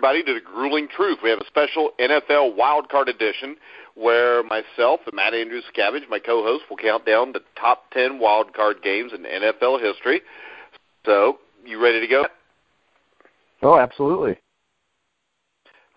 Welcome, 0.00 0.16
everybody, 0.16 0.32
to 0.32 0.40
the 0.40 0.52
Grueling 0.52 0.86
Truth. 0.94 1.18
We 1.24 1.30
have 1.30 1.40
a 1.40 1.46
special 1.46 1.90
NFL 1.98 2.56
Wildcard 2.56 3.08
Edition 3.08 3.56
where 3.96 4.44
myself 4.44 5.00
and 5.06 5.14
Matt 5.14 5.34
Andrews 5.34 5.64
Cabbage, 5.74 6.04
my 6.08 6.20
co 6.20 6.44
host, 6.44 6.64
will 6.70 6.76
count 6.76 7.04
down 7.04 7.32
the 7.32 7.40
top 7.60 7.90
10 7.92 8.20
wildcard 8.20 8.80
games 8.84 9.10
in 9.12 9.24
NFL 9.24 9.82
history. 9.82 10.20
So, 11.04 11.38
you 11.64 11.82
ready 11.82 11.98
to 11.98 12.06
go? 12.06 12.26
Oh, 13.62 13.76
absolutely. 13.76 14.38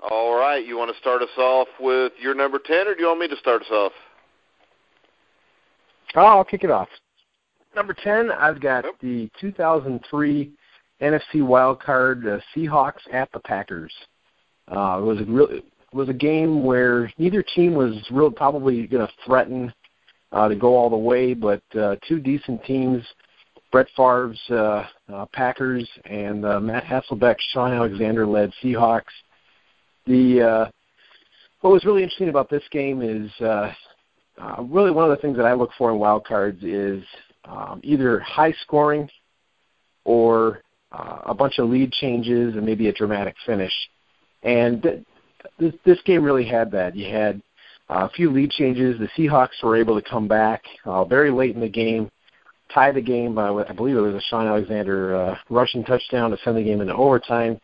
All 0.10 0.36
right. 0.36 0.66
You 0.66 0.78
want 0.78 0.92
to 0.92 1.00
start 1.00 1.22
us 1.22 1.38
off 1.38 1.68
with 1.80 2.14
your 2.20 2.34
number 2.34 2.58
10, 2.58 2.88
or 2.88 2.96
do 2.96 3.02
you 3.02 3.08
want 3.08 3.20
me 3.20 3.28
to 3.28 3.38
start 3.38 3.62
us 3.62 3.72
off? 3.72 3.92
Oh, 6.16 6.22
I'll 6.22 6.44
kick 6.44 6.64
it 6.64 6.72
off. 6.72 6.90
Number 7.76 7.94
10, 7.94 8.32
I've 8.32 8.60
got 8.60 8.84
yep. 8.84 8.96
the 9.00 9.30
2003 9.40 10.52
NFC 11.02 11.44
wild 11.46 11.82
card 11.82 12.26
uh, 12.28 12.40
Seahawks 12.56 13.02
at 13.12 13.32
the 13.32 13.40
Packers. 13.40 13.94
Uh, 14.68 15.00
it 15.00 15.06
was 15.06 15.20
a 15.20 15.26
real, 15.26 15.48
it 15.50 15.66
was 15.94 16.10
a 16.10 16.14
game 16.14 16.64
where 16.64 17.12
neither 17.18 17.44
team 17.44 17.74
was 17.74 17.96
real 18.12 18.32
probably 18.32 18.88
going 18.88 19.06
to 19.06 19.14
threaten 19.26 19.74
uh, 20.32 20.48
to 20.48 20.56
go 20.56 20.76
all 20.76 20.90
the 20.90 20.96
way, 20.96 21.34
but 21.34 21.62
uh, 21.78 21.96
two 22.08 22.20
decent 22.20 22.64
teams, 22.64 23.04
Brett 23.72 23.88
Favre's 23.96 24.40
uh, 24.50 24.86
uh, 25.14 25.26
Packers 25.34 25.88
and 26.06 26.46
uh, 26.46 26.60
Matt 26.60 26.84
Hasselbeck's 26.84 27.44
Shaun 27.54 27.74
Alexander 27.74 28.26
led 28.26 28.52
Seahawks. 28.64 29.04
The 30.08 30.42
uh, 30.42 30.72
what 31.62 31.72
was 31.72 31.86
really 31.86 32.04
interesting 32.04 32.30
about 32.30 32.50
this 32.50 32.64
game 32.72 33.02
is 33.02 33.32
uh, 33.42 33.72
uh, 34.42 34.64
really 34.64 34.92
one 34.92 35.10
of 35.10 35.16
the 35.16 35.22
things 35.22 35.38
that 35.38 35.46
I 35.46 35.54
look 35.54 35.70
for 35.78 35.92
in 35.92 36.00
wild 36.00 36.26
cards 36.26 36.64
is 36.64 37.04
um, 37.46 37.80
either 37.84 38.20
high 38.20 38.54
scoring 38.64 39.10
or 40.04 40.62
uh, 40.92 41.20
a 41.26 41.34
bunch 41.34 41.60
of 41.60 41.70
lead 41.70 41.92
changes 41.92 42.56
and 42.56 42.66
maybe 42.66 42.88
a 42.88 42.94
dramatic 42.94 43.36
finish. 43.46 43.74
And 44.44 44.82
th- 44.82 45.04
this, 45.60 45.74
this 45.86 46.02
game 46.06 46.24
really 46.24 46.46
had 46.46 46.72
that. 46.72 46.96
You 46.96 47.12
had 47.14 47.42
uh, 47.90 48.08
a 48.08 48.10
few 48.10 48.32
lead 48.32 48.52
changes. 48.52 49.00
The 49.00 49.10
Seahawks 49.18 49.64
were 49.64 49.76
able 49.76 50.00
to 50.00 50.10
come 50.10 50.28
back 50.28 50.64
uh, 50.86 51.04
very 51.06 51.32
late 51.32 51.56
in 51.56 51.62
the 51.62 51.70
game, 51.70 52.10
tie 52.74 52.92
the 52.92 53.02
game 53.02 53.36
by 53.36 53.50
I 53.50 53.74
believe 53.74 53.98
it 53.98 54.02
was 54.02 54.16
a 54.16 54.22
Shaun 54.30 54.48
Alexander 54.48 55.16
uh, 55.16 55.38
rushing 55.50 55.84
touchdown 55.84 56.32
to 56.32 56.38
send 56.44 56.58
the 56.58 56.64
game 56.64 56.82
into 56.82 56.96
overtime. 56.96 57.60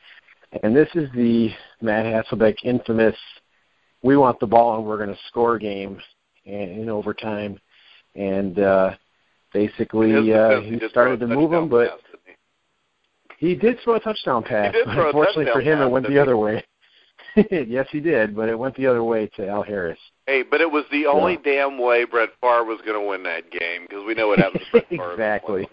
And 0.63 0.75
this 0.75 0.89
is 0.95 1.09
the 1.13 1.49
Matt 1.81 2.05
Hasselbeck 2.05 2.55
infamous 2.63 3.15
"We 4.01 4.17
want 4.17 4.39
the 4.39 4.47
ball 4.47 4.77
and 4.77 4.85
we're 4.85 4.97
going 4.97 5.09
to 5.09 5.19
score" 5.27 5.59
game 5.59 5.99
in 6.45 6.89
overtime. 6.89 7.59
And 8.15 8.57
uh, 8.57 8.95
basically, 9.53 10.33
uh, 10.33 10.61
he 10.61 10.79
started 10.89 11.19
to 11.19 11.27
move 11.27 11.51
them, 11.51 11.69
but 11.69 11.99
he 13.37 13.55
did 13.55 13.79
throw 13.83 13.95
a 13.95 13.99
touchdown 13.99 14.43
pass. 14.43 14.75
Unfortunately 14.85 15.45
for 15.51 15.61
him, 15.61 15.79
it 15.81 15.89
went 15.89 16.07
the 16.07 16.19
other 16.19 16.37
way. 16.37 16.63
yes, 17.51 17.87
he 17.91 17.99
did, 17.99 18.35
but 18.35 18.49
it 18.49 18.57
went 18.57 18.75
the 18.75 18.87
other 18.87 19.03
way 19.03 19.27
to 19.35 19.47
Al 19.47 19.61
Harris. 19.61 19.99
Hey, 20.25 20.43
but 20.43 20.59
it 20.59 20.69
was 20.69 20.85
the 20.91 21.05
only 21.05 21.37
damn 21.37 21.77
way 21.77 22.03
Brett 22.03 22.29
Favre 22.41 22.65
was 22.65 22.79
going 22.85 22.99
to 22.99 23.07
win 23.07 23.23
that 23.23 23.49
game 23.51 23.83
because 23.83 24.03
we 24.05 24.15
know 24.15 24.27
what 24.27 24.39
happens 24.39 24.63
to 24.65 24.71
Brett 24.71 24.89
Favre. 24.89 25.13
exactly. 25.13 25.67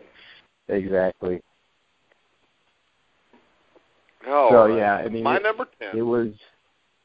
Exactly. 0.68 1.40
Oh, 4.26 4.48
so 4.50 4.76
yeah, 4.76 4.96
I 4.96 5.08
mean, 5.08 5.22
my 5.22 5.36
it, 5.36 5.42
number 5.42 5.66
ten. 5.78 5.96
It 5.96 6.02
was. 6.02 6.28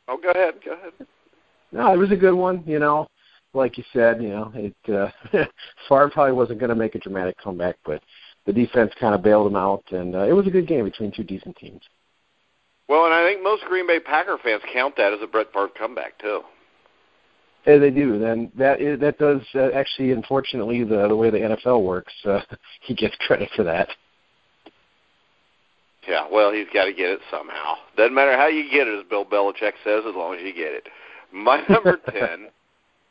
Oh, 0.07 0.17
go 0.21 0.31
ahead. 0.31 0.55
Go 0.63 0.73
ahead. 0.73 0.93
No, 1.71 1.93
it 1.93 1.97
was 1.97 2.11
a 2.11 2.15
good 2.15 2.33
one. 2.33 2.63
You 2.65 2.79
know, 2.79 3.07
like 3.53 3.77
you 3.77 3.83
said, 3.91 4.21
you 4.21 4.29
know, 4.29 4.51
it 4.55 4.75
uh, 4.93 5.09
Favre 5.89 6.09
probably 6.09 6.33
wasn't 6.33 6.59
going 6.59 6.69
to 6.69 6.75
make 6.75 6.95
a 6.95 6.99
dramatic 6.99 7.37
comeback, 7.41 7.75
but 7.85 8.01
the 8.45 8.53
defense 8.53 8.91
kind 8.99 9.13
of 9.13 9.21
bailed 9.21 9.45
them 9.45 9.55
out, 9.55 9.83
and 9.91 10.15
uh, 10.15 10.23
it 10.23 10.33
was 10.33 10.47
a 10.47 10.51
good 10.51 10.67
game 10.67 10.85
between 10.85 11.11
two 11.11 11.23
decent 11.23 11.55
teams. 11.57 11.81
Well, 12.87 13.05
and 13.05 13.13
I 13.13 13.23
think 13.23 13.43
most 13.43 13.63
Green 13.65 13.85
Bay 13.85 13.99
Packer 13.99 14.37
fans 14.43 14.63
count 14.73 14.95
that 14.97 15.13
as 15.13 15.19
a 15.21 15.27
Brett 15.27 15.53
Favre 15.53 15.69
comeback 15.77 16.17
too. 16.19 16.41
Yeah, 17.67 17.77
they 17.77 17.91
do. 17.91 18.17
Then 18.17 18.51
that 18.57 18.81
is, 18.81 18.99
that 18.99 19.19
does 19.19 19.41
uh, 19.53 19.69
actually, 19.75 20.11
unfortunately, 20.11 20.83
the 20.83 21.07
the 21.07 21.15
way 21.15 21.29
the 21.29 21.37
NFL 21.37 21.83
works, 21.83 22.13
uh, 22.25 22.41
he 22.81 22.95
gets 22.95 23.15
credit 23.17 23.49
for 23.55 23.63
that. 23.63 23.89
Yeah, 26.07 26.25
well, 26.31 26.51
he's 26.51 26.67
got 26.73 26.85
to 26.85 26.93
get 26.93 27.09
it 27.09 27.19
somehow. 27.29 27.75
Doesn't 27.95 28.15
matter 28.15 28.35
how 28.35 28.47
you 28.47 28.63
get 28.71 28.87
it, 28.87 28.99
as 28.99 29.05
Bill 29.07 29.25
Belichick 29.25 29.73
says, 29.83 30.03
as 30.07 30.15
long 30.15 30.35
as 30.35 30.41
you 30.41 30.53
get 30.53 30.73
it. 30.73 30.87
My 31.31 31.61
number 31.69 31.97
ten 32.11 32.47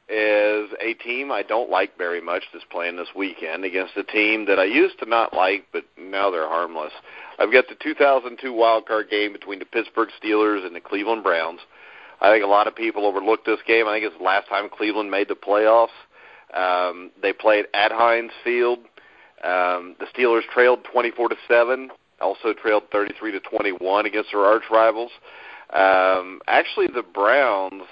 is 0.08 0.70
a 0.80 0.94
team 1.04 1.30
I 1.30 1.42
don't 1.42 1.70
like 1.70 1.98
very 1.98 2.20
much 2.20 2.44
that's 2.52 2.64
playing 2.70 2.96
this 2.96 3.08
weekend 3.14 3.64
against 3.64 3.96
a 3.96 4.04
team 4.04 4.46
that 4.46 4.58
I 4.58 4.64
used 4.64 4.98
to 5.00 5.06
not 5.06 5.34
like, 5.34 5.66
but 5.72 5.84
now 5.98 6.30
they're 6.30 6.48
harmless. 6.48 6.92
I've 7.38 7.52
got 7.52 7.68
the 7.68 7.76
2002 7.82 8.52
wild 8.52 8.86
card 8.86 9.10
game 9.10 9.32
between 9.32 9.58
the 9.58 9.66
Pittsburgh 9.66 10.08
Steelers 10.22 10.66
and 10.66 10.74
the 10.74 10.80
Cleveland 10.80 11.22
Browns. 11.22 11.60
I 12.20 12.32
think 12.32 12.42
a 12.42 12.48
lot 12.48 12.66
of 12.66 12.74
people 12.74 13.06
overlooked 13.06 13.46
this 13.46 13.60
game. 13.66 13.86
I 13.86 13.94
think 13.94 14.06
it's 14.06 14.18
the 14.18 14.24
last 14.24 14.48
time 14.48 14.68
Cleveland 14.68 15.10
made 15.10 15.28
the 15.28 15.34
playoffs. 15.34 15.88
Um, 16.54 17.10
they 17.20 17.32
played 17.32 17.66
at 17.74 17.92
Heinz 17.92 18.32
Field. 18.42 18.78
Um, 19.44 19.94
the 20.00 20.06
Steelers 20.16 20.42
trailed 20.52 20.80
24 20.90 21.28
to 21.28 21.36
seven, 21.46 21.90
also 22.20 22.52
trailed 22.54 22.84
33 22.90 23.32
to 23.32 23.40
21 23.40 24.06
against 24.06 24.30
their 24.32 24.44
arch 24.44 24.64
rivals. 24.70 25.12
Um, 25.72 26.40
actually, 26.48 26.86
the 26.88 27.02
Browns 27.02 27.84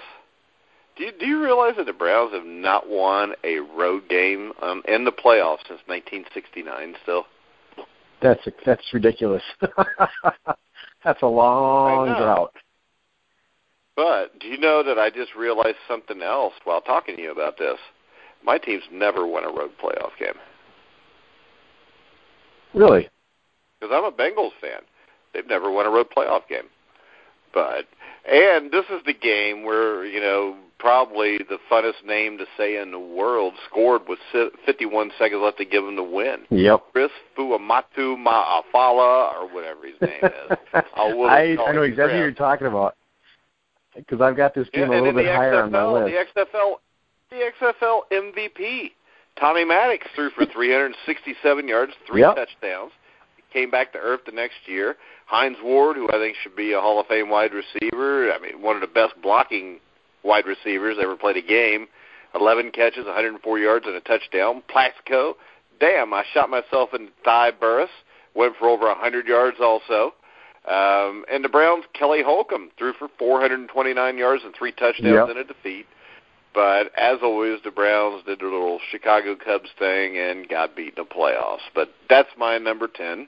do 0.97 1.05
you, 1.05 1.11
do 1.19 1.25
you 1.25 1.43
realize 1.43 1.75
that 1.77 1.85
the 1.85 1.93
Browns 1.93 2.33
have 2.33 2.45
not 2.45 2.89
won 2.89 3.33
a 3.43 3.59
road 3.59 4.03
game 4.09 4.51
um, 4.61 4.81
in 4.87 5.05
the 5.05 5.11
playoffs 5.11 5.67
since 5.67 5.81
1969? 5.85 6.95
Still, 7.03 7.25
that's 8.21 8.45
a, 8.47 8.51
that's 8.65 8.93
ridiculous. 8.93 9.43
that's 11.03 11.21
a 11.21 11.27
long 11.27 12.07
drought. 12.07 12.53
But 13.95 14.39
do 14.39 14.47
you 14.47 14.57
know 14.57 14.83
that 14.83 14.99
I 14.99 15.09
just 15.09 15.35
realized 15.35 15.77
something 15.87 16.21
else 16.21 16.53
while 16.63 16.81
talking 16.81 17.15
to 17.15 17.21
you 17.21 17.31
about 17.31 17.57
this? 17.57 17.77
My 18.43 18.57
team's 18.57 18.83
never 18.91 19.25
won 19.25 19.43
a 19.43 19.49
road 19.49 19.71
playoff 19.81 20.11
game. 20.19 20.35
Really? 22.73 23.09
Because 23.79 23.93
I'm 23.95 24.05
a 24.05 24.11
Bengals 24.11 24.51
fan. 24.61 24.81
They've 25.33 25.47
never 25.47 25.71
won 25.71 25.85
a 25.85 25.89
road 25.89 26.07
playoff 26.15 26.47
game. 26.47 26.69
But 27.53 27.85
and 28.31 28.71
this 28.71 28.85
is 28.91 29.01
the 29.05 29.13
game 29.13 29.63
where 29.63 30.05
you 30.05 30.19
know 30.19 30.55
probably 30.79 31.37
the 31.37 31.57
funnest 31.71 32.05
name 32.05 32.37
to 32.37 32.45
say 32.57 32.77
in 32.77 32.91
the 32.91 32.99
world 32.99 33.53
scored 33.69 34.01
with 34.07 34.19
51 34.65 35.11
seconds 35.17 35.41
left 35.43 35.57
to 35.57 35.65
give 35.65 35.83
him 35.83 35.95
the 35.95 36.03
win. 36.03 36.39
Yep. 36.49 36.83
Chris 36.91 37.11
Fuamatu 37.37 38.15
Ma'afala 38.15 39.33
or 39.33 39.53
whatever 39.53 39.87
his 39.87 39.99
name 40.01 40.19
is. 40.23 40.57
I, 40.95 41.57
I 41.59 41.71
know 41.71 41.81
exactly 41.81 42.15
what 42.15 42.23
you're 42.23 42.31
talking 42.31 42.67
about 42.67 42.95
because 43.95 44.21
I've 44.21 44.37
got 44.37 44.53
this 44.53 44.67
game 44.71 44.91
yeah, 44.91 44.99
a 44.99 45.01
little 45.01 45.13
bit 45.13 45.25
XFL, 45.25 45.35
higher 45.35 45.63
on 45.63 45.71
my 45.71 45.85
list. 45.85 46.15
The 46.35 46.41
XFL, 46.41 46.75
the 47.31 47.51
XFL 47.61 48.01
MVP, 48.11 48.91
Tommy 49.39 49.65
Maddox 49.65 50.05
threw 50.15 50.29
for 50.31 50.45
367 50.53 51.67
yards, 51.67 51.93
three 52.05 52.21
yep. 52.21 52.35
touchdowns. 52.35 52.91
Came 53.51 53.71
back 53.71 53.93
to 53.93 53.99
earth 53.99 54.21
the 54.25 54.31
next 54.31 54.57
year. 54.65 54.97
Hines 55.25 55.57
Ward, 55.63 55.95
who 55.95 56.07
I 56.09 56.19
think 56.19 56.35
should 56.43 56.55
be 56.55 56.73
a 56.73 56.81
Hall 56.81 56.99
of 56.99 57.07
Fame 57.07 57.29
wide 57.29 57.51
receiver. 57.53 58.31
I 58.31 58.39
mean, 58.39 58.61
one 58.61 58.75
of 58.75 58.81
the 58.81 58.87
best 58.87 59.13
blocking 59.21 59.79
wide 60.27 60.45
receivers 60.45 60.97
ever 61.01 61.15
played 61.15 61.37
a 61.37 61.41
game. 61.41 61.87
11 62.35 62.71
catches, 62.71 63.05
104 63.05 63.59
yards, 63.59 63.85
and 63.87 63.95
a 63.95 64.01
touchdown. 64.01 64.61
Plaxico, 64.69 65.35
damn, 65.79 66.13
I 66.13 66.23
shot 66.33 66.49
myself 66.49 66.89
in 66.93 67.05
the 67.05 67.11
thigh 67.23 67.51
Burress. 67.51 67.89
Went 68.35 68.55
for 68.59 68.67
over 68.67 68.85
100 68.85 69.25
yards 69.25 69.57
also. 69.59 70.13
Um, 70.67 71.23
and 71.31 71.43
the 71.43 71.49
Browns, 71.49 71.85
Kelly 71.93 72.21
Holcomb 72.21 72.69
threw 72.77 72.93
for 72.93 73.07
429 73.17 74.17
yards 74.17 74.43
and 74.43 74.53
three 74.53 74.73
touchdowns 74.73 75.27
yep. 75.27 75.29
in 75.29 75.37
a 75.37 75.43
defeat. 75.43 75.87
But 76.53 76.91
as 76.97 77.19
always, 77.23 77.59
the 77.63 77.71
Browns 77.71 78.23
did 78.25 78.39
their 78.39 78.49
little 78.49 78.79
Chicago 78.91 79.35
Cubs 79.35 79.69
thing 79.79 80.17
and 80.17 80.47
got 80.49 80.75
beat 80.75 80.97
in 80.97 81.03
the 81.03 81.05
playoffs. 81.05 81.65
But 81.73 81.89
that's 82.09 82.29
my 82.37 82.57
number 82.57 82.87
10. 82.87 83.27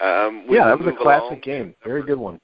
Um, 0.00 0.46
yeah, 0.48 0.66
that 0.66 0.78
was 0.78 0.88
a 0.88 0.96
classic 0.96 1.30
along. 1.30 1.40
game. 1.42 1.74
Very 1.84 2.02
good 2.02 2.18
one. 2.18 2.40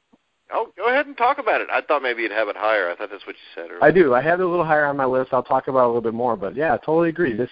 Oh, 0.53 0.69
go 0.77 0.89
ahead 0.89 1.07
and 1.07 1.17
talk 1.17 1.39
about 1.39 1.61
it. 1.61 1.69
I 1.71 1.81
thought 1.81 2.03
maybe 2.03 2.23
you'd 2.23 2.33
have 2.33 2.49
it 2.49 2.57
higher. 2.57 2.91
I 2.91 2.97
thought 2.97 3.11
that's 3.11 3.27
what 3.27 3.37
you 3.37 3.43
said 3.55 3.71
earlier. 3.71 3.85
I 3.85 3.91
do. 3.91 4.15
I 4.15 4.21
have 4.23 4.41
it 4.41 4.47
a 4.47 4.49
little 4.49 4.65
higher 4.65 4.87
on 4.87 4.97
my 4.97 5.05
list. 5.05 5.31
I'll 5.33 5.43
talk 5.43 5.69
about 5.69 5.81
it 5.81 5.85
a 5.85 5.87
little 5.87 6.01
bit 6.01 6.15
more. 6.15 6.37
But 6.37 6.57
yeah, 6.57 6.75
I 6.75 6.77
totally 6.79 7.09
agree. 7.09 7.37
This 7.37 7.51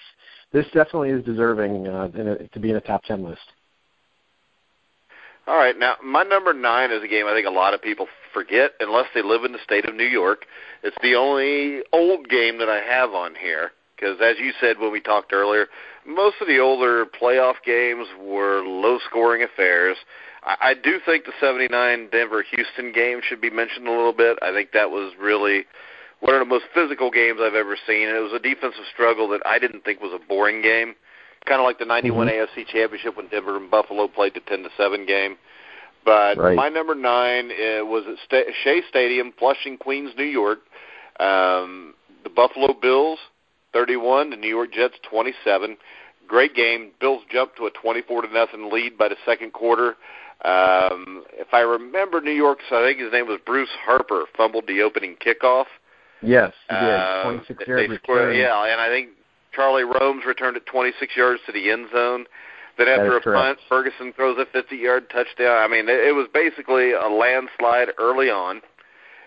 this 0.53 0.67
definitely 0.67 1.11
is 1.11 1.25
deserving 1.25 1.87
uh, 1.87 2.09
in 2.15 2.29
a, 2.29 2.49
to 2.49 2.59
be 2.59 2.71
in 2.71 2.77
a 2.77 2.81
top 2.81 3.05
ten 3.05 3.23
list. 3.23 3.41
All 5.47 5.57
right. 5.57 5.79
Now, 5.79 5.97
my 6.05 6.25
number 6.25 6.53
nine 6.53 6.91
is 6.91 7.03
a 7.03 7.09
game 7.09 7.27
I 7.27 7.35
think 7.35 7.47
a 7.47 7.51
lot 7.51 7.73
of 7.73 7.81
people 7.81 8.07
forget 8.35 8.73
unless 8.81 9.07
they 9.15 9.23
live 9.23 9.45
in 9.45 9.53
the 9.53 9.59
state 9.65 9.89
of 9.89 9.95
New 9.95 10.05
York. 10.05 10.45
It's 10.83 10.97
the 11.03 11.15
only 11.15 11.83
old 11.93 12.29
game 12.29 12.59
that 12.59 12.69
I 12.69 12.81
have 12.81 13.11
on 13.11 13.35
here 13.35 13.73
because, 13.97 14.19
as 14.21 14.37
you 14.39 14.53
said 14.61 14.79
when 14.79 14.93
we 14.93 15.01
talked 15.01 15.33
earlier, 15.33 15.67
most 16.07 16.37
of 16.41 16.49
the 16.49 16.59
older 16.59 17.07
playoff 17.07 17.55
games 17.65 18.07
were 18.21 18.63
low-scoring 18.65 19.43
affairs. 19.43 19.97
I, 20.61 20.75
do 20.75 20.99
think 21.05 21.25
the 21.25 21.33
'79 21.41 22.09
Denver 22.11 22.43
Houston 22.43 22.93
game 22.93 23.21
should 23.23 23.41
be 23.41 23.51
mentioned 23.51 23.87
a 23.87 23.91
little 23.91 24.13
bit. 24.13 24.39
I 24.41 24.53
think 24.53 24.73
that 24.73 24.91
was 24.91 25.13
really 25.21 25.65
one 26.21 26.35
of 26.35 26.41
the 26.41 26.47
most 26.47 26.65
physical 26.75 27.11
games 27.11 27.39
I've 27.43 27.55
ever 27.55 27.77
seen. 27.87 28.09
It 28.09 28.23
was 28.23 28.33
a 28.33 28.39
defensive 28.39 28.85
struggle 28.93 29.29
that 29.29 29.43
I 29.45 29.59
didn't 29.59 29.85
think 29.85 30.01
was 30.01 30.19
a 30.19 30.27
boring 30.27 30.63
game, 30.63 30.95
kind 31.47 31.61
of 31.61 31.65
like 31.65 31.79
the 31.79 31.85
'91 31.85 32.29
mm-hmm. 32.29 32.61
AFC 32.61 32.67
Championship 32.67 33.17
when 33.17 33.29
Denver 33.29 33.57
and 33.57 33.71
Buffalo 33.71 34.09
played 34.09 34.35
the 34.35 34.41
10 34.41 34.63
to 34.63 34.71
7 34.77 35.07
game. 35.07 35.37
But 36.05 36.39
Right. 36.39 36.57
my 36.57 36.69
number 36.71 36.95
nine 36.95 37.51
uh, 37.51 37.85
was 37.85 38.05
at 38.07 38.17
Sta- 38.25 38.53
Shea 38.63 38.83
Stadium, 38.89 39.33
Flushing, 39.39 39.77
Queens, 39.77 40.13
New 40.17 40.25
York. 40.25 40.61
Um, 41.21 41.95
the 42.25 42.31
Buffalo 42.31 42.73
Bills, 42.73 43.19
31. 43.75 44.31
The 44.31 44.37
New 44.37 44.49
York 44.49 44.73
Jets, 44.73 44.95
27. 45.11 45.77
Great 46.27 46.55
game. 46.55 46.93
Bills 47.01 47.23
jumped 47.31 47.57
to 47.57 47.67
a 47.67 47.71
24 47.71 48.23
to 48.23 48.33
nothing 48.33 48.71
lead 48.71 48.97
by 48.97 49.09
the 49.09 49.17
second 49.27 49.53
quarter. 49.53 49.97
Um, 50.45 51.25
if 51.33 51.53
I 51.53 51.61
remember 51.61 52.21
New 52.21 52.31
York's, 52.33 52.65
I 52.71 52.85
think 52.87 53.01
his 53.01 53.13
name 53.13 53.27
was 53.27 53.41
Bruce 53.45 53.69
Harper, 53.85 54.25
fumbled 54.37 54.67
the 54.69 54.83
opening 54.83 55.17
kickoff. 55.17 55.67
Yes, 56.23 56.53
he 56.69 56.75
did. 56.77 56.85
Uh, 56.85 57.23
26 57.25 57.65
they 57.67 57.97
scored- 57.97 58.37
Yeah, 58.37 58.63
and 58.65 58.81
I 58.81 58.89
think 58.89 59.11
Charlie 59.53 59.85
Romes 59.85 60.25
returned 60.25 60.57
it 60.57 60.67
26 60.67 61.17
yards 61.17 61.41
to 61.47 61.53
the 61.53 61.71
end 61.71 61.89
zone. 61.93 62.27
Then 62.77 62.87
after 62.87 63.17
a 63.17 63.21
correct. 63.21 63.45
punt, 63.45 63.59
Ferguson 63.69 64.13
throws 64.13 64.39
a 64.39 64.47
50-yard 64.57 65.11
touchdown. 65.11 65.57
I 65.63 65.67
mean, 65.67 65.89
it, 65.89 65.99
it 66.09 66.13
was 66.15 66.29
basically 66.33 66.93
a 66.93 67.09
landslide 67.09 67.89
early 67.99 68.31
on, 68.31 68.61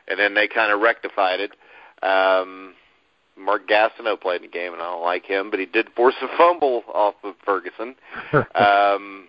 and 0.07 0.17
then 0.17 0.33
they 0.33 0.47
kind 0.47 0.71
of 0.71 0.79
rectified 0.79 1.41
it. 1.41 1.51
Um, 2.01 2.73
Mark 3.37 3.67
Gastineau 3.67 4.19
played 4.19 4.37
in 4.37 4.43
the 4.43 4.47
game, 4.47 4.71
and 4.71 4.81
I 4.81 4.85
don't 4.85 5.03
like 5.03 5.25
him, 5.25 5.49
but 5.51 5.59
he 5.59 5.65
did 5.65 5.89
force 5.97 6.15
a 6.21 6.27
fumble 6.37 6.83
off 6.93 7.15
of 7.23 7.35
Ferguson. 7.45 7.95
Um, 8.55 9.27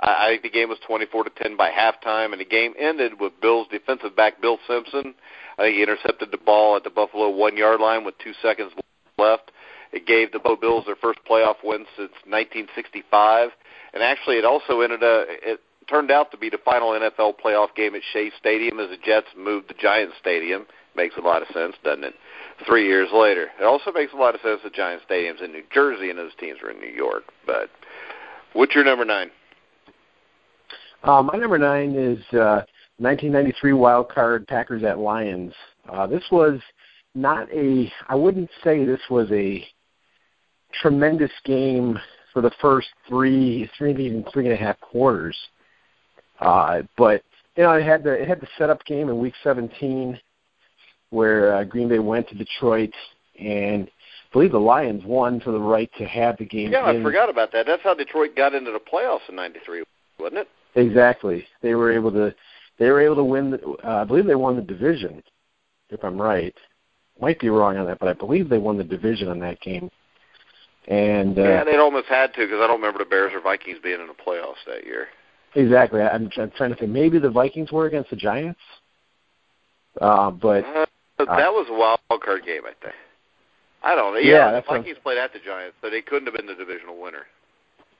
I, 0.00 0.28
think 0.28 0.42
the 0.42 0.50
game 0.50 0.68
was 0.68 0.78
24 0.86 1.24
to 1.24 1.30
10 1.30 1.56
by 1.56 1.70
halftime, 1.70 2.32
and 2.32 2.40
the 2.40 2.44
game 2.44 2.74
ended 2.78 3.18
with 3.18 3.40
Bills 3.40 3.66
defensive 3.70 4.14
back 4.14 4.42
Bill 4.42 4.58
Simpson. 4.68 5.14
I 5.58 5.62
think 5.62 5.76
he 5.76 5.82
intercepted 5.82 6.30
the 6.30 6.38
ball 6.38 6.76
at 6.76 6.84
the 6.84 6.90
Buffalo 6.90 7.30
one 7.30 7.56
yard 7.56 7.80
line 7.80 8.04
with 8.04 8.14
two 8.18 8.32
seconds 8.42 8.72
left. 9.18 9.52
It 9.92 10.06
gave 10.06 10.32
the 10.32 10.40
Bills 10.60 10.84
their 10.84 10.96
first 10.96 11.20
playoff 11.28 11.56
win 11.64 11.86
since 11.96 12.12
1965, 12.26 13.50
and 13.94 14.02
actually, 14.02 14.36
it 14.36 14.44
also 14.44 14.80
ended 14.80 15.02
a. 15.02 15.24
It 15.28 15.60
turned 15.88 16.10
out 16.10 16.30
to 16.32 16.36
be 16.36 16.50
the 16.50 16.58
final 16.64 16.90
NFL 16.90 17.34
playoff 17.42 17.74
game 17.74 17.94
at 17.94 18.02
Shea 18.12 18.30
Stadium 18.38 18.80
as 18.80 18.90
the 18.90 18.96
Jets 18.96 19.28
moved 19.36 19.68
to 19.68 19.74
Giants 19.74 20.14
Stadium. 20.20 20.66
Makes 20.96 21.16
a 21.16 21.20
lot 21.20 21.42
of 21.42 21.48
sense, 21.48 21.76
doesn't 21.84 22.04
it? 22.04 22.14
Three 22.66 22.86
years 22.86 23.08
later, 23.12 23.48
it 23.60 23.64
also 23.64 23.92
makes 23.92 24.12
a 24.12 24.16
lot 24.16 24.34
of 24.34 24.40
sense 24.40 24.60
that 24.64 24.74
Giant 24.74 25.02
Stadium's 25.04 25.40
in 25.42 25.52
New 25.52 25.62
Jersey 25.72 26.10
and 26.10 26.18
those 26.18 26.34
teams 26.40 26.58
are 26.62 26.70
in 26.70 26.80
New 26.80 26.90
York. 26.90 27.24
But 27.46 27.70
what's 28.54 28.74
your 28.74 28.84
number 28.84 29.04
nine? 29.04 29.30
Uh, 31.02 31.22
my 31.22 31.38
number 31.38 31.58
nine 31.58 31.94
is 31.94 32.18
uh, 32.32 32.62
1993 32.98 33.72
wild 33.72 34.08
card 34.08 34.46
Packers 34.46 34.82
at 34.82 34.98
Lions. 34.98 35.52
Uh, 35.88 36.06
this 36.06 36.24
was 36.30 36.60
not 37.14 37.50
a. 37.52 37.90
I 38.08 38.14
wouldn't 38.14 38.50
say 38.64 38.84
this 38.84 39.00
was 39.10 39.30
a 39.30 39.66
tremendous 40.80 41.32
game 41.44 41.98
for 42.32 42.42
the 42.42 42.50
first 42.60 42.88
three, 43.08 43.70
three 43.78 43.92
even 43.92 44.24
three 44.32 44.44
and 44.44 44.54
a 44.54 44.56
half 44.56 44.80
quarters. 44.80 45.36
Uh, 46.40 46.82
but 46.96 47.22
you 47.56 47.62
know, 47.62 47.72
it 47.72 47.84
had 47.84 48.02
the 48.02 48.12
it 48.12 48.28
had 48.28 48.40
the 48.40 48.48
setup 48.58 48.84
game 48.84 49.08
in 49.08 49.18
Week 49.18 49.34
17 49.42 50.18
where 51.10 51.54
uh, 51.56 51.64
Green 51.64 51.88
Bay 51.88 51.98
went 51.98 52.28
to 52.28 52.34
Detroit 52.34 52.92
and 53.38 53.86
I 53.86 54.32
believe 54.32 54.52
the 54.52 54.58
Lions 54.58 55.04
won 55.04 55.40
for 55.40 55.52
the 55.52 55.58
right 55.58 55.90
to 55.98 56.04
have 56.04 56.36
the 56.36 56.44
game. 56.44 56.72
Yeah, 56.72 56.84
I 56.84 57.02
forgot 57.02 57.30
about 57.30 57.52
that. 57.52 57.64
That's 57.66 57.82
how 57.82 57.94
Detroit 57.94 58.36
got 58.36 58.54
into 58.54 58.70
the 58.70 58.80
playoffs 58.80 59.28
in 59.28 59.36
'93, 59.36 59.84
wasn't 60.18 60.38
it? 60.38 60.48
Exactly. 60.76 61.46
They 61.62 61.74
were 61.74 61.92
able 61.92 62.12
to 62.12 62.34
they 62.78 62.90
were 62.90 63.00
able 63.00 63.16
to 63.16 63.24
win. 63.24 63.50
The, 63.52 63.76
uh, 63.84 64.02
I 64.02 64.04
believe 64.04 64.26
they 64.26 64.34
won 64.34 64.56
the 64.56 64.62
division, 64.62 65.22
if 65.90 66.04
I'm 66.04 66.20
right. 66.20 66.54
Might 67.20 67.40
be 67.40 67.48
wrong 67.48 67.78
on 67.78 67.86
that, 67.86 67.98
but 67.98 68.08
I 68.08 68.12
believe 68.12 68.48
they 68.48 68.58
won 68.58 68.76
the 68.76 68.84
division 68.84 69.28
on 69.28 69.40
that 69.40 69.60
game. 69.60 69.90
And 70.88 71.38
uh, 71.38 71.42
yeah, 71.42 71.64
they'd 71.64 71.78
almost 71.78 72.06
had 72.06 72.32
to 72.34 72.40
because 72.40 72.60
I 72.60 72.66
don't 72.66 72.80
remember 72.80 72.98
the 72.98 73.08
Bears 73.08 73.32
or 73.34 73.40
Vikings 73.40 73.78
being 73.82 74.00
in 74.00 74.06
the 74.06 74.12
playoffs 74.12 74.64
that 74.66 74.84
year. 74.84 75.08
exactly, 75.54 76.00
I'm, 76.00 76.30
I'm 76.36 76.50
trying 76.50 76.70
to 76.70 76.76
think. 76.76 76.92
Maybe 76.92 77.18
the 77.18 77.30
Vikings 77.30 77.72
were 77.72 77.86
against 77.86 78.10
the 78.10 78.16
Giants, 78.16 78.60
uh, 80.00 80.30
but 80.30 80.64
Uh, 80.64 80.86
that 81.18 81.50
was 81.50 81.66
a 81.70 81.74
wild 81.74 82.22
card 82.22 82.44
game, 82.44 82.62
I 82.66 82.74
think. 82.84 82.94
I 83.82 83.94
don't 83.94 84.12
know. 84.12 84.20
Yeah, 84.20 84.50
Yeah, 84.50 84.60
the 84.60 84.62
Vikings 84.66 84.98
played 85.02 85.18
at 85.18 85.32
the 85.32 85.38
Giants, 85.38 85.76
so 85.80 85.90
they 85.90 86.02
couldn't 86.02 86.26
have 86.26 86.34
been 86.34 86.46
the 86.46 86.54
divisional 86.54 87.00
winner. 87.00 87.26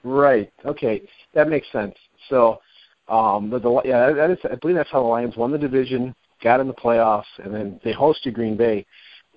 right, 0.04 0.52
okay, 0.64 1.02
that 1.34 1.48
makes 1.48 1.66
sense. 1.72 1.94
So, 2.28 2.60
um, 3.08 3.50
the, 3.50 3.58
the 3.58 3.82
yeah, 3.84 4.12
that 4.12 4.30
is, 4.30 4.38
I 4.50 4.56
believe 4.56 4.76
that's 4.76 4.90
how 4.90 5.02
the 5.02 5.08
Lions 5.08 5.36
won 5.36 5.52
the 5.52 5.58
division, 5.58 6.14
got 6.42 6.60
in 6.60 6.66
the 6.66 6.74
playoffs, 6.74 7.24
and 7.42 7.54
then 7.54 7.80
they 7.84 7.92
hosted 7.92 8.34
Green 8.34 8.56
Bay. 8.56 8.84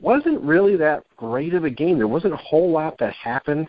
Wasn't 0.01 0.41
really 0.41 0.75
that 0.77 1.03
great 1.17 1.53
of 1.53 1.65
a 1.65 1.69
game. 1.69 1.97
There 1.97 2.07
wasn't 2.07 2.33
a 2.33 2.37
whole 2.37 2.71
lot 2.71 2.97
that 2.99 3.13
happened, 3.13 3.67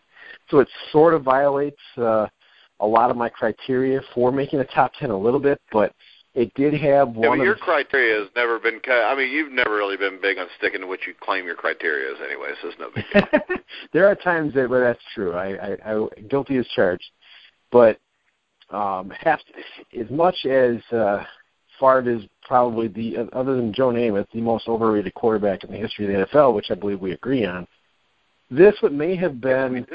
so 0.51 0.61
it 0.61 0.69
sort 0.93 1.13
of 1.15 1.23
violates 1.23 1.81
uh, 1.97 2.27
a 2.81 2.87
lot 2.87 3.11
of 3.11 3.17
my 3.17 3.29
criteria 3.29 4.01
for 4.15 4.33
making 4.33 4.59
the 4.59 4.65
top 4.67 4.93
ten 4.99 5.11
a 5.11 5.19
little 5.19 5.41
bit. 5.41 5.61
But 5.73 5.93
it 6.35 6.55
did 6.55 6.73
have 6.75 7.09
Yeah, 7.09 7.23
but 7.23 7.29
one 7.31 7.43
your 7.43 7.55
of 7.55 7.61
criteria 7.61 8.21
has 8.21 8.29
never 8.37 8.59
been. 8.59 8.81
I 8.89 9.15
mean, 9.17 9.31
you've 9.31 9.53
never 9.53 9.75
really 9.75 9.97
been 9.97 10.21
big 10.23 10.39
on 10.39 10.47
sticking 10.59 10.81
to 10.81 10.87
what 10.87 11.01
you 11.07 11.15
claim 11.21 11.45
your 11.45 11.57
criteria 11.57 12.13
is, 12.13 12.19
anyway. 12.25 12.53
So 12.63 12.69
it's 12.69 12.79
no 12.79 12.91
big 12.95 13.05
deal. 13.13 13.57
there 13.93 14.07
are 14.07 14.15
times 14.15 14.55
that 14.55 14.71
where 14.71 14.85
that's 14.85 15.03
true. 15.15 15.33
I, 15.33 15.75
I, 15.75 15.95
I 15.95 16.07
guilty 16.31 16.57
as 16.57 16.67
charged, 16.69 17.11
but 17.73 17.99
um, 18.71 19.11
have 19.11 19.41
as 19.99 20.11
much 20.11 20.47
as 20.47 20.77
uh, 20.93 21.25
Favre 21.79 22.11
is 22.11 22.23
probably 22.43 22.89
the 22.89 23.29
other 23.33 23.57
than 23.57 23.73
Joe 23.73 23.89
Namath 23.89 24.27
the 24.33 24.41
most 24.41 24.69
overrated 24.69 25.15
quarterback 25.15 25.65
in 25.65 25.71
the 25.71 25.79
history 25.79 26.05
of 26.05 26.13
the 26.13 26.27
NFL, 26.27 26.55
which 26.55 26.71
I 26.71 26.75
believe 26.75 27.01
we 27.01 27.13
agree 27.13 27.45
on. 27.45 27.67
This 28.51 28.75
what 28.81 28.93
may 28.93 29.17
have 29.17 29.41
been 29.41 29.87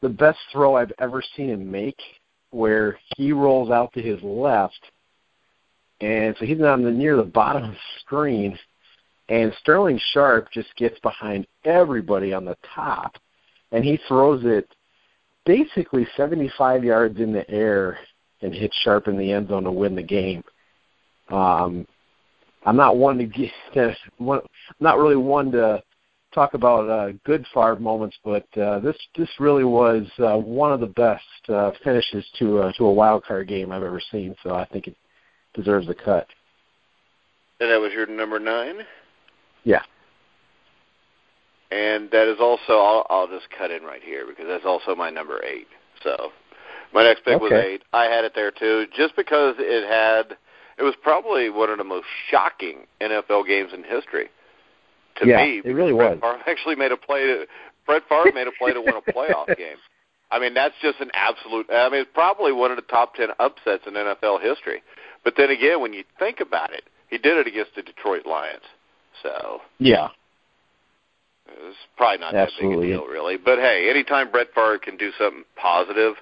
the 0.00 0.08
best 0.08 0.38
throw 0.52 0.76
I've 0.76 0.92
ever 0.98 1.22
seen 1.36 1.50
him 1.50 1.70
make, 1.70 1.98
where 2.50 2.98
he 3.16 3.32
rolls 3.32 3.70
out 3.70 3.92
to 3.94 4.02
his 4.02 4.22
left, 4.22 4.80
and 6.00 6.36
so 6.38 6.44
he's 6.44 6.60
on 6.60 6.82
the 6.82 6.90
near 6.90 7.16
the 7.16 7.22
bottom 7.22 7.64
of 7.64 7.70
the 7.70 7.76
screen, 8.00 8.58
and 9.28 9.54
Sterling 9.60 9.98
Sharpe 10.12 10.50
just 10.52 10.74
gets 10.76 10.98
behind 11.00 11.46
everybody 11.64 12.32
on 12.34 12.44
the 12.44 12.56
top, 12.74 13.16
and 13.70 13.84
he 13.84 13.98
throws 14.08 14.42
it 14.44 14.68
basically 15.44 16.06
75 16.16 16.84
yards 16.84 17.18
in 17.18 17.32
the 17.32 17.48
air 17.50 17.98
and 18.42 18.54
hits 18.54 18.76
Sharpe 18.82 19.08
in 19.08 19.18
the 19.18 19.32
end 19.32 19.48
zone 19.48 19.64
to 19.64 19.72
win 19.72 19.94
the 19.94 20.02
game. 20.02 20.42
Um, 21.28 21.86
I'm 22.64 22.76
not 22.76 22.96
one 22.96 23.18
to 23.18 23.26
get, 23.26 23.50
to, 23.74 23.96
one, 24.18 24.40
not 24.80 24.98
really 24.98 25.16
one 25.16 25.50
to 25.52 25.82
talk 26.34 26.54
about 26.54 26.88
uh, 26.88 27.12
good 27.24 27.44
Favre 27.52 27.76
moments, 27.76 28.16
but 28.24 28.46
uh, 28.58 28.80
this 28.80 28.96
this 29.16 29.28
really 29.38 29.64
was 29.64 30.06
uh, 30.18 30.36
one 30.36 30.72
of 30.72 30.80
the 30.80 30.86
best 30.86 31.22
uh, 31.48 31.70
finishes 31.84 32.24
to 32.38 32.58
uh, 32.58 32.72
to 32.78 32.86
a 32.86 32.92
wild 32.92 33.24
card 33.24 33.48
game 33.48 33.70
I've 33.70 33.82
ever 33.82 34.00
seen. 34.10 34.34
So 34.42 34.54
I 34.54 34.64
think 34.66 34.86
it 34.86 34.96
deserves 35.54 35.88
a 35.88 35.94
cut. 35.94 36.26
And 37.60 37.70
that 37.70 37.80
was 37.80 37.92
your 37.92 38.06
number 38.06 38.38
nine. 38.38 38.78
Yeah. 39.64 39.82
And 41.72 42.10
that 42.10 42.28
is 42.28 42.36
also. 42.38 42.74
I'll, 42.74 43.06
I'll 43.08 43.28
just 43.28 43.48
cut 43.56 43.70
in 43.70 43.82
right 43.82 44.02
here 44.02 44.26
because 44.26 44.44
that's 44.46 44.66
also 44.66 44.94
my 44.94 45.08
number 45.08 45.42
eight. 45.42 45.68
So 46.02 46.32
my 46.92 47.02
next 47.02 47.24
pick 47.24 47.40
was 47.40 47.52
eight. 47.52 47.82
I 47.94 48.04
had 48.04 48.24
it 48.24 48.32
there 48.34 48.50
too, 48.50 48.86
just 48.94 49.16
because 49.16 49.54
it 49.58 49.88
had. 49.88 50.36
It 50.78 50.82
was 50.82 50.94
probably 51.02 51.48
one 51.48 51.70
of 51.70 51.78
the 51.78 51.84
most 51.84 52.06
shocking 52.30 52.86
NFL 53.00 53.46
games 53.46 53.70
in 53.72 53.84
history. 53.84 54.28
To 55.20 55.26
Yeah, 55.28 55.44
me, 55.44 55.62
it 55.64 55.72
really 55.72 55.92
Brett 55.92 56.20
was. 56.20 56.20
Favre 56.20 56.42
actually 56.50 56.76
made 56.76 56.92
a 56.92 56.96
play. 56.96 57.22
To, 57.22 57.46
Brett 57.86 58.02
Favre 58.08 58.32
made 58.34 58.48
a 58.48 58.52
play 58.58 58.74
to 58.74 58.80
win 58.80 58.94
a 58.96 59.12
playoff 59.12 59.46
game. 59.56 59.76
I 60.30 60.38
mean, 60.38 60.52
that's 60.52 60.74
just 60.82 61.00
an 61.00 61.10
absolute. 61.14 61.66
I 61.72 61.88
mean, 61.88 62.02
it's 62.02 62.10
probably 62.12 62.52
one 62.52 62.70
of 62.70 62.76
the 62.76 62.82
top 62.82 63.14
ten 63.14 63.28
upsets 63.38 63.84
in 63.86 63.94
NFL 63.94 64.42
history. 64.42 64.82
But 65.24 65.34
then 65.38 65.50
again, 65.50 65.80
when 65.80 65.94
you 65.94 66.04
think 66.18 66.40
about 66.40 66.74
it, 66.74 66.84
he 67.08 67.16
did 67.16 67.38
it 67.38 67.46
against 67.46 67.74
the 67.76 67.82
Detroit 67.82 68.26
Lions. 68.26 68.64
So 69.22 69.60
Yeah. 69.78 70.08
It's 71.68 71.76
probably 71.96 72.18
not 72.18 72.34
Absolutely. 72.34 72.76
that 72.76 72.80
big 72.80 72.90
a 72.90 72.98
deal, 72.98 73.06
really. 73.06 73.36
But 73.36 73.58
hey, 73.58 73.88
anytime 73.90 74.30
Brett 74.30 74.48
Favre 74.54 74.78
can 74.78 74.96
do 74.96 75.10
something 75.18 75.44
positive, 75.56 76.14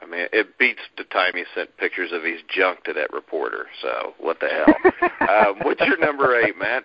I 0.00 0.06
mean, 0.06 0.26
it 0.32 0.58
beats 0.58 0.80
the 0.96 1.04
time 1.04 1.32
he 1.34 1.44
sent 1.54 1.76
pictures 1.78 2.10
of 2.12 2.22
his 2.22 2.40
junk 2.54 2.84
to 2.84 2.92
that 2.92 3.12
reporter. 3.12 3.66
So 3.82 4.14
what 4.18 4.38
the 4.40 4.48
hell? 4.48 5.08
um, 5.48 5.56
what's 5.62 5.80
your 5.80 5.98
number 5.98 6.38
eight, 6.40 6.54
Matt? 6.58 6.84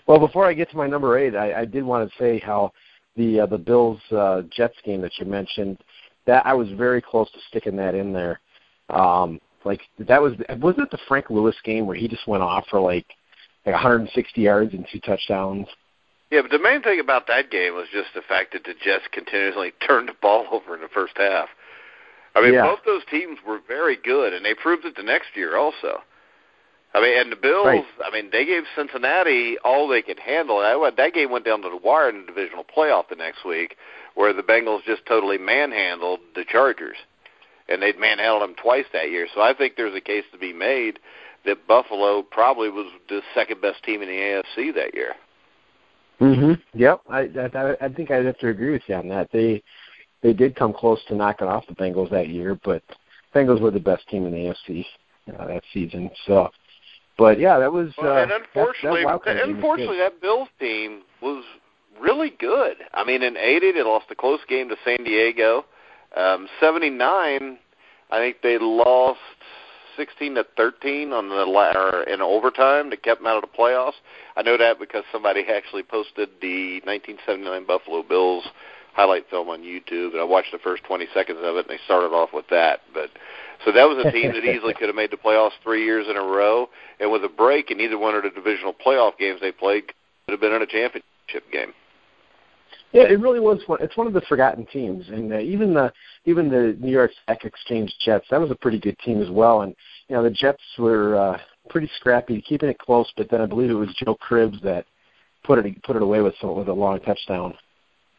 well, 0.07 0.19
before 0.19 0.45
I 0.45 0.53
get 0.53 0.69
to 0.71 0.77
my 0.77 0.87
number 0.87 1.17
eight, 1.17 1.35
I, 1.35 1.61
I 1.61 1.65
did 1.65 1.83
want 1.83 2.09
to 2.09 2.17
say 2.17 2.39
how 2.39 2.71
the 3.15 3.41
uh, 3.41 3.45
the 3.45 3.57
Bills 3.57 3.99
uh, 4.11 4.43
Jets 4.55 4.75
game 4.85 5.01
that 5.01 5.17
you 5.17 5.25
mentioned 5.25 5.77
that 6.27 6.45
I 6.45 6.53
was 6.53 6.69
very 6.71 7.01
close 7.01 7.31
to 7.31 7.39
sticking 7.49 7.75
that 7.77 7.95
in 7.95 8.13
there. 8.13 8.39
Um, 8.89 9.39
like 9.65 9.81
that 9.99 10.21
was 10.21 10.33
wasn't 10.57 10.83
it 10.83 10.91
the 10.91 10.99
Frank 11.07 11.29
Lewis 11.29 11.55
game 11.63 11.85
where 11.85 11.95
he 11.95 12.07
just 12.07 12.27
went 12.27 12.43
off 12.43 12.65
for 12.69 12.79
like 12.79 13.05
like 13.65 13.73
160 13.73 14.41
yards 14.41 14.73
and 14.73 14.85
two 14.91 14.99
touchdowns? 14.99 15.67
Yeah, 16.31 16.41
but 16.41 16.51
the 16.51 16.59
main 16.59 16.81
thing 16.81 16.99
about 16.99 17.27
that 17.27 17.51
game 17.51 17.73
was 17.75 17.87
just 17.91 18.09
the 18.15 18.21
fact 18.21 18.53
that 18.53 18.63
the 18.63 18.73
Jets 18.83 19.03
continuously 19.11 19.71
turned 19.85 20.09
the 20.09 20.13
ball 20.21 20.45
over 20.51 20.75
in 20.75 20.81
the 20.81 20.87
first 20.87 21.13
half. 21.17 21.49
I 22.35 22.41
mean, 22.41 22.53
Yeah. 22.53 22.63
both 22.63 22.79
those 22.85 23.03
teams 23.11 23.39
were 23.45 23.59
very 23.67 23.97
good, 23.97 24.33
and 24.33 24.45
they 24.45 24.53
proved 24.53 24.85
it 24.85 24.95
the 24.95 25.03
next 25.03 25.35
year 25.35 25.57
also. 25.57 26.01
I 26.93 27.01
mean, 27.01 27.17
and 27.17 27.31
the 27.31 27.37
Bills, 27.37 27.65
Right. 27.65 27.85
I 28.05 28.11
mean, 28.11 28.29
they 28.31 28.45
gave 28.45 28.63
Cincinnati 28.75 29.57
all 29.63 29.87
they 29.87 30.01
could 30.01 30.19
handle. 30.19 30.59
That, 30.59 30.95
that 30.97 31.13
game 31.13 31.31
went 31.31 31.45
down 31.45 31.61
to 31.61 31.69
the 31.69 31.77
wire 31.77 32.09
in 32.09 32.21
the 32.21 32.25
divisional 32.27 32.63
playoff 32.65 33.07
the 33.09 33.15
next 33.15 33.45
week, 33.45 33.77
where 34.15 34.33
the 34.33 34.43
Bengals 34.43 34.83
just 34.83 35.05
totally 35.05 35.37
manhandled 35.37 36.19
the 36.35 36.43
Chargers. 36.45 36.97
and 37.69 37.81
they'd 37.81 37.97
manhandled 37.97 38.41
them 38.41 38.55
twice 38.55 38.83
that 38.91 39.09
year. 39.11 39.27
So 39.33 39.39
I 39.41 39.53
think 39.53 39.75
there's 39.77 39.95
a 39.95 40.01
case 40.01 40.25
to 40.33 40.37
be 40.37 40.51
made 40.51 40.99
that 41.45 41.67
Buffalo 41.67 42.21
probably 42.21 42.69
was 42.69 42.91
the 43.09 43.21
second 43.33 43.61
best 43.61 43.83
team 43.83 44.01
in 44.01 44.07
the 44.07 44.13
AFC 44.15 44.73
that 44.75 44.93
year. 44.93 45.15
Mhm. 46.19 46.61
Yep. 46.75 47.01
I, 47.09 47.19
I 47.19 47.85
I 47.85 47.89
think 47.89 48.11
I'd 48.11 48.25
have 48.25 48.37
to 48.39 48.49
agree 48.49 48.71
with 48.71 48.83
you 48.87 48.95
on 48.95 49.07
that. 49.09 49.29
They 49.31 49.63
they 50.21 50.33
did 50.33 50.55
come 50.55 50.71
close 50.71 51.03
to 51.07 51.15
knocking 51.15 51.47
off 51.47 51.65
the 51.67 51.73
Bengals 51.73 52.11
that 52.11 52.29
year, 52.29 52.59
but 52.63 52.83
Bengals 53.33 53.59
were 53.59 53.71
the 53.71 53.79
best 53.79 54.07
team 54.07 54.25
in 54.25 54.31
the 54.31 54.53
AFC 54.53 54.85
uh, 55.39 55.47
that 55.47 55.63
season. 55.73 56.11
So, 56.27 56.49
but 57.17 57.39
yeah, 57.39 57.57
that 57.59 57.71
was. 57.71 57.91
Well, 57.97 58.13
uh, 58.13 58.21
and 58.21 58.31
unfortunately, 58.31 59.03
that, 59.03 59.21
that 59.25 59.43
unfortunately, 59.43 59.97
that 59.97 60.21
Bills 60.21 60.49
team 60.59 61.01
was 61.21 61.43
really 61.99 62.31
good. 62.39 62.77
I 62.93 63.03
mean, 63.03 63.23
in 63.23 63.35
'80, 63.37 63.71
they 63.71 63.83
lost 63.83 64.05
a 64.11 64.15
close 64.15 64.41
game 64.47 64.69
to 64.69 64.75
San 64.85 65.03
Diego. 65.03 65.65
Um, 66.15 66.47
'79, 66.59 67.57
I 68.11 68.17
think 68.17 68.37
they 68.43 68.57
lost 68.59 69.19
16 69.97 70.35
to 70.35 70.45
13 70.57 71.13
on 71.13 71.29
the 71.29 71.45
or 71.45 72.03
in 72.03 72.21
overtime 72.21 72.89
that 72.89 73.03
kept 73.03 73.21
them 73.21 73.27
out 73.27 73.43
of 73.43 73.49
the 73.49 73.57
playoffs. 73.57 73.99
I 74.35 74.41
know 74.41 74.57
that 74.57 74.79
because 74.79 75.03
somebody 75.11 75.45
actually 75.49 75.83
posted 75.83 76.29
the 76.41 76.81
1979 76.85 77.65
Buffalo 77.65 78.03
Bills 78.03 78.47
highlight 78.93 79.29
film 79.29 79.49
on 79.49 79.61
YouTube, 79.61 80.11
and 80.11 80.19
I 80.19 80.23
watched 80.23 80.51
the 80.51 80.59
first 80.59 80.83
20 80.83 81.07
seconds 81.13 81.39
of 81.41 81.55
it, 81.55 81.67
and 81.67 81.69
they 81.69 81.81
started 81.85 82.13
off 82.13 82.29
with 82.33 82.47
that. 82.49 82.81
But 82.93 83.09
so 83.65 83.71
that 83.71 83.87
was 83.87 84.03
a 84.05 84.11
team 84.11 84.33
that 84.33 84.43
easily 84.43 84.73
could 84.77 84.87
have 84.87 84.95
made 84.95 85.11
the 85.11 85.17
playoffs 85.17 85.55
three 85.63 85.85
years 85.85 86.07
in 86.09 86.17
a 86.17 86.21
row, 86.21 86.69
and 86.99 87.11
with 87.11 87.23
a 87.23 87.29
break 87.29 87.71
in 87.71 87.79
either 87.79 87.97
one 87.97 88.15
of 88.15 88.23
the 88.23 88.29
divisional 88.29 88.73
playoff 88.73 89.17
games 89.17 89.39
they 89.41 89.51
played, 89.51 89.87
could 89.87 90.31
have 90.31 90.41
been 90.41 90.53
in 90.53 90.61
a 90.61 90.67
championship 90.67 91.49
game. 91.51 91.73
Yeah, 92.93 93.03
it 93.03 93.19
really 93.19 93.39
was 93.39 93.61
one. 93.67 93.81
It's 93.81 93.95
one 93.95 94.07
of 94.07 94.13
the 94.13 94.21
forgotten 94.21 94.65
teams, 94.65 95.07
and 95.09 95.31
uh, 95.31 95.39
even 95.39 95.73
the 95.73 95.93
even 96.25 96.49
the 96.49 96.77
New 96.79 96.91
York 96.91 97.11
Sack 97.25 97.45
Exchange 97.45 97.93
Jets. 98.03 98.25
That 98.29 98.41
was 98.41 98.51
a 98.51 98.55
pretty 98.55 98.79
good 98.79 98.97
team 98.99 99.21
as 99.21 99.29
well, 99.29 99.61
and 99.61 99.73
you 100.09 100.15
know 100.15 100.23
the 100.23 100.29
Jets 100.29 100.61
were 100.77 101.15
uh, 101.15 101.37
pretty 101.69 101.89
scrappy, 101.97 102.41
keeping 102.41 102.69
it 102.69 102.79
close. 102.79 103.11
But 103.15 103.29
then 103.29 103.39
I 103.41 103.45
believe 103.45 103.69
it 103.69 103.75
was 103.75 103.93
Joe 104.03 104.17
Cribbs 104.17 104.61
that 104.63 104.85
put 105.45 105.65
it 105.65 105.83
put 105.83 105.95
it 105.95 106.01
away 106.01 106.21
with 106.21 106.33
some, 106.41 106.55
with 106.55 106.67
a 106.67 106.73
long 106.73 106.99
touchdown. 106.99 107.53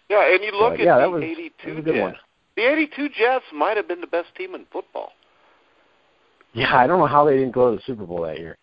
Yeah, 0.09 0.33
and 0.33 0.43
you 0.43 0.53
look 0.53 0.75
at 0.75 0.81
yeah, 0.81 0.95
the 0.95 1.01
that 1.01 1.11
was, 1.11 1.23
'82 1.23 1.53
that 1.65 1.71
was 1.71 1.79
a 1.79 1.83
good 1.83 1.95
Jets. 1.95 2.03
one. 2.03 2.15
The 2.57 2.63
'82 2.63 3.09
Jets 3.11 3.45
might 3.53 3.77
have 3.77 3.89
been 3.89 4.01
the 4.01 4.07
best 4.07 4.35
team 4.37 4.55
in 4.55 4.65
football. 4.73 5.13
Yeah, 6.55 6.77
I 6.77 6.87
don't 6.87 6.99
know 6.99 7.07
how 7.07 7.25
they 7.25 7.37
didn't 7.37 7.53
go 7.53 7.71
to 7.71 7.77
the 7.77 7.83
Super 7.87 8.05
Bowl 8.05 8.23
that 8.23 8.39
year. 8.39 8.57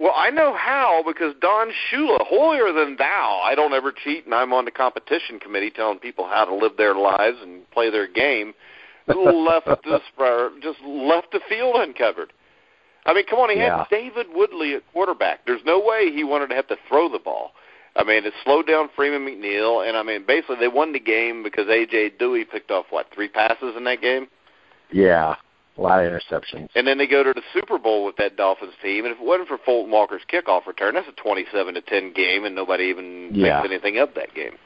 Well, 0.00 0.12
I 0.16 0.30
know 0.30 0.54
how 0.56 1.02
because 1.06 1.34
Don 1.40 1.68
Shula, 1.68 2.18
holier 2.26 2.72
than 2.72 2.96
thou. 2.96 3.40
I 3.44 3.54
don't 3.54 3.72
ever 3.72 3.92
cheat, 3.92 4.24
and 4.24 4.34
I'm 4.34 4.52
on 4.52 4.64
the 4.64 4.70
competition 4.70 5.38
committee 5.38 5.70
telling 5.70 5.98
people 5.98 6.26
how 6.26 6.44
to 6.44 6.54
live 6.54 6.76
their 6.76 6.94
lives 6.94 7.38
and 7.40 7.68
play 7.70 7.90
their 7.90 8.08
game. 8.08 8.54
left 9.06 9.66
this 9.84 10.00
just 10.62 10.80
left 10.82 11.30
the 11.32 11.40
field 11.48 11.76
uncovered. 11.76 12.32
I 13.06 13.12
mean, 13.12 13.26
come 13.26 13.38
on, 13.38 13.50
he 13.50 13.56
Yeah. 13.56 13.78
had 13.78 13.88
David 13.90 14.28
Woodley 14.32 14.74
at 14.74 14.82
quarterback. 14.92 15.44
There's 15.46 15.64
no 15.64 15.78
way 15.78 16.10
he 16.10 16.24
wanted 16.24 16.48
to 16.48 16.54
have 16.56 16.66
to 16.68 16.76
throw 16.88 17.08
the 17.08 17.18
ball. 17.18 17.52
I 17.96 18.02
mean, 18.02 18.24
it 18.24 18.32
slowed 18.42 18.66
down 18.66 18.88
Freeman 18.96 19.24
McNeil, 19.24 19.86
and 19.86 19.96
I 19.96 20.02
mean, 20.02 20.24
basically 20.26 20.56
they 20.56 20.68
won 20.68 20.92
the 20.92 20.98
game 21.00 21.42
because 21.42 21.66
AJ 21.66 22.18
Duhe 22.18 22.48
picked 22.50 22.70
off 22.70 22.86
what 22.90 23.12
three 23.14 23.28
passes 23.28 23.76
in 23.76 23.84
that 23.84 24.00
game. 24.00 24.26
Yeah, 24.90 25.36
a 25.76 25.80
lot 25.80 26.04
of 26.04 26.12
interceptions. 26.12 26.68
And 26.74 26.86
then 26.86 26.98
they 26.98 27.06
go 27.06 27.22
to 27.22 27.32
the 27.32 27.42
Super 27.52 27.78
Bowl 27.78 28.04
with 28.04 28.16
that 28.16 28.36
Dolphins 28.36 28.74
team, 28.82 29.04
and 29.04 29.14
if 29.14 29.20
it 29.20 29.24
wasn't 29.26 29.48
for 29.48 29.58
Fulton 29.58 29.90
Walker's 29.90 30.22
kickoff 30.32 30.66
return, 30.66 30.94
that's 30.94 31.08
a 31.08 31.22
twenty-seven 31.22 31.74
to 31.74 31.80
ten 31.82 32.12
game, 32.12 32.44
and 32.44 32.54
nobody 32.54 32.84
even 32.84 33.30
Yeah. 33.32 33.60
thinks 33.62 33.72
anything 33.72 33.98
of 33.98 34.14
that 34.14 34.34
game. 34.34 34.56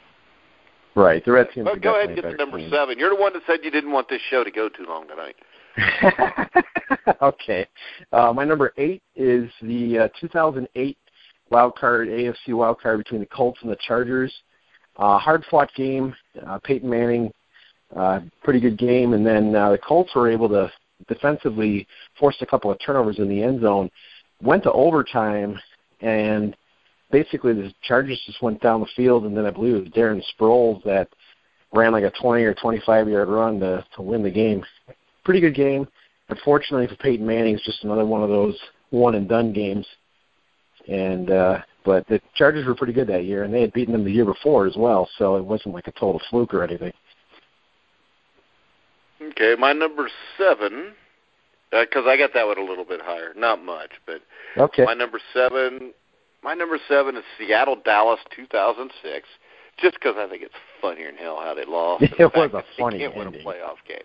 Right, 0.95 1.25
the 1.25 1.33
Redskins. 1.33 1.65
But 1.65 1.81
go 1.81 1.95
ahead 1.97 2.11
and 2.11 2.17
get 2.17 2.31
to 2.31 2.37
number 2.37 2.59
better 2.59 2.71
seven. 2.71 2.99
You're 2.99 3.11
the 3.11 3.21
one 3.21 3.33
that 3.33 3.43
said 3.47 3.61
you 3.63 3.71
didn't 3.71 3.93
want 3.93 4.09
this 4.09 4.21
show 4.31 4.43
to 4.43 4.51
go 4.51 4.69
too 4.69 4.85
long 4.87 5.07
tonight. 5.07 5.37
okay, 7.23 7.67
uh, 8.13 8.33
my 8.33 8.45
number 8.45 8.73
eight 8.79 9.03
is 9.15 9.49
the 9.63 9.99
uh, 9.99 10.09
2008 10.21 10.99
wild 11.51 11.77
card 11.77 12.09
AFC 12.09 12.49
wild 12.49 12.81
card 12.81 12.99
between 12.99 13.21
the 13.21 13.27
Colts 13.27 13.61
and 13.63 13.71
the 13.71 13.77
Chargers. 13.87 14.33
Uh, 14.97 15.19
hard 15.19 15.45
fought 15.51 15.71
game. 15.77 16.15
Uh, 16.45 16.59
Peyton 16.59 16.91
Manning, 16.91 17.33
uh, 17.95 18.21
pretty 18.43 18.59
good 18.61 18.77
game, 18.77 19.13
and 19.13 19.25
then 19.25 19.55
uh, 19.55 19.71
the 19.71 19.79
Colts 19.79 20.15
were 20.15 20.29
able 20.29 20.49
to 20.49 20.71
defensively 21.07 21.87
forced 22.19 22.43
a 22.43 22.47
couple 22.47 22.71
of 22.71 22.79
turnovers 22.85 23.19
in 23.19 23.29
the 23.29 23.43
end 23.43 23.61
zone. 23.61 23.91
Went 24.43 24.63
to 24.65 24.73
overtime, 24.73 25.59
and 26.01 26.57
basically 27.11 27.53
the 27.53 27.73
Chargers 27.83 28.21
just 28.27 28.43
went 28.43 28.61
down 28.61 28.81
the 28.81 28.87
field, 28.97 29.25
and 29.25 29.37
then 29.37 29.47
I 29.47 29.51
believe 29.51 29.75
it 29.75 29.85
was 29.85 29.89
Darren 29.89 30.23
Sproles 30.39 30.83
that 30.85 31.09
ran 31.73 31.93
like 31.93 32.05
a 32.05 32.13
20 32.21 32.43
or 32.45 32.55
25 32.55 33.09
yard 33.09 33.29
run 33.29 33.61
to 33.61 33.85
to 33.97 34.03
win 34.03 34.23
the 34.23 34.31
game. 34.31 34.65
Pretty 35.25 35.41
good 35.41 35.55
game. 35.55 35.87
Unfortunately 36.29 36.87
for 36.87 36.97
Peyton 36.97 37.27
Manning, 37.27 37.55
it's 37.55 37.65
just 37.65 37.85
another 37.85 38.05
one 38.05 38.23
of 38.23 38.29
those 38.29 38.57
one 38.91 39.15
and 39.15 39.29
done 39.29 39.53
games. 39.53 39.87
And 40.89 41.31
uh, 41.31 41.59
but 41.85 42.07
the 42.09 42.21
Chargers 42.35 42.67
were 42.67 42.75
pretty 42.75 42.93
good 42.93 43.09
that 43.09 43.25
year, 43.25 43.45
and 43.45 43.53
they 43.53 43.61
had 43.61 43.73
beaten 43.73 43.93
them 43.93 44.05
the 44.05 44.13
year 44.13 44.25
before 44.25 44.67
as 44.67 44.77
well, 44.77 45.09
so 45.19 45.37
it 45.37 45.45
wasn't 45.45 45.75
like 45.75 45.87
a 45.87 45.93
total 45.93 46.21
fluke 46.31 46.55
or 46.55 46.63
anything. 46.63 46.93
Okay, 49.31 49.55
my 49.59 49.73
number 49.73 50.09
seven, 50.37 50.93
uh, 51.73 51.83
because 51.83 52.05
I 52.07 52.17
got 52.17 52.31
that 52.35 52.47
one 52.47 52.59
a 52.59 52.65
little 52.65 52.85
bit 52.85 53.01
higher, 53.03 53.33
not 53.37 53.63
much, 53.65 53.93
but 54.07 54.21
Okay. 54.57 54.85
my 54.85 54.95
number 54.95 55.21
seven, 55.35 55.93
my 56.43 56.55
number 56.55 56.79
seven 56.89 57.17
is 57.17 57.25
Seattle 57.39 57.77
Dallas 57.85 58.21
2006. 58.35 59.27
Just 59.81 59.95
because 59.95 60.17
I 60.19 60.29
think 60.29 60.43
it's 60.43 60.55
funnier 60.83 61.07
than 61.07 61.17
hell 61.17 61.39
how 61.41 61.55
they 61.55 61.65
lost. 61.65 62.03
It 62.19 62.35
was 62.35 62.51
a 62.51 62.53
that 62.57 62.65
they 62.77 62.83
can't 62.83 62.95
ending. 62.95 63.17
win 63.17 63.29
a 63.29 63.31
playoff 63.31 63.77
game. 63.87 64.03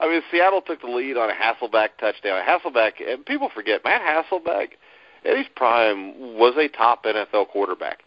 I 0.00 0.06
mean, 0.08 0.20
Seattle 0.30 0.60
took 0.60 0.82
the 0.82 0.86
lead 0.86 1.16
on 1.16 1.30
a 1.30 1.32
Hasselbeck 1.32 1.88
touchdown. 1.98 2.40
Hasselbeck, 2.46 2.92
and 3.06 3.24
people 3.24 3.48
forget 3.54 3.82
Matt 3.84 4.02
Hasselbeck. 4.02 4.68
At 5.24 5.36
his 5.36 5.46
prime, 5.56 6.36
was 6.36 6.54
a 6.56 6.68
top 6.68 7.04
NFL 7.04 7.48
quarterback. 7.48 8.00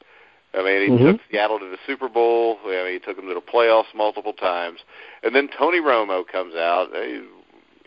I 0.53 0.63
mean, 0.63 0.81
he 0.81 1.03
Mhm. 1.03 1.12
took 1.13 1.22
Seattle 1.29 1.60
to 1.60 1.65
the 1.65 1.79
Super 1.86 2.10
Bowl. 2.10 2.60
I 2.65 2.84
mean, 2.84 2.93
he 2.93 3.00
took 3.00 3.15
them 3.15 3.27
to 3.27 3.34
the 3.34 3.41
playoffs 3.41 3.93
multiple 3.93 4.34
times. 4.34 4.84
And 5.24 5.34
then 5.34 5.48
Tony 5.48 5.79
Romo 5.79 6.27
comes 6.27 6.55
out 6.55 6.93
eh, 6.96 7.22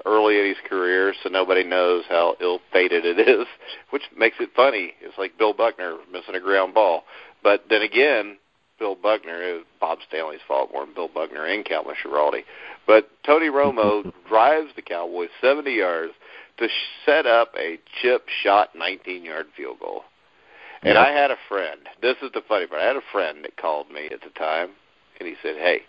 early 0.07 0.39
in 0.39 0.47
his 0.47 0.59
career, 0.61 1.15
so 1.23 1.29
nobody 1.29 1.63
knows 1.63 2.05
how 2.09 2.37
ill-fated 2.41 3.05
it 3.05 3.19
is, 3.19 3.47
which 3.91 4.03
makes 4.17 4.41
it 4.41 4.51
funny. 4.55 4.95
It's 5.01 5.19
like 5.19 5.37
Bill 5.39 5.53
Buckner 5.53 5.97
missing 6.11 6.35
a 6.35 6.41
ground 6.41 6.75
ball. 6.75 7.05
But 7.43 7.69
then 7.69 7.83
again, 7.83 8.39
Bill 8.79 8.95
Buckner 8.95 9.41
is 9.43 9.63
Bob 9.81 9.99
Stanley's 10.09 10.41
fault 10.49 10.73
more 10.73 10.85
than 10.85 10.95
Bill 10.95 11.09
Buckner 11.09 11.45
and 11.45 11.65
Calvin 11.65 11.95
Schiraldi. 11.95 12.45
But 12.87 13.11
Tony 13.25 13.49
Romo 13.49 14.13
drives 14.29 14.75
the 14.75 14.83
Cowboys 14.83 15.31
70 15.41 15.71
yards 15.73 16.13
to 16.59 16.69
set 17.05 17.27
up 17.27 17.55
a 17.59 17.79
chip 18.01 18.29
shot 18.43 18.75
19-yard 18.75 19.47
field 19.57 19.81
goal. 19.81 20.05
And 20.85 20.99
I 20.99 21.11
had 21.11 21.31
a 21.31 21.37
friend. 21.49 21.81
This 22.03 22.17
is 22.23 22.31
the 22.35 22.43
funny 22.47 22.67
part. 22.67 22.83
I 22.83 22.87
had 22.87 22.97
a 22.97 23.13
friend 23.13 23.39
that 23.45 23.57
called 23.57 23.91
me 23.91 24.07
at 24.13 24.21
the 24.21 24.31
time, 24.39 24.71
and 25.19 25.29
he 25.29 25.35
said, 25.43 25.57
"Hey, 25.57 25.83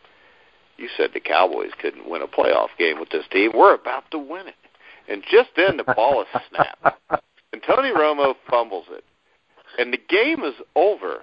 you 0.77 0.87
said 0.95 1.11
the 1.13 1.19
Cowboys 1.19 1.71
couldn't 1.79 2.09
win 2.09 2.21
a 2.21 2.27
playoff 2.27 2.69
game 2.77 2.99
with 2.99 3.09
this 3.09 3.27
team. 3.31 3.51
We're 3.53 3.73
about 3.73 4.09
to 4.11 4.19
win 4.19 4.47
it." 4.47 4.55
And 5.07 5.23
just 5.29 5.49
then 5.55 5.77
the 5.77 5.83
ball 5.83 6.21
is 6.21 6.41
snapped, 6.49 6.99
and 7.53 7.61
Tony 7.63 7.91
Romo 7.91 8.35
fumbles 8.49 8.85
it, 8.89 9.03
and 9.77 9.93
the 9.93 9.99
game 10.09 10.43
is 10.43 10.55
over. 10.75 11.21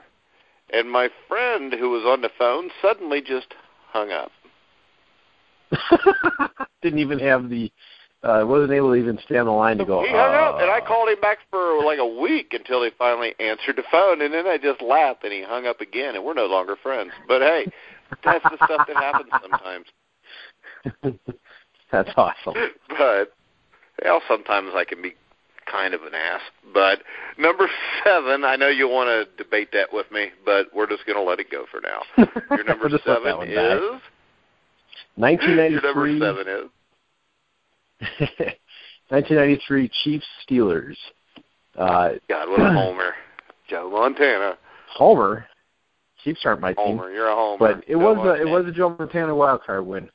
And 0.70 0.90
my 0.90 1.10
friend 1.28 1.72
who 1.72 1.90
was 1.90 2.04
on 2.06 2.22
the 2.22 2.30
phone 2.38 2.70
suddenly 2.80 3.20
just 3.20 3.54
hung 3.88 4.10
up. 4.10 4.30
Didn't 6.82 6.98
even 6.98 7.18
have 7.18 7.48
the. 7.48 7.70
Uh, 8.22 8.44
wasn't 8.46 8.70
able 8.70 8.90
to 8.90 8.94
even 8.94 9.18
stay 9.24 9.36
on 9.36 9.46
the 9.46 9.52
line 9.52 9.76
to 9.78 9.84
go. 9.84 10.02
he 10.02 10.08
hung 10.10 10.34
up, 10.34 10.60
and 10.60 10.70
I 10.70 10.78
"Uh." 10.78 10.86
called 10.86 11.08
him 11.08 11.20
back 11.20 11.38
for 11.50 11.82
like 11.84 11.98
a 11.98 12.06
week 12.06 12.52
until 12.54 12.84
he 12.84 12.90
finally 12.96 13.34
answered 13.40 13.76
the 13.76 13.82
phone, 13.90 14.22
and 14.22 14.32
then 14.32 14.46
I 14.46 14.58
just 14.58 14.80
laughed, 14.80 15.24
and 15.24 15.32
he 15.32 15.42
hung 15.42 15.66
up 15.66 15.80
again, 15.80 16.14
and 16.14 16.24
we're 16.24 16.34
no 16.34 16.46
longer 16.46 16.76
friends. 16.80 17.10
But 17.26 17.42
hey, 17.42 17.66
that's 18.24 18.44
the 18.44 18.56
stuff 18.64 18.86
that 18.86 18.96
happens 18.96 19.30
sometimes. 19.42 19.86
That's 21.92 22.10
awesome. 22.16 22.54
But 22.88 23.32
well, 24.04 24.22
sometimes 24.26 24.70
I 24.74 24.84
can 24.84 25.02
be 25.02 25.14
kind 25.70 25.92
of 25.94 26.02
an 26.02 26.14
ass. 26.14 26.40
But 26.72 27.02
number 27.38 27.68
seven, 28.04 28.44
I 28.44 28.56
know 28.56 28.68
you 28.68 28.88
want 28.88 29.08
to 29.08 29.42
debate 29.42 29.68
that 29.72 29.92
with 29.92 30.10
me, 30.10 30.28
but 30.44 30.66
we're 30.74 30.88
just 30.88 31.04
going 31.06 31.16
to 31.18 31.22
let 31.22 31.38
it 31.38 31.50
go 31.50 31.66
for 31.70 31.80
now. 31.80 32.02
Your 32.56 32.64
number 32.64 32.84
We'll 32.88 32.96
just 32.98 33.06
let 33.06 33.22
that 33.24 33.32
seven 33.34 33.48
is. 33.48 33.54
die. 33.54 33.74
Your 33.74 34.00
1993. 35.16 36.18
number 36.18 36.42
seven 36.44 36.64
is. 36.64 36.70
1993 39.09 39.90
Chiefs 40.02 40.26
Steelers. 40.49 40.97
Uh, 41.76 42.11
God, 42.28 42.49
what 42.49 42.61
a 42.61 42.73
homer, 42.73 43.12
Joe 43.68 43.90
Montana. 43.90 44.56
Homer. 44.94 45.47
Chiefs 46.25 46.40
aren't 46.44 46.61
my 46.61 46.73
team, 46.73 46.99
Homer, 46.99 47.11
you're 47.11 47.28
a 47.28 47.35
homer. 47.35 47.59
but 47.59 47.85
it 47.88 47.92
Joe 47.92 47.99
was 47.99 48.38
a, 48.38 48.42
it 48.42 48.49
was 48.49 48.66
a 48.66 48.73
Joe 48.73 48.94
Montana 48.99 49.35
wild 49.35 49.62
card 49.64 49.85
win. 49.85 50.09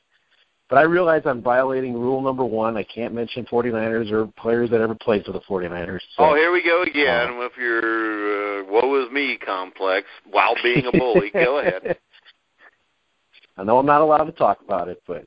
But 0.68 0.76
I 0.76 0.82
realize 0.82 1.22
I'm 1.24 1.42
violating 1.42 1.94
rule 1.94 2.20
number 2.20 2.44
one. 2.44 2.76
I 2.76 2.82
can't 2.82 3.14
mention 3.14 3.46
49ers 3.46 4.10
or 4.12 4.26
players 4.38 4.68
that 4.70 4.82
ever 4.82 4.94
played 4.94 5.24
for 5.24 5.32
the 5.32 5.40
49ers. 5.40 6.00
So. 6.16 6.24
Oh, 6.24 6.34
here 6.34 6.52
we 6.52 6.62
go 6.62 6.82
again 6.82 7.38
with 7.38 7.52
your 7.58 8.60
uh, 8.60 8.64
"woe 8.68 9.02
is 9.04 9.10
me" 9.10 9.38
complex 9.38 10.06
while 10.30 10.54
being 10.62 10.84
a 10.86 10.92
bully. 10.92 11.30
go 11.32 11.58
ahead. 11.60 11.96
I 13.56 13.64
know 13.64 13.78
I'm 13.78 13.86
not 13.86 14.02
allowed 14.02 14.24
to 14.24 14.32
talk 14.32 14.60
about 14.64 14.88
it, 14.88 15.02
but 15.06 15.24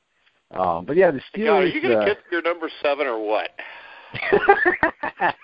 Um, 0.53 0.86
but 0.86 0.98
yeah, 0.98 1.12
the 1.12 1.22
Steelers. 1.34 1.46
God, 1.46 1.63
are 1.63 1.67
you 1.67 1.81
going 1.81 1.98
to 1.98 2.01
uh, 2.01 2.05
get 2.05 2.17
your 2.31 2.41
number 2.41 2.70
seven 2.81 3.08
or 3.08 3.25
what? 3.25 3.50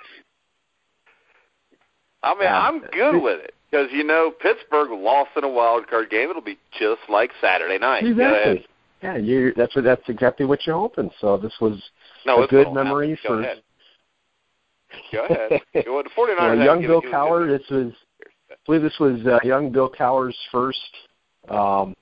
I 2.24 2.34
mean, 2.34 2.44
yeah. 2.44 2.60
I'm 2.60 2.82
good 2.92 3.22
with 3.22 3.40
it 3.40 3.54
because 3.70 3.88
you 3.92 4.04
know 4.04 4.32
Pittsburgh 4.42 4.90
lost 4.92 5.32
in 5.38 5.44
a 5.44 5.50
wild 5.50 5.88
card 5.88 6.10
game. 6.10 6.30
It'll 6.30 6.42
be 6.42 6.58
just 6.78 7.02
like 7.10 7.32
Saturday 7.42 7.78
night. 7.78 8.06
Exactly. 8.06 8.66
Yeah, 9.02 9.18
you. 9.18 9.54
That's 9.56 9.76
what. 9.76 9.86
That's 9.86 10.02
exactly 10.08 10.46
what 10.46 10.66
you're 10.66 10.76
hoping. 10.76 11.10
So 11.22 11.38
this 11.38 11.54
was 11.62 11.82
no, 12.26 12.44
a 12.44 12.48
good 12.48 12.74
memory 12.74 13.18
for. 13.26 13.42
Ahead. 13.42 13.62
Go 15.14 15.26
ahead. 15.26 15.62
Go 15.74 16.00
ahead. 16.00 16.06
The 16.06 16.10
49ers 16.18 16.38
well, 16.38 16.56
young 16.58 16.82
Bill 16.82 17.02
Cowher. 17.02 17.48
This 17.48 17.68
was. 17.70 17.94
I 18.50 18.56
believe 18.66 18.82
this 18.82 19.00
was 19.00 19.20
uh, 19.26 19.40
young 19.44 19.72
Bill 19.72 19.90
Cowher's 19.90 20.38
first. 20.52 20.80
Um, 21.50 21.96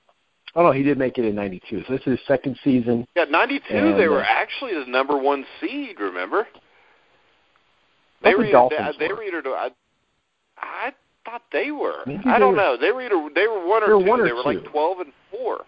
oh 0.56 0.62
no, 0.64 0.72
he 0.72 0.82
did 0.82 0.98
make 0.98 1.18
it 1.18 1.24
in 1.24 1.34
'92. 1.34 1.84
So 1.86 1.92
this 1.92 2.00
is 2.06 2.18
his 2.18 2.20
second 2.26 2.58
season. 2.64 3.06
Yeah, 3.14 3.24
'92. 3.24 3.94
They 3.96 4.08
were 4.08 4.22
uh, 4.22 4.26
actually 4.26 4.74
the 4.74 4.90
number 4.90 5.16
one 5.16 5.44
seed. 5.60 6.00
Remember? 6.00 6.48
They 8.22 8.34
were. 8.34 8.44
The 8.44 8.94
they, 8.98 9.06
they 9.06 9.12
were 9.12 9.22
either. 9.22 9.42
I, 9.48 9.70
I 10.58 10.92
thought 11.24 11.42
they 11.52 11.70
were. 11.70 12.02
Maybe 12.06 12.22
I 12.26 12.38
don't 12.38 12.52
were, 12.52 12.56
know. 12.56 12.76
They 12.80 12.90
were 12.90 13.02
either 13.02 13.28
they 13.34 13.46
were 13.46 13.66
one 13.66 13.82
or 13.82 13.88
two. 13.88 13.98
One 13.98 14.20
or 14.20 14.24
they 14.24 14.32
were 14.32 14.42
two. 14.42 14.48
like 14.48 14.64
twelve 14.72 14.98
and 15.00 15.12
four. 15.30 15.64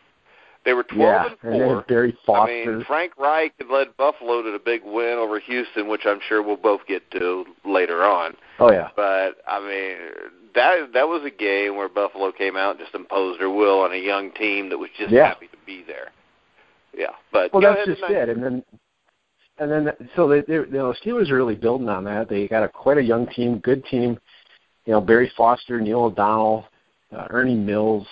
They 0.65 0.73
were 0.73 0.83
twelve 0.83 1.33
yeah, 1.43 1.51
and 1.51 1.61
four. 1.61 1.77
And 1.79 1.87
Barry 1.87 2.19
Foster. 2.27 2.53
I 2.53 2.67
mean, 2.67 2.85
Frank 2.87 3.13
Reich 3.19 3.53
had 3.59 3.69
led 3.69 3.97
Buffalo 3.97 4.43
to 4.43 4.51
a 4.51 4.59
big 4.59 4.83
win 4.85 5.19
over 5.19 5.39
Houston, 5.41 5.89
which 5.89 6.03
I'm 6.05 6.21
sure 6.29 6.43
we'll 6.43 6.57
both 6.57 6.81
get 6.87 7.09
to 7.13 7.45
later 7.65 8.05
on. 8.05 8.35
Oh 8.59 8.73
yeah. 8.73 8.89
But 8.97 9.37
I 9.47 9.61
mean, 9.61 9.97
that 10.55 10.93
that 10.95 11.09
was 11.09 11.23
a 11.25 11.31
game 11.31 11.77
where 11.77 11.89
Buffalo 11.89 12.33
came 12.33 12.57
out 12.57 12.73
and 12.73 12.81
just 12.81 12.95
imposed 12.95 13.41
their 13.41 13.51
will 13.51 13.81
on 13.81 13.93
a 13.93 13.97
young 13.97 14.33
team 14.33 14.69
that 14.71 14.79
was 14.79 14.91
just 14.99 15.11
yeah. 15.11 15.29
happy 15.29 15.47
to 15.49 15.57
be 15.67 15.85
there. 15.87 16.11
Yeah, 16.95 17.13
but 17.33 17.53
well, 17.53 17.63
that's 17.63 17.87
just 17.87 18.03
it. 18.03 18.29
And 18.29 18.43
then 18.43 18.63
and 19.59 19.71
then 19.71 19.93
so 20.17 20.29
they, 20.29 20.41
they 20.43 20.55
you 20.55 20.67
know 20.71 20.95
Steelers 21.05 21.31
are 21.31 21.37
really 21.37 21.55
building 21.55 21.89
on 21.89 22.05
that. 22.05 22.29
They 22.29 22.49
got 22.49 22.63
a 22.63 22.69
quite 22.69 22.99
a 22.99 23.03
young 23.03 23.27
team, 23.29 23.59
good 23.59 23.85
team 23.87 24.19
you 24.89 24.95
know 24.95 25.03
Barry 25.03 25.31
Foster, 25.37 25.79
Neil 25.81 26.05
O'Donnell, 26.05 26.65
uh, 27.15 27.27
Ernie 27.29 27.55
Mills, 27.55 28.07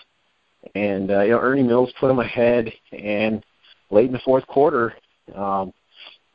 and 0.75 1.11
uh, 1.11 1.23
you 1.23 1.31
know 1.31 1.41
Ernie 1.41 1.63
Mills 1.63 1.91
put 1.99 2.09
them 2.09 2.19
ahead, 2.19 2.71
and 2.93 3.43
late 3.91 4.09
in 4.09 4.13
the 4.13 4.21
fourth 4.27 4.47
quarter, 4.47 4.93
um, 5.35 5.73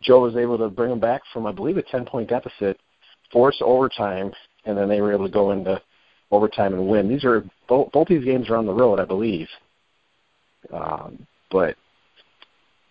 Joe 0.02 0.22
was 0.22 0.36
able 0.36 0.58
to 0.58 0.68
bring 0.68 0.90
them 0.90 1.00
back 1.00 1.22
from 1.32 1.46
I 1.46 1.52
believe 1.52 1.78
a 1.78 1.84
ten 1.84 2.06
point 2.06 2.28
deficit, 2.28 2.80
force 3.32 3.62
overtime, 3.64 4.32
and 4.66 4.76
then 4.76 4.90
they 4.90 5.00
were 5.00 5.14
able 5.14 5.28
to 5.28 5.32
go 5.32 5.52
into 5.52 5.80
overtime 6.32 6.74
and 6.74 6.88
win. 6.88 7.10
These 7.10 7.26
are 7.26 7.44
both 7.68 7.92
both 7.92 8.08
these 8.08 8.26
games 8.26 8.50
are 8.50 8.58
on 8.58 8.66
the 8.66 8.74
road, 8.74 9.00
I 9.00 9.06
believe. 9.06 9.48
Um, 10.74 11.26
but 11.50 11.76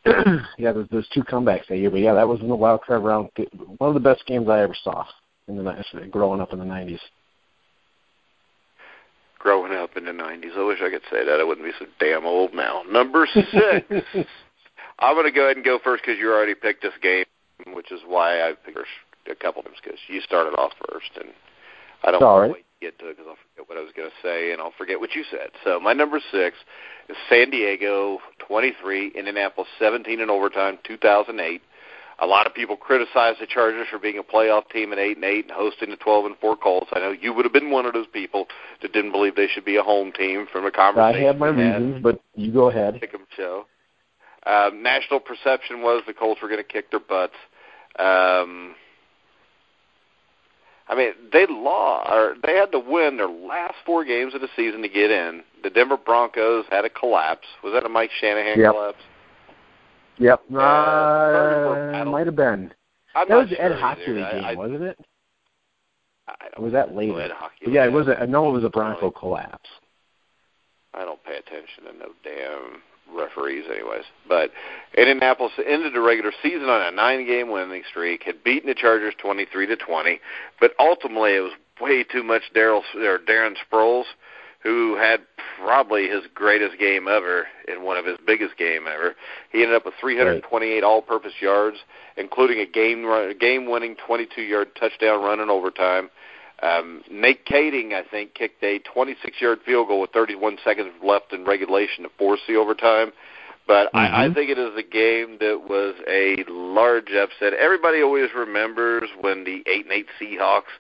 yeah, 0.07 0.73
there's, 0.73 0.89
there's 0.91 1.09
two 1.13 1.23
comebacks 1.23 1.67
that 1.69 1.79
year. 1.79 1.91
But 1.91 2.01
yeah, 2.01 2.15
that 2.15 2.29
was 2.29 2.41
in 2.41 2.49
the 2.49 2.57
wild 2.57 2.83
card 2.87 3.03
round. 3.03 3.31
One 3.79 3.89
of 3.89 3.95
the 3.95 4.01
best 4.01 4.27
games 4.27 4.49
I 4.49 4.63
ever 4.63 4.77
saw 4.83 5.05
in 5.49 5.57
the 5.57 6.09
growing 6.11 6.41
up 6.41 6.53
in 6.53 6.59
the 6.59 6.65
'90s 6.65 7.01
growing 9.41 9.73
up 9.73 9.97
in 9.97 10.05
the 10.05 10.13
90s. 10.13 10.57
I 10.57 10.65
wish 10.65 10.79
I 10.83 10.91
could 10.91 11.03
say 11.11 11.25
that. 11.25 11.41
I 11.41 11.45
wouldn't 11.45 11.67
be 11.67 11.73
so 11.79 11.87
damn 11.99 12.25
old 12.25 12.55
now. 12.55 12.83
Number 12.89 13.27
six. 13.33 13.49
I'm 15.01 15.15
going 15.15 15.25
to 15.25 15.33
go 15.33 15.45
ahead 15.45 15.57
and 15.57 15.65
go 15.65 15.81
first 15.83 16.05
because 16.05 16.19
you 16.21 16.31
already 16.31 16.55
picked 16.55 16.83
this 16.83 16.93
game, 17.03 17.25
which 17.73 17.91
is 17.91 18.01
why 18.07 18.43
I 18.43 18.53
picked 18.65 18.79
a 19.31 19.35
couple 19.35 19.61
of 19.61 19.65
them 19.65 19.75
because 19.83 19.99
you 20.09 20.21
started 20.21 20.51
off 20.59 20.73
first, 20.91 21.11
and 21.17 21.31
I 22.05 22.11
don't 22.11 22.21
to 22.49 22.53
wait 22.53 22.65
get 22.81 22.99
to 22.99 23.09
it 23.09 23.17
because 23.17 23.29
I'll 23.29 23.37
forget 23.53 23.69
what 23.69 23.79
I 23.79 23.83
was 23.83 23.93
going 23.95 24.09
to 24.09 24.17
say, 24.23 24.53
and 24.53 24.61
I'll 24.61 24.73
forget 24.77 24.99
what 24.99 25.15
you 25.15 25.23
said. 25.31 25.51
So 25.65 25.79
my 25.79 25.93
number 25.93 26.19
six 26.33 26.57
is 27.09 27.17
San 27.29 27.51
Diego 27.51 28.19
23, 28.47 29.09
Indianapolis 29.09 29.69
17 29.79 30.21
in 30.21 30.31
overtime, 30.31 30.79
2008. 30.85 31.61
A 32.23 32.27
lot 32.27 32.47
of 32.47 32.55
people 32.55 32.77
criticize 32.77 33.37
the 33.41 33.47
Chargers 33.47 33.87
for 33.91 33.99
being 33.99 34.19
a 34.19 34.23
playoff 34.23 34.69
team 34.71 34.93
at 34.93 34.99
eight 34.99 35.17
and 35.17 35.25
eight 35.25 35.47
and 35.47 35.55
hosting 35.55 35.89
the 35.89 35.97
twelve 35.97 36.27
and 36.27 36.37
four 36.39 36.55
Colts. 36.55 36.89
I 36.93 36.99
know 36.99 37.13
you 37.13 37.33
would 37.33 37.47
have 37.47 37.53
been 37.53 37.71
one 37.71 37.87
of 37.87 37.95
those 37.95 38.09
people 38.13 38.47
that 38.83 38.93
didn't 38.93 39.13
believe 39.13 39.37
they 39.37 39.47
should 39.47 39.65
be 39.65 39.77
a 39.77 39.83
home 39.83 40.13
team 40.13 40.47
from 40.53 40.67
a 40.67 40.71
conversation. 40.71 41.23
I 41.23 41.27
have 41.27 41.39
my 41.39 41.49
reasons, 41.49 42.03
but 42.03 42.21
you 42.37 42.53
go 42.53 42.69
ahead. 42.69 43.01
Pick 43.01 43.15
'em 43.15 43.27
show. 43.35 43.65
Um, 44.45 44.83
national 44.83 45.21
perception 45.21 45.81
was 45.81 46.03
the 46.07 46.13
Colts 46.13 46.43
were 46.43 46.49
going 46.49 46.61
to 46.61 46.65
kick 46.65 46.91
their 46.91 47.01
butts. 47.01 47.37
Um, 47.99 48.75
I 50.91 50.97
mean, 50.97 51.13
they 51.33 51.47
lost, 51.49 52.11
or 52.11 52.35
they 52.45 52.55
had 52.55 52.73
to 52.73 52.81
win 52.81 53.17
their 53.17 53.29
last 53.29 53.75
four 53.87 54.05
games 54.05 54.35
of 54.35 54.41
the 54.41 54.49
season 54.57 54.83
to 54.83 54.89
get 54.89 55.13
in. 55.13 55.43
The 55.63 55.71
Denver 55.71 55.97
Broncos 55.97 56.65
had 56.69 56.85
a 56.85 56.91
collapse. 56.91 57.47
Was 57.63 57.73
that 57.75 57.87
a 57.87 57.89
Mike 57.89 58.11
Shanahan 58.21 58.59
yep. 58.59 58.73
collapse? 58.73 58.99
Yep. 60.19 60.43
Uh, 60.53 60.59
uh 60.59 62.05
might 62.07 62.27
have 62.27 62.35
been. 62.35 62.75
I'm 63.15 63.29
that 63.29 63.37
was 63.37 63.49
the 63.51 63.63
Ed 63.63 63.73
Hochuli 63.73 64.33
game, 64.33 64.45
I, 64.45 64.55
wasn't 64.57 64.83
it? 64.83 64.99
I 66.29 66.61
was 66.61 66.73
that 66.73 66.95
later? 66.95 67.21
Ed 67.21 67.31
yeah, 67.67 67.85
it 67.85 67.93
was. 67.93 68.09
A, 68.09 68.21
I 68.21 68.27
know 68.27 68.49
it 68.49 68.53
was 68.53 68.65
a 68.65 68.69
Bronco 68.69 69.13
collapse. 69.13 69.69
I 70.93 71.05
don't 71.05 71.23
pay 71.23 71.37
attention 71.37 71.85
to 71.85 71.93
no 71.99 72.11
damn 72.25 72.83
referees, 73.15 73.65
anyways. 73.71 74.05
But 74.29 74.51
Indianapolis 74.97 75.53
ended 75.65 75.95
the 75.95 76.01
regular 76.01 76.33
season 76.43 76.69
on 76.69 76.83
a 76.83 76.91
nine-game 76.95 77.51
winning 77.51 77.83
streak, 77.89 78.23
had 78.25 78.43
beaten 78.45 78.69
the 78.69 78.75
Chargers 78.75 79.15
twenty-three 79.19 79.67
to 79.67 79.77
twenty, 79.77 80.21
but 80.61 80.73
ultimately 80.79 81.37
it 81.37 81.41
was 81.41 81.53
way 81.81 82.05
too 82.05 82.23
much 82.23 82.43
Daryl 82.55 82.83
or 82.95 83.19
Darren 83.19 83.55
Sproles 83.57 84.05
who 84.63 84.95
had 84.97 85.21
probably 85.59 86.09
his 86.09 86.23
greatest 86.35 86.79
game 86.79 87.09
ever 87.09 87.47
in 87.67 87.83
one 87.83 87.97
of 87.97 88.05
his 88.05 88.19
biggest 88.27 88.57
game 88.59 88.85
ever. 88.87 89.15
He 89.51 89.63
ended 89.63 89.75
up 89.75 89.87
with 89.87 89.95
328 90.01 90.75
right. 90.75 90.85
all-purpose 90.85 91.33
yards, 91.41 91.79
including 92.17 92.61
a 92.61 92.67
game 92.67 93.05
run, 93.05 93.35
game-winning 93.39 93.97
22-yard 94.07 94.69
touchdown 94.79 95.25
run 95.25 95.41
in 95.41 95.49
overtime. 95.49 96.11
Um, 96.63 97.03
Nate 97.11 97.47
Kaeding, 97.47 97.95
I 97.95 98.03
think, 98.11 98.35
kicked 98.35 98.63
a 98.63 98.81
26-yard 98.81 99.61
field 99.65 99.89
goal 99.89 100.01
with 100.03 100.11
31 100.11 100.59
seconds 100.63 100.91
left 101.03 101.33
in 101.33 101.45
regulation 101.45 102.05
to 102.05 102.11
force 102.19 102.41
the 102.47 102.57
overtime. 102.57 103.13
But 103.67 103.87
mm-hmm. 103.89 103.99
I, 103.99 104.23
I 104.23 104.25
mm-hmm. 104.25 104.35
think 104.35 104.51
it 104.51 104.59
is 104.59 104.73
a 104.77 104.83
game 104.83 105.39
that 105.39 105.69
was 105.69 105.95
a 106.09 106.45
large 106.51 107.13
upset. 107.13 107.55
Everybody 107.55 108.03
always 108.03 108.31
remembers 108.35 109.09
when 109.21 109.45
the 109.45 109.63
eight 109.67 109.85
and 109.85 109.93
eight 109.93 110.07
Seahawks 110.21 110.75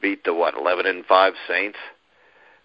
beat 0.00 0.22
the 0.24 0.32
what 0.32 0.54
eleven 0.54 0.86
and 0.86 1.04
five 1.04 1.32
Saints. 1.48 1.78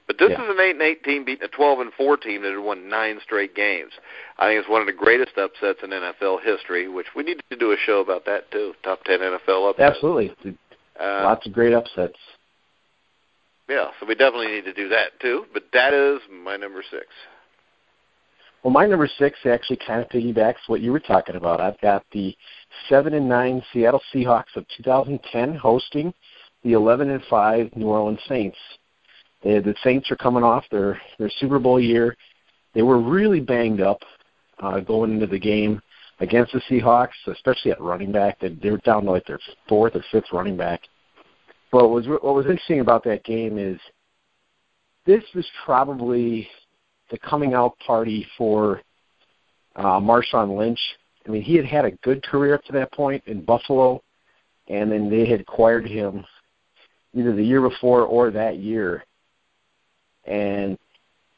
But 0.06 0.18
this 0.20 0.30
yeah. 0.30 0.44
is 0.44 0.50
an 0.50 0.60
eight 0.60 0.76
and 0.76 0.82
eight 0.82 1.04
team 1.04 1.26
beating 1.26 1.46
a 1.46 1.48
twelve 1.48 1.80
and 1.80 1.92
four 1.94 2.18
team 2.18 2.44
that 2.44 2.52
had 2.52 2.60
won 2.60 2.88
nine 2.88 3.20
straight 3.24 3.56
games. 3.56 3.94
I 4.38 4.48
think 4.48 4.60
it's 4.60 4.70
one 4.70 4.82
of 4.82 4.88
the 4.88 4.94
greatest 4.94 5.38
upsets 5.38 5.80
in 5.82 5.90
NFL 5.90 6.44
history, 6.44 6.88
which 6.88 7.08
we 7.16 7.24
need 7.24 7.42
to 7.50 7.58
do 7.58 7.72
a 7.72 7.78
show 7.84 8.00
about 8.00 8.26
that 8.26 8.52
too. 8.52 8.74
Top 8.84 9.04
ten 9.06 9.22
NFL 9.22 9.72
upsets. 9.72 9.96
Absolutely, 9.96 10.36
uh, 11.02 11.22
lots 11.24 11.48
of 11.48 11.54
great 11.54 11.74
upsets. 11.74 12.20
Yeah, 13.74 13.88
so 14.00 14.06
we 14.06 14.14
definitely 14.14 14.52
need 14.52 14.66
to 14.66 14.74
do 14.74 14.88
that 14.90 15.20
too. 15.20 15.46
But 15.52 15.64
that 15.74 15.96
is 15.96 16.20
my 16.32 16.58
number 16.58 16.84
six. 16.92 17.08
Well, 18.62 18.72
my 18.72 18.86
number 18.86 19.10
six 19.18 19.40
actually 19.46 19.80
kind 19.86 20.00
of 20.00 20.10
piggybacks 20.10 20.68
what 20.68 20.82
you 20.82 20.92
were 20.92 21.00
talking 21.00 21.36
about. 21.36 21.60
I've 21.60 21.80
got 21.82 22.06
the 22.12 22.38
seven 22.88 23.16
and 23.16 23.28
nine 23.28 23.64
Seattle 23.74 24.02
Seahawks 24.14 24.56
of 24.56 24.66
2010 24.78 25.56
hosting 25.56 26.14
the 26.64 26.74
11 26.74 27.10
and 27.10 27.24
five 27.32 27.76
New 27.76 27.88
Orleans 27.88 28.20
Saints. 28.30 28.58
They, 29.44 29.60
the 29.60 29.74
Saints 29.84 30.12
are 30.12 30.18
coming 30.18 30.44
off 30.44 30.66
their 30.70 31.02
their 31.18 31.32
Super 31.40 31.58
Bowl 31.58 31.80
year. 31.80 32.16
They 32.76 32.84
were 32.84 33.02
really 33.02 33.40
banged 33.40 33.82
up 33.82 34.02
uh, 34.60 34.82
going 34.82 35.14
into 35.14 35.28
the 35.28 35.40
game 35.40 35.82
against 36.20 36.54
the 36.54 36.62
Seahawks, 36.70 37.10
especially 37.26 37.72
at 37.72 37.82
running 37.82 38.12
back. 38.12 38.40
They, 38.40 38.50
they 38.50 38.70
were 38.70 38.78
down 38.78 39.06
to 39.06 39.12
like 39.12 39.26
their 39.26 39.40
fourth 39.68 39.96
or 39.96 40.06
fifth 40.12 40.32
running 40.32 40.58
back. 40.58 40.82
But 41.74 41.90
what 41.90 42.06
was 42.06 42.08
what 42.08 42.36
was 42.36 42.46
interesting 42.46 42.82
about 42.82 43.04
that 43.06 43.24
game 43.24 43.58
is 43.58 43.80
this 45.08 45.24
was 45.34 45.46
probably 45.66 46.48
the 47.10 47.18
coming 47.18 47.56
out 47.56 47.76
party 47.80 48.28
for 48.38 48.80
uh, 49.76 50.00
Marshawn 50.00 50.56
Lynch. 50.56 50.80
I 51.26 51.32
mean, 51.32 51.42
he 51.42 51.56
had 51.56 51.66
had 51.66 51.86
a 51.86 51.92
good 52.04 52.22
career 52.24 52.54
up 52.54 52.64
to 52.66 52.74
that 52.74 52.94
point 52.94 53.24
in 53.26 53.44
Buffalo, 53.44 54.04
and 54.68 54.92
then 54.92 55.10
they 55.10 55.26
had 55.28 55.42
acquired 55.42 55.88
him 55.88 56.24
either 57.16 57.36
the 57.36 57.44
year 57.44 57.68
before 57.68 58.04
or 58.04 58.30
that 58.30 58.60
year. 58.60 59.04
And 60.26 60.78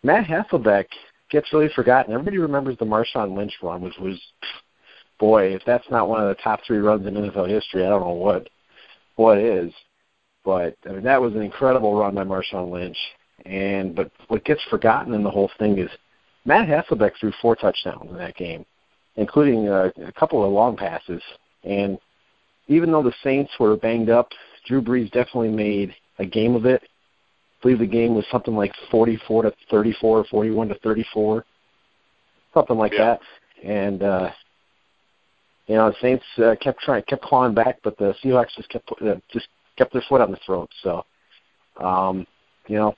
Matt 0.03 0.25
Hasselbeck 0.25 0.87
gets 1.31 1.53
really 1.53 1.69
forgotten. 1.73 2.13
Everybody 2.13 2.39
remembers 2.39 2.77
the 2.77 2.85
Marshawn 2.85 3.37
Lynch 3.37 3.53
run, 3.63 3.79
which 3.79 3.97
was, 4.01 4.19
boy, 5.17 5.53
if 5.53 5.61
that's 5.65 5.89
not 5.89 6.09
one 6.09 6.21
of 6.21 6.27
the 6.27 6.43
top 6.43 6.59
three 6.67 6.79
runs 6.79 7.07
in 7.07 7.13
NFL 7.13 7.47
history, 7.47 7.85
I 7.85 7.89
don't 7.89 8.01
know 8.01 8.09
what 8.09 8.49
what 9.15 9.37
is. 9.37 9.71
But 10.45 10.77
I 10.87 10.93
mean, 10.93 11.03
that 11.03 11.21
was 11.21 11.33
an 11.33 11.41
incredible 11.41 11.97
run 11.97 12.15
by 12.15 12.23
Marshawn 12.23 12.71
Lynch. 12.71 12.97
And 13.45 13.95
but 13.95 14.11
what 14.27 14.45
gets 14.45 14.61
forgotten 14.69 15.13
in 15.13 15.23
the 15.23 15.29
whole 15.29 15.51
thing 15.59 15.77
is 15.77 15.89
Matt 16.45 16.67
Hasselbeck 16.67 17.11
threw 17.19 17.33
four 17.41 17.55
touchdowns 17.55 18.09
in 18.09 18.17
that 18.17 18.35
game, 18.35 18.65
including 19.15 19.67
uh, 19.67 19.89
a 20.05 20.11
couple 20.11 20.45
of 20.45 20.51
long 20.51 20.77
passes. 20.77 21.21
And 21.63 21.97
even 22.67 22.91
though 22.91 23.03
the 23.03 23.13
Saints 23.23 23.51
were 23.59 23.75
banged 23.75 24.09
up, 24.09 24.29
Drew 24.67 24.81
Brees 24.81 25.11
definitely 25.11 25.49
made 25.49 25.93
a 26.19 26.25
game 26.25 26.55
of 26.55 26.65
it 26.65 26.83
I 27.65 27.67
believe 27.67 27.79
the 27.79 27.87
game 27.87 28.13
was 28.13 28.25
something 28.31 28.55
like 28.55 28.73
44 28.91 29.43
to 29.43 29.53
34, 29.71 30.25
41 30.25 30.67
to 30.67 30.75
34, 30.75 31.45
something 32.53 32.77
like 32.77 32.93
yeah. 32.93 33.17
that. 33.63 33.67
And 33.67 34.03
uh, 34.03 34.29
you 35.65 35.75
know, 35.75 35.89
the 35.89 35.95
Saints 36.01 36.25
uh, 36.37 36.55
kept 36.61 36.81
trying, 36.81 37.03
kept 37.03 37.23
clawing 37.23 37.55
back, 37.55 37.79
but 37.83 37.97
the 37.97 38.13
Seahawks 38.23 38.55
just 38.55 38.69
kept 38.69 38.91
uh, 39.01 39.15
just 39.31 39.47
kept 39.77 39.93
their 39.93 40.03
foot 40.07 40.21
on 40.21 40.31
the 40.31 40.39
throat. 40.45 40.69
So, 40.83 41.05
um, 41.77 42.25
you 42.67 42.77
know, 42.77 42.95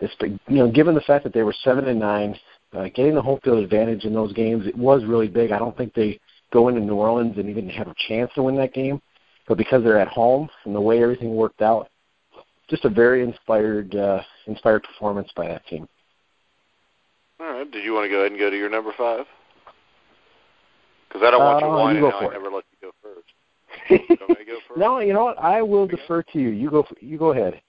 it's 0.00 0.14
you 0.20 0.56
know, 0.56 0.70
given 0.70 0.94
the 0.94 1.00
fact 1.02 1.24
that 1.24 1.32
they 1.32 1.42
were 1.42 1.54
seven 1.64 1.88
and 1.88 1.98
nine, 1.98 2.38
uh, 2.72 2.84
getting 2.94 3.14
the 3.14 3.22
home 3.22 3.40
field 3.42 3.62
advantage 3.62 4.04
in 4.04 4.12
those 4.12 4.32
games 4.32 4.66
it 4.66 4.76
was 4.76 5.04
really 5.04 5.28
big. 5.28 5.50
I 5.52 5.58
don't 5.58 5.76
think 5.76 5.94
they 5.94 6.20
go 6.52 6.68
into 6.68 6.80
New 6.80 6.94
Orleans 6.94 7.36
and 7.38 7.48
even 7.48 7.68
have 7.70 7.88
a 7.88 7.94
chance 8.08 8.30
to 8.34 8.42
win 8.42 8.56
that 8.56 8.72
game, 8.74 9.00
but 9.46 9.58
because 9.58 9.82
they're 9.82 9.98
at 9.98 10.08
home 10.08 10.48
and 10.64 10.74
the 10.74 10.80
way 10.80 11.02
everything 11.02 11.34
worked 11.34 11.62
out, 11.62 11.88
just 12.68 12.84
a 12.84 12.90
very 12.90 13.22
inspired 13.22 13.94
uh, 13.94 14.22
inspired 14.46 14.82
performance 14.82 15.30
by 15.34 15.48
that 15.48 15.66
team. 15.66 15.88
All 17.40 17.52
right. 17.52 17.70
Did 17.70 17.84
you 17.84 17.94
want 17.94 18.04
to 18.04 18.10
go 18.10 18.20
ahead 18.20 18.32
and 18.32 18.40
go 18.40 18.50
to 18.50 18.56
your 18.56 18.68
number 18.68 18.92
five? 18.96 19.24
Because 21.08 21.22
I 21.24 21.30
don't 21.30 21.40
want 21.40 21.60
you 21.60 21.66
Uh, 21.66 21.78
whining 21.78 22.02
you 22.02 22.10
go 22.10 22.18
for 22.18 22.30
I 22.30 22.32
never 22.34 22.50
let 22.50 22.64
you 22.70 22.88
go 22.88 22.90
first. 23.02 23.06
You 23.06 23.06
want 23.06 23.06
me 23.06 23.06
to 23.06 23.06
go 23.06 23.12
first? 23.12 23.77
no, 24.76 25.00
you 25.00 25.12
know 25.12 25.24
what? 25.24 25.38
I 25.38 25.62
will 25.62 25.82
Okay. 25.82 25.96
defer 25.96 26.22
to 26.22 26.38
you. 26.38 26.50
You 26.50 26.70
go. 26.70 26.86
You 27.00 27.18
go 27.18 27.32
ahead. 27.32 27.60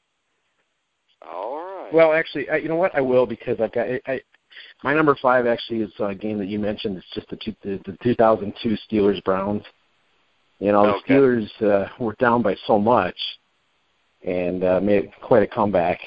All 1.21 1.57
right. 1.57 1.93
Well, 1.93 2.13
actually, 2.13 2.49
I, 2.49 2.57
you 2.57 2.69
know 2.69 2.75
what? 2.75 2.95
I 2.95 3.01
will 3.01 3.25
because 3.25 3.59
I've 3.59 3.71
got. 3.71 3.87
I, 3.87 4.01
I, 4.07 4.21
my 4.83 4.93
number 4.93 5.15
five 5.21 5.45
actually 5.45 5.81
is 5.81 5.91
a 5.99 6.15
game 6.15 6.37
that 6.39 6.47
you 6.47 6.59
mentioned. 6.59 6.97
It's 6.97 7.07
just 7.13 7.29
the 7.29 7.37
two, 7.37 7.55
the, 7.63 7.79
the 7.85 7.97
2002 8.03 8.77
Steelers 8.89 9.23
Browns. 9.23 9.63
You 10.59 10.71
know, 10.71 10.95
Okay. 10.95 11.13
the 11.13 11.13
Steelers 11.13 11.61
uh, 11.61 11.89
were 11.99 12.15
down 12.19 12.41
by 12.41 12.55
so 12.67 12.79
much, 12.79 13.17
and 14.25 14.63
uh, 14.63 14.79
made 14.81 15.11
quite 15.21 15.43
a 15.43 15.47
comeback. 15.47 15.99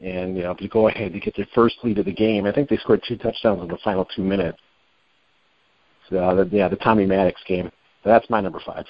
And 0.00 0.36
you 0.36 0.42
know, 0.42 0.54
you 0.58 0.68
go 0.68 0.88
ahead 0.88 1.12
to 1.12 1.20
get 1.20 1.36
their 1.36 1.46
first 1.54 1.76
lead 1.82 1.98
of 1.98 2.04
the 2.04 2.12
game, 2.12 2.44
I 2.44 2.52
think 2.52 2.68
they 2.68 2.76
scored 2.76 3.02
two 3.06 3.16
touchdowns 3.16 3.62
in 3.62 3.68
the 3.68 3.78
final 3.82 4.04
two 4.04 4.22
minutes. 4.22 4.58
So 6.10 6.18
uh, 6.18 6.34
the, 6.44 6.48
yeah, 6.52 6.68
the 6.68 6.76
Tommy 6.76 7.06
Maddox 7.06 7.40
game. 7.46 7.70
That's 8.04 8.28
my 8.28 8.40
number 8.40 8.60
five. 8.66 8.84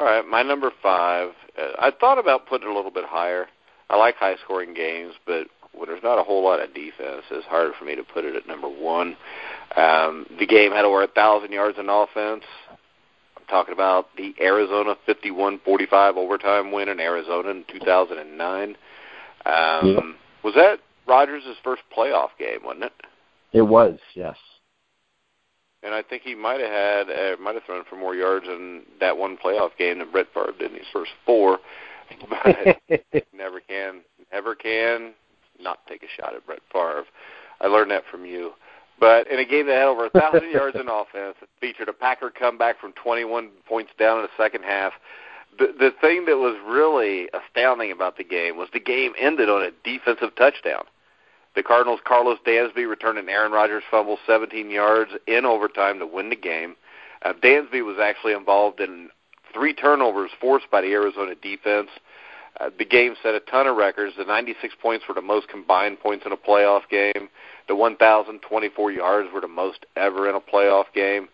All 0.00 0.06
right, 0.06 0.26
my 0.26 0.42
number 0.42 0.70
five. 0.82 1.30
Uh, 1.58 1.72
I 1.78 1.90
thought 1.90 2.18
about 2.18 2.46
putting 2.46 2.68
it 2.68 2.72
a 2.72 2.74
little 2.74 2.90
bit 2.90 3.04
higher. 3.04 3.46
I 3.90 3.96
like 3.96 4.16
high-scoring 4.16 4.72
games, 4.72 5.14
but 5.26 5.46
when 5.72 5.88
there's 5.88 6.02
not 6.02 6.18
a 6.18 6.22
whole 6.22 6.42
lot 6.42 6.60
of 6.60 6.74
defense, 6.74 7.22
it's 7.30 7.46
harder 7.46 7.72
for 7.78 7.84
me 7.84 7.94
to 7.96 8.02
put 8.02 8.24
it 8.24 8.34
at 8.34 8.46
number 8.46 8.68
one. 8.68 9.16
Um, 9.76 10.26
the 10.38 10.46
game 10.46 10.72
had 10.72 10.84
over 10.84 11.02
a 11.02 11.06
thousand 11.06 11.52
yards 11.52 11.78
in 11.78 11.88
offense. 11.88 12.44
I'm 13.36 13.44
talking 13.48 13.74
about 13.74 14.06
the 14.16 14.34
Arizona 14.40 14.94
51-45 15.06 16.16
overtime 16.16 16.72
win 16.72 16.88
in 16.88 16.98
Arizona 16.98 17.50
in 17.50 17.64
2009. 17.70 18.76
Um. 19.46 20.16
Was 20.42 20.54
that 20.54 20.78
Rodgers' 21.06 21.44
first 21.62 21.82
playoff 21.96 22.30
game? 22.38 22.60
Wasn't 22.64 22.84
it? 22.84 22.92
It 23.52 23.62
was 23.62 23.98
yes. 24.14 24.36
And 25.82 25.94
I 25.94 26.02
think 26.02 26.22
he 26.22 26.34
might 26.34 26.60
have 26.60 26.70
had 26.70 27.10
uh, 27.10 27.36
might 27.40 27.54
have 27.54 27.64
thrown 27.64 27.84
for 27.88 27.96
more 27.96 28.14
yards 28.14 28.46
in 28.46 28.82
that 29.00 29.16
one 29.16 29.36
playoff 29.36 29.70
game 29.78 29.98
than 29.98 30.10
Brett 30.10 30.26
Favre 30.34 30.52
did 30.58 30.72
in 30.72 30.78
his 30.78 30.86
first 30.92 31.12
four. 31.24 31.58
But 32.28 32.80
never 33.32 33.60
can, 33.60 34.00
never 34.32 34.56
can 34.56 35.12
not 35.62 35.86
take 35.86 36.02
a 36.02 36.20
shot 36.20 36.34
at 36.34 36.44
Brett 36.44 36.60
Favre. 36.72 37.04
I 37.60 37.66
learned 37.66 37.90
that 37.92 38.02
from 38.10 38.24
you. 38.24 38.52
But 38.98 39.30
in 39.30 39.38
a 39.38 39.44
game 39.44 39.66
that 39.66 39.76
had 39.76 39.86
over 39.86 40.06
a 40.06 40.10
thousand 40.10 40.50
yards 40.50 40.76
in 40.76 40.82
offense, 40.88 41.36
it 41.40 41.48
featured 41.60 41.88
a 41.88 41.92
Packer 41.92 42.30
comeback 42.30 42.78
from 42.78 42.92
21 42.92 43.48
points 43.66 43.92
down 43.98 44.18
in 44.18 44.24
the 44.24 44.42
second 44.42 44.62
half. 44.62 44.92
The 45.58 45.68
the 45.78 45.90
thing 46.00 46.26
that 46.26 46.36
was 46.36 46.56
really 46.66 47.28
astounding 47.32 47.90
about 47.90 48.18
the 48.18 48.24
game 48.24 48.56
was 48.56 48.68
the 48.72 48.80
game 48.80 49.12
ended 49.18 49.48
on 49.48 49.62
a 49.62 49.70
defensive 49.84 50.34
touchdown. 50.36 50.84
The 51.54 51.62
Cardinals' 51.62 52.00
Karlos 52.06 52.38
Dansby 52.46 52.88
returned 52.88 53.18
an 53.18 53.28
Aaron 53.28 53.52
Rodgers 53.52 53.82
fumble 53.90 54.18
17 54.26 54.70
yards 54.70 55.10
in 55.26 55.44
overtime 55.44 55.98
to 55.98 56.06
win 56.06 56.30
the 56.30 56.36
game. 56.36 56.76
Uh, 57.22 57.32
Dansby 57.32 57.84
was 57.84 57.98
actually 58.00 58.32
involved 58.32 58.80
in 58.80 59.10
three 59.52 59.74
turnovers 59.74 60.30
forced 60.40 60.70
by 60.70 60.80
the 60.80 60.92
Arizona 60.92 61.34
defense. 61.34 61.88
Uh, 62.60 62.70
the 62.78 62.84
game 62.84 63.14
set 63.22 63.34
a 63.34 63.40
ton 63.40 63.66
of 63.66 63.76
records. 63.76 64.14
The 64.16 64.24
96 64.24 64.74
points 64.80 65.04
were 65.08 65.14
the 65.14 65.22
most 65.22 65.48
combined 65.48 66.00
points 66.00 66.24
in 66.26 66.32
a 66.32 66.36
playoff 66.36 66.82
game. 66.90 67.28
The 67.68 67.74
1,024 67.74 68.92
yards 68.92 69.28
were 69.32 69.40
the 69.40 69.48
most 69.48 69.86
ever 69.96 70.28
in 70.28 70.34
a 70.34 70.40
playoff 70.40 70.86
game. 70.94 71.28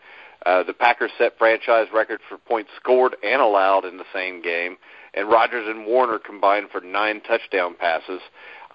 Uh, 0.44 0.62
the 0.62 0.72
Packers 0.72 1.10
set 1.18 1.36
franchise 1.38 1.88
record 1.92 2.20
for 2.28 2.38
points 2.38 2.70
scored 2.76 3.16
and 3.24 3.40
allowed 3.40 3.84
in 3.84 3.96
the 3.96 4.04
same 4.12 4.42
game, 4.42 4.76
and 5.14 5.28
Rodgers 5.28 5.66
and 5.66 5.86
Warner 5.86 6.18
combined 6.18 6.68
for 6.70 6.80
nine 6.80 7.20
touchdown 7.22 7.74
passes. 7.76 8.20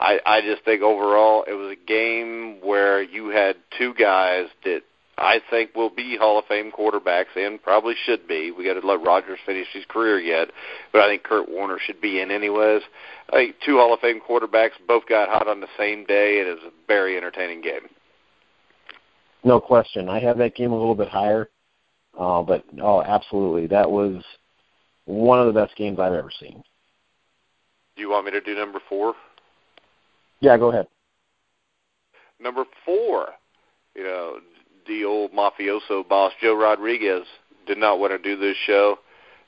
I, 0.01 0.19
I 0.25 0.41
just 0.41 0.65
think 0.65 0.81
overall 0.81 1.43
it 1.47 1.53
was 1.53 1.77
a 1.77 1.87
game 1.87 2.59
where 2.61 3.03
you 3.03 3.29
had 3.29 3.55
two 3.77 3.93
guys 3.93 4.47
that 4.65 4.81
I 5.15 5.39
think 5.51 5.75
will 5.75 5.91
be 5.91 6.17
Hall 6.17 6.39
of 6.39 6.45
Fame 6.45 6.71
quarterbacks 6.71 7.35
and 7.35 7.61
probably 7.61 7.93
should 8.03 8.27
be. 8.27 8.49
We 8.49 8.65
got 8.65 8.81
to 8.81 8.87
let 8.87 9.05
Rodgers 9.05 9.37
finish 9.45 9.67
his 9.71 9.85
career 9.87 10.19
yet, 10.19 10.49
but 10.91 11.01
I 11.01 11.07
think 11.07 11.21
Kurt 11.21 11.47
Warner 11.47 11.77
should 11.85 12.01
be 12.01 12.19
in 12.19 12.31
anyways. 12.31 12.81
I 13.29 13.35
think 13.35 13.55
two 13.63 13.77
Hall 13.77 13.93
of 13.93 13.99
Fame 13.99 14.19
quarterbacks 14.27 14.71
both 14.87 15.05
got 15.07 15.29
hot 15.29 15.47
on 15.47 15.61
the 15.61 15.67
same 15.77 16.03
day, 16.05 16.39
and 16.39 16.49
it 16.49 16.53
was 16.53 16.73
a 16.73 16.87
very 16.87 17.15
entertaining 17.15 17.61
game. 17.61 17.87
No 19.43 19.59
question. 19.59 20.09
I 20.09 20.19
have 20.19 20.39
that 20.39 20.55
game 20.55 20.71
a 20.71 20.77
little 20.77 20.95
bit 20.95 21.09
higher, 21.09 21.49
uh, 22.17 22.41
but 22.41 22.65
oh, 22.81 23.03
absolutely, 23.03 23.67
that 23.67 23.89
was 23.89 24.23
one 25.05 25.39
of 25.39 25.45
the 25.45 25.59
best 25.59 25.75
games 25.75 25.99
I've 25.99 26.13
ever 26.13 26.31
seen. 26.39 26.63
Do 27.95 28.01
you 28.01 28.09
want 28.09 28.25
me 28.25 28.31
to 28.31 28.41
do 28.41 28.55
number 28.55 28.79
four? 28.89 29.13
Yeah, 30.41 30.57
go 30.57 30.69
ahead. 30.69 30.87
Number 32.39 32.65
four, 32.85 33.29
you 33.95 34.03
know, 34.03 34.39
the 34.87 35.05
old 35.05 35.31
mafioso 35.31 36.07
boss 36.07 36.33
Joe 36.41 36.55
Rodriguez 36.55 37.25
did 37.67 37.77
not 37.77 37.99
want 37.99 38.11
to 38.11 38.17
do 38.17 38.39
this 38.39 38.57
show 38.65 38.97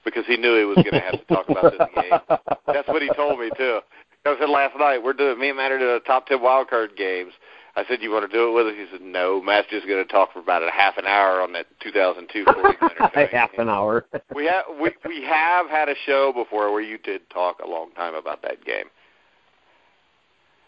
because 0.05 0.25
he 0.27 0.37
knew 0.37 0.57
he 0.57 0.65
was 0.65 0.75
going 0.75 0.91
to 0.91 0.99
have 0.99 1.19
to 1.19 1.25
talk 1.33 1.49
about 1.49 1.71
this 1.71 1.87
game. 1.95 2.19
That's 2.67 2.87
what 2.87 3.01
he 3.01 3.09
told 3.15 3.39
me 3.39 3.49
too. 3.57 3.79
I 4.25 4.35
said 4.39 4.49
last 4.49 4.77
night 4.77 5.03
we're 5.03 5.13
doing 5.13 5.39
me 5.39 5.49
and 5.49 5.57
Matt 5.57 5.71
are 5.71 5.79
doing 5.79 5.95
the 5.95 5.99
top 6.01 6.27
ten 6.27 6.41
wild 6.41 6.69
card 6.69 6.95
games. 6.95 7.33
I 7.75 7.83
said, 7.89 8.01
"You 8.01 8.11
want 8.11 8.29
to 8.29 8.37
do 8.37 8.49
it 8.49 8.53
with 8.53 8.67
us?" 8.67 8.73
He 8.77 8.85
said, 8.91 9.01
"No." 9.01 9.41
Matt's 9.41 9.67
just 9.69 9.87
going 9.87 10.05
to 10.05 10.09
talk 10.09 10.31
for 10.31 10.39
about 10.39 10.61
a 10.61 10.69
half 10.71 10.97
an 10.97 11.05
hour 11.05 11.41
on 11.41 11.51
that 11.53 11.65
2002 11.81 12.45
49ers. 12.45 13.29
half 13.31 13.49
an 13.57 13.67
hour. 13.67 14.05
we 14.33 14.45
have 14.45 14.65
we 14.79 14.91
we 15.05 15.23
have 15.23 15.67
had 15.69 15.89
a 15.89 15.95
show 16.05 16.31
before 16.31 16.71
where 16.71 16.81
you 16.81 16.99
did 16.99 17.27
talk 17.31 17.59
a 17.59 17.67
long 17.67 17.91
time 17.91 18.13
about 18.13 18.41
that 18.43 18.63
game. 18.63 18.85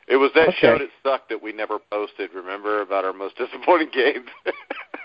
It 0.08 0.18
was 0.18 0.32
that 0.36 0.50
Okay. 0.50 0.58
show 0.62 0.78
that 0.78 0.90
sucked 1.04 1.30
that 1.30 1.42
we 1.42 1.52
never 1.52 1.80
posted. 1.92 2.34
Remember 2.34 2.82
about 2.82 3.06
our 3.06 3.14
most 3.14 3.38
disappointing 3.38 3.90
games? 3.94 4.28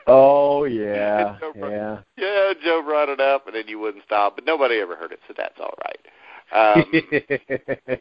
oh 0.06 0.64
yeah, 0.64 1.38
Joe 1.40 1.52
brought- 1.58 1.72
yeah. 1.72 1.98
yeah, 2.16 2.52
Joe 2.62 2.82
brought 2.84 3.08
it 3.08 3.20
up, 3.20 3.46
and 3.46 3.54
then 3.56 3.66
you 3.68 3.78
wouldn't 3.78 4.04
stop, 4.04 4.34
but 4.36 4.44
nobody 4.44 4.78
ever 4.78 4.96
heard 4.96 5.12
it, 5.12 5.20
so 5.26 5.34
that's 5.36 5.58
all 5.58 5.74
right. 5.84 6.00
Um, 6.52 6.84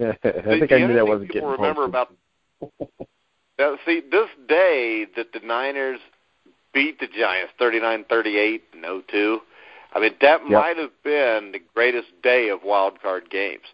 I 0.00 0.58
think 0.58 0.72
I 0.72 0.78
knew 0.78 0.94
that 0.94 1.06
wasn't 1.06 1.30
getting 1.32 1.48
remember 1.48 1.86
posted. 1.86 1.88
about 1.88 2.14
now, 3.58 3.76
see 3.84 4.00
this 4.10 4.28
day 4.48 5.06
that 5.16 5.32
the 5.34 5.40
Niners 5.46 6.00
beat 6.72 6.98
the 7.00 7.06
Giants 7.06 7.52
39-38 7.60 8.60
in 8.72 9.02
02. 9.10 9.40
I 9.92 10.00
mean, 10.00 10.12
that 10.22 10.40
Yep. 10.40 10.50
might 10.50 10.76
have 10.78 10.92
been 11.04 11.52
the 11.52 11.60
greatest 11.74 12.08
day 12.22 12.48
of 12.48 12.60
wild 12.64 13.02
card 13.02 13.28
games 13.28 13.64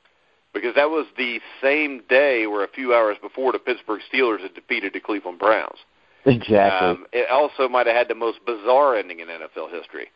because 0.60 0.74
that 0.74 0.90
was 0.90 1.06
the 1.16 1.40
same 1.62 2.02
day 2.08 2.46
where 2.46 2.64
a 2.64 2.68
few 2.68 2.94
hours 2.94 3.16
before 3.20 3.52
the 3.52 3.58
Pittsburgh 3.58 4.00
Steelers 4.12 4.40
had 4.40 4.54
defeated 4.54 4.92
the 4.92 5.00
Cleveland 5.00 5.38
Browns. 5.38 5.78
Exactly. 6.24 6.58
Um, 6.88 7.06
it 7.12 7.30
also 7.30 7.68
might 7.68 7.86
have 7.86 7.96
had 7.96 8.08
the 8.08 8.14
most 8.14 8.38
bizarre 8.44 8.96
ending 8.96 9.20
in 9.20 9.28
NFL 9.28 9.70
history. 9.70 10.08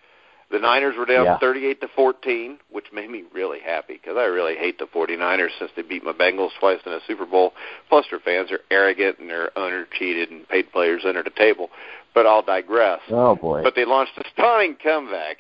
The 0.51 0.59
Niners 0.59 0.97
were 0.99 1.05
down 1.07 1.27
Yeah. 1.27 1.39
38 1.39 1.81
to 1.81 1.89
14, 1.95 2.59
which 2.71 2.87
made 2.93 3.09
me 3.09 3.23
really 3.33 3.61
happy 3.61 3.95
because 3.95 4.17
I 4.17 4.25
really 4.25 4.57
hate 4.57 4.79
the 4.81 4.87
49ers 4.87 5.51
since 5.61 5.71
they 5.77 5.83
beat 5.83 6.03
my 6.03 6.13
Bengals 6.13 6.51
twice 6.59 6.81
in 6.85 6.93
a 6.93 6.99
Super 7.07 7.25
Bowl. 7.25 7.55
Plus, 7.89 8.05
their 8.11 8.19
fans 8.19 8.51
are 8.51 8.61
arrogant 8.73 9.21
and 9.21 9.31
their 9.31 9.57
owner 9.57 9.87
cheated 9.97 10.31
and 10.31 10.49
paid 10.49 10.73
players 10.73 11.03
under 11.05 11.23
the 11.23 11.31
table. 11.31 11.71
But 12.15 12.27
I'll 12.27 12.43
digress. 12.43 13.01
oh 13.11 13.37
boy. 13.37 13.63
But 13.63 13.77
they 13.77 13.85
launched 13.85 14.19
a 14.19 14.25
stunning 14.33 14.75
comeback 14.83 15.39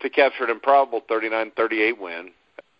to 0.00 0.08
capture 0.08 0.44
an 0.44 0.50
improbable 0.50 1.02
39-38 1.10 1.98
win. 1.98 2.30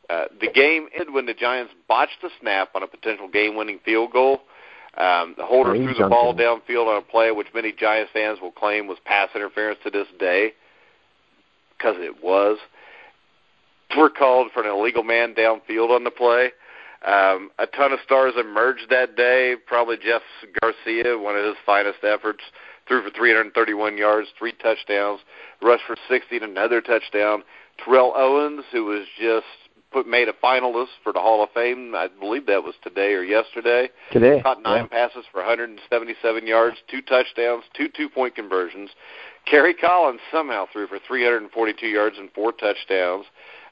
Uh, 0.08 0.24
the 0.40 0.50
game 0.50 0.88
ended 0.94 1.12
when 1.12 1.26
the 1.26 1.34
Giants 1.34 1.72
botched 1.86 2.22
the 2.22 2.30
snap 2.40 2.70
on 2.74 2.82
a 2.82 2.86
potential 2.86 3.28
game-winning 3.28 3.80
field 3.84 4.12
goal. 4.12 4.40
Um, 4.96 5.34
the 5.36 5.44
holder 5.44 5.74
threw 5.74 5.94
the 5.94 6.08
ball 6.08 6.34
downfield 6.34 6.86
on 6.86 6.96
a 6.96 7.02
play 7.02 7.30
which 7.30 7.48
many 7.54 7.72
Giants 7.72 8.10
fans 8.12 8.38
will 8.40 8.50
claim 8.50 8.86
was 8.86 8.98
pass 9.04 9.28
interference 9.34 9.78
to 9.84 9.90
this 9.90 10.08
day, 10.18 10.52
because 11.76 11.96
it 11.98 12.22
was. 12.22 12.58
Were 13.96 14.10
called 14.10 14.50
for 14.52 14.62
an 14.62 14.68
illegal 14.68 15.02
man 15.02 15.34
downfield 15.34 15.90
on 15.90 16.04
the 16.04 16.10
play. 16.10 16.50
Um, 17.06 17.50
a 17.58 17.66
ton 17.66 17.92
of 17.92 18.00
stars 18.04 18.34
emerged 18.38 18.90
that 18.90 19.16
day. 19.16 19.54
Probably 19.66 19.96
Jeff 19.96 20.22
Garcia, 20.60 21.16
one 21.16 21.36
of 21.36 21.44
his 21.44 21.56
finest 21.64 22.02
efforts, 22.02 22.42
threw 22.86 23.02
for 23.02 23.10
331 23.10 23.96
yards, 23.96 24.28
three 24.38 24.52
touchdowns, 24.52 25.20
rushed 25.62 25.84
for 25.86 25.96
60 26.08 26.36
and 26.36 26.44
another 26.44 26.80
touchdown. 26.80 27.44
Terrell 27.84 28.12
Owens, 28.16 28.64
who 28.72 28.84
was 28.86 29.06
just 29.18 29.46
put 29.90 30.07
made 30.07 30.29
a 30.29 30.33
finalist 30.33 30.96
for 31.03 31.12
the 31.12 31.20
Hall 31.20 31.42
of 31.42 31.51
Fame, 31.55 31.94
I 31.94 32.09
believe 32.09 32.46
that 32.46 32.62
was 32.62 32.74
today 32.83 33.14
or 33.14 33.22
yesterday. 33.22 33.88
Today. 34.12 34.40
Caught 34.42 34.62
nine 34.62 34.88
yeah. 34.90 35.09
passes 35.09 35.24
for 35.33 35.38
177 35.38 36.46
yards, 36.46 36.77
two 36.90 37.03
touchdowns, 37.03 37.64
two 37.77 37.88
two-point 37.88 38.35
conversions. 38.35 38.90
Kerry 39.46 39.74
Collins 39.74 40.20
somehow 40.31 40.66
threw 40.72 40.87
for 40.87 40.98
342 41.07 41.87
yards 41.87 42.16
and 42.18 42.31
four 42.33 42.53
touchdowns. 42.53 43.24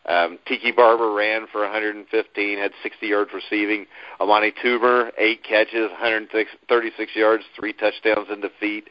Um, 0.07 0.39
Tiki 0.47 0.71
Barber 0.71 1.13
ran 1.13 1.47
for 1.51 1.63
115, 1.63 2.59
had 2.59 2.71
60 2.83 3.07
yards 3.07 3.31
receiving. 3.35 3.87
Amani 4.21 4.53
Toomer, 4.65 5.11
eight 5.19 5.43
catches, 5.43 5.91
136 5.91 7.17
yards, 7.17 7.43
three 7.59 7.73
touchdowns 7.73 8.29
in 8.33 8.41
defeat. 8.41 8.89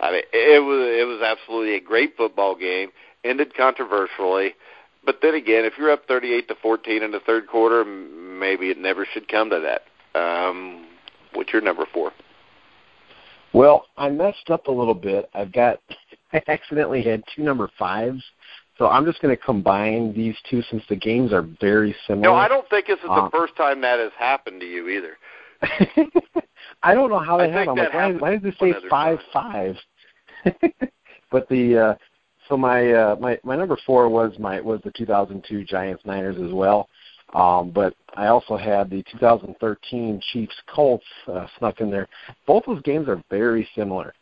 I 0.00 0.12
mean, 0.12 0.22
it 0.32 0.62
was 0.62 0.86
it 0.88 1.06
was 1.06 1.22
absolutely 1.22 1.74
a 1.74 1.80
great 1.80 2.16
football 2.16 2.54
game. 2.54 2.90
Ended 3.24 3.56
controversially, 3.56 4.54
but 5.04 5.18
then 5.22 5.34
again, 5.34 5.64
if 5.64 5.74
you're 5.78 5.90
up 5.90 6.06
38 6.06 6.48
to 6.48 6.54
14 6.56 7.02
in 7.02 7.10
the 7.10 7.20
third 7.20 7.46
quarter, 7.46 7.84
maybe 7.84 8.70
it 8.70 8.78
never 8.78 9.06
should 9.12 9.28
come 9.28 9.50
to 9.50 9.60
that. 9.60 10.18
Um, 10.18 10.86
what's 11.34 11.52
your 11.52 11.62
number 11.62 11.86
four? 11.92 12.12
Well, 13.52 13.86
I 13.96 14.10
messed 14.10 14.50
up 14.50 14.66
a 14.66 14.70
little 14.70 14.94
bit. 14.94 15.30
I've 15.34 15.52
got 15.52 15.80
I 16.32 16.42
accidentally 16.48 17.02
had 17.02 17.22
two 17.34 17.42
number 17.42 17.70
fives. 17.78 18.22
So 18.76 18.86
I'm 18.86 19.04
just 19.04 19.20
going 19.20 19.36
to 19.36 19.42
combine 19.42 20.14
these 20.14 20.36
two 20.48 20.62
since 20.70 20.84
the 20.88 20.94
games 20.94 21.32
are 21.32 21.46
very 21.60 21.94
similar. 22.06 22.22
No, 22.22 22.34
I 22.34 22.46
don't 22.46 22.68
think 22.70 22.86
this 22.86 22.98
is 23.00 23.06
uh, 23.10 23.24
the 23.24 23.30
first 23.30 23.56
time 23.56 23.80
that 23.80 23.98
has 23.98 24.12
happened 24.16 24.60
to 24.60 24.66
you 24.66 24.88
either. 24.88 25.16
I 26.82 26.94
don't 26.94 27.10
know 27.10 27.18
how 27.18 27.38
that 27.38 27.50
happened. 27.50 27.78
That 27.78 27.92
like, 27.92 27.94
why, 27.94 28.12
why 28.12 28.36
does 28.36 28.42
this 28.42 28.54
say 28.60 28.72
five 28.88 29.18
five? 29.32 29.74
but 31.32 31.48
the 31.48 31.76
uh, 31.76 31.94
so 32.48 32.56
my 32.56 32.90
uh, 32.92 33.16
my 33.20 33.38
my 33.44 33.56
number 33.56 33.78
four 33.86 34.08
was 34.08 34.32
my 34.38 34.60
was 34.60 34.80
the 34.84 34.92
2002 34.92 35.64
Giants 35.64 36.02
Niners 36.04 36.36
as 36.36 36.52
well. 36.52 36.88
Um, 37.34 37.70
but 37.70 37.94
I 38.14 38.28
also 38.28 38.56
had 38.56 38.88
the 38.88 39.04
2013 39.10 40.20
Chiefs 40.32 40.54
Colts 40.74 41.04
uh, 41.26 41.46
snuck 41.58 41.80
in 41.80 41.90
there. 41.90 42.08
Both 42.46 42.64
those 42.66 42.80
games 42.82 43.06
are 43.06 43.22
very 43.28 43.68
similar. 43.74 44.14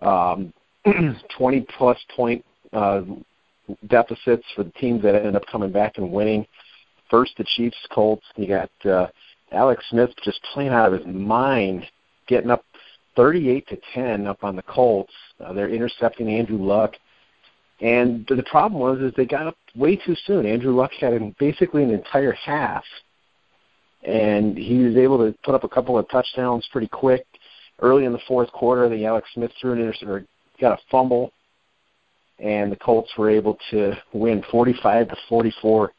Um, 0.00 0.52
20 1.36 1.66
plus 1.76 1.98
point 2.14 2.44
uh, 2.72 3.00
deficits 3.88 4.44
for 4.54 4.62
the 4.62 4.70
teams 4.72 5.02
that 5.02 5.16
ended 5.16 5.34
up 5.34 5.46
coming 5.50 5.72
back 5.72 5.98
and 5.98 6.12
winning. 6.12 6.46
First, 7.10 7.32
the 7.36 7.44
Chiefs 7.56 7.76
Colts. 7.92 8.24
You 8.36 8.46
got 8.46 8.70
uh, 8.88 9.08
Alex 9.52 9.84
Smith 9.90 10.10
just 10.24 10.40
playing 10.54 10.70
out 10.70 10.92
of 10.92 11.00
his 11.00 11.14
mind, 11.14 11.84
getting 12.28 12.50
up 12.50 12.64
38 13.16 13.66
to 13.68 13.78
10 13.94 14.26
up 14.26 14.44
on 14.44 14.54
the 14.54 14.62
Colts. 14.62 15.12
Uh, 15.44 15.52
they're 15.52 15.68
intercepting 15.68 16.28
Andrew 16.28 16.58
Luck. 16.58 16.94
And 17.80 18.26
the 18.28 18.42
problem 18.44 18.80
was 18.80 19.00
is 19.00 19.12
they 19.16 19.26
got 19.26 19.46
up 19.46 19.56
way 19.74 19.96
too 19.96 20.16
soon. 20.26 20.46
Andrew 20.46 20.74
Luck 20.74 20.92
had 20.98 21.12
an, 21.12 21.34
basically 21.38 21.82
an 21.82 21.90
entire 21.90 22.32
half, 22.32 22.84
and 24.02 24.56
he 24.56 24.78
was 24.78 24.96
able 24.96 25.18
to 25.18 25.36
put 25.44 25.54
up 25.54 25.64
a 25.64 25.68
couple 25.68 25.98
of 25.98 26.08
touchdowns 26.08 26.66
pretty 26.72 26.88
quick. 26.88 27.26
Early 27.80 28.06
in 28.06 28.12
the 28.12 28.20
fourth 28.26 28.50
quarter, 28.52 28.88
the 28.88 29.04
Alex 29.04 29.28
Smith 29.34 29.50
threw 29.60 29.72
an 29.72 29.80
interception, 29.80 30.08
or 30.08 30.24
got 30.58 30.78
a 30.78 30.82
fumble, 30.90 31.32
and 32.38 32.72
the 32.72 32.76
Colts 32.76 33.10
were 33.18 33.28
able 33.28 33.58
to 33.70 33.92
win 34.14 34.42
45 34.50 35.08
to 35.08 35.16
44. 35.28 35.92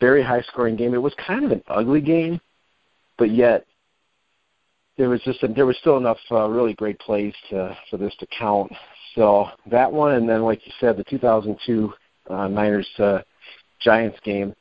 Very 0.00 0.22
high 0.22 0.42
scoring 0.42 0.76
game. 0.76 0.94
It 0.94 1.02
was 1.02 1.14
kind 1.26 1.44
of 1.44 1.50
an 1.50 1.62
ugly 1.68 2.00
game, 2.00 2.40
but 3.18 3.30
yet 3.32 3.66
there 4.96 5.08
was 5.08 5.20
just 5.22 5.42
a, 5.42 5.48
there 5.48 5.66
was 5.66 5.76
still 5.78 5.96
enough 5.96 6.18
uh, 6.30 6.48
really 6.48 6.74
great 6.74 6.98
plays 6.98 7.34
to, 7.50 7.76
for 7.90 7.96
this 7.96 8.14
to 8.20 8.26
count. 8.38 8.70
So 9.16 9.48
that 9.70 9.90
one, 9.90 10.14
and 10.14 10.28
then 10.28 10.42
like 10.42 10.64
you 10.66 10.72
said, 10.78 10.96
the 10.96 11.04
2002 11.04 11.92
uh, 12.30 12.48
Niners 12.48 12.88
uh, 12.98 13.20
Giants 13.80 14.18
game. 14.24 14.54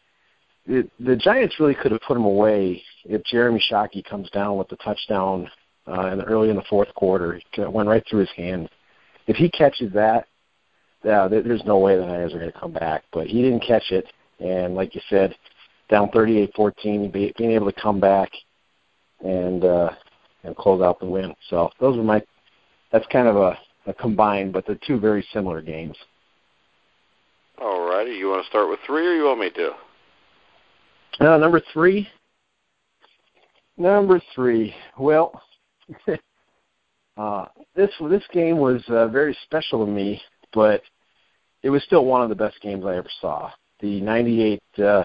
It, 0.65 0.89
the 0.99 1.15
Giants 1.15 1.59
really 1.59 1.75
could 1.75 1.91
have 1.91 2.01
put 2.01 2.15
them 2.15 2.25
away 2.25 2.81
if 3.03 3.23
Jeremy 3.25 3.61
Shockey 3.71 4.03
comes 4.03 4.29
down 4.31 4.57
with 4.57 4.67
the 4.69 4.77
touchdown 4.77 5.49
uh, 5.87 6.07
in 6.07 6.17
the, 6.17 6.23
early 6.23 6.49
in 6.49 6.55
the 6.55 6.63
fourth 6.69 6.93
quarter. 6.95 7.39
It 7.57 7.71
went 7.71 7.89
right 7.89 8.03
through 8.09 8.21
his 8.21 8.31
hand. 8.35 8.69
If 9.27 9.35
he 9.35 9.49
catches 9.49 9.93
that, 9.93 10.27
yeah, 11.03 11.27
there's 11.27 11.63
no 11.65 11.77
way 11.77 11.97
the 11.97 12.05
Niners 12.05 12.33
are 12.33 12.39
going 12.39 12.51
to 12.51 12.59
come 12.59 12.73
back. 12.73 13.03
But 13.13 13.27
he 13.27 13.43
didn't 13.43 13.61
catch 13.61 13.91
it, 13.91 14.05
and 14.39 14.73
like 14.73 14.95
you 14.95 15.01
said, 15.09 15.35
down 15.89 16.09
38-14, 16.09 17.13
being 17.13 17.51
able 17.51 17.71
to 17.71 17.79
come 17.79 17.99
back 17.99 18.31
and 19.23 19.63
uh, 19.63 19.91
and 20.43 20.55
close 20.55 20.81
out 20.81 20.99
the 20.99 21.05
win. 21.05 21.33
So 21.49 21.69
those 21.79 21.97
are 21.97 22.03
my. 22.03 22.23
That's 22.91 23.05
kind 23.11 23.27
of 23.27 23.35
a, 23.35 23.39
a 23.49 23.57
combined, 23.93 24.53
but 24.53 24.65
they're 24.65 24.79
two 24.87 24.99
very 24.99 25.25
similar 25.33 25.61
games. 25.61 25.95
All 27.59 27.87
righty. 27.87 28.11
You 28.11 28.29
want 28.29 28.43
to 28.43 28.49
start 28.49 28.69
with 28.69 28.79
three, 28.85 29.07
or 29.07 29.13
you 29.13 29.25
want 29.25 29.39
me 29.39 29.49
to? 29.51 29.71
Uh, 31.19 31.37
number 31.37 31.61
three. 31.73 32.07
Number 33.77 34.21
three. 34.33 34.73
Well, 34.97 35.41
uh, 37.17 37.45
this 37.75 37.91
this 38.09 38.23
game 38.33 38.57
was 38.57 38.81
uh, 38.89 39.07
very 39.07 39.37
special 39.43 39.85
to 39.85 39.91
me, 39.91 40.21
but 40.53 40.81
it 41.63 41.69
was 41.69 41.83
still 41.83 42.05
one 42.05 42.21
of 42.21 42.29
the 42.29 42.35
best 42.35 42.59
games 42.61 42.85
I 42.85 42.97
ever 42.97 43.09
saw. 43.21 43.51
The 43.81 44.01
'98 44.01 44.61
uh, 44.83 45.03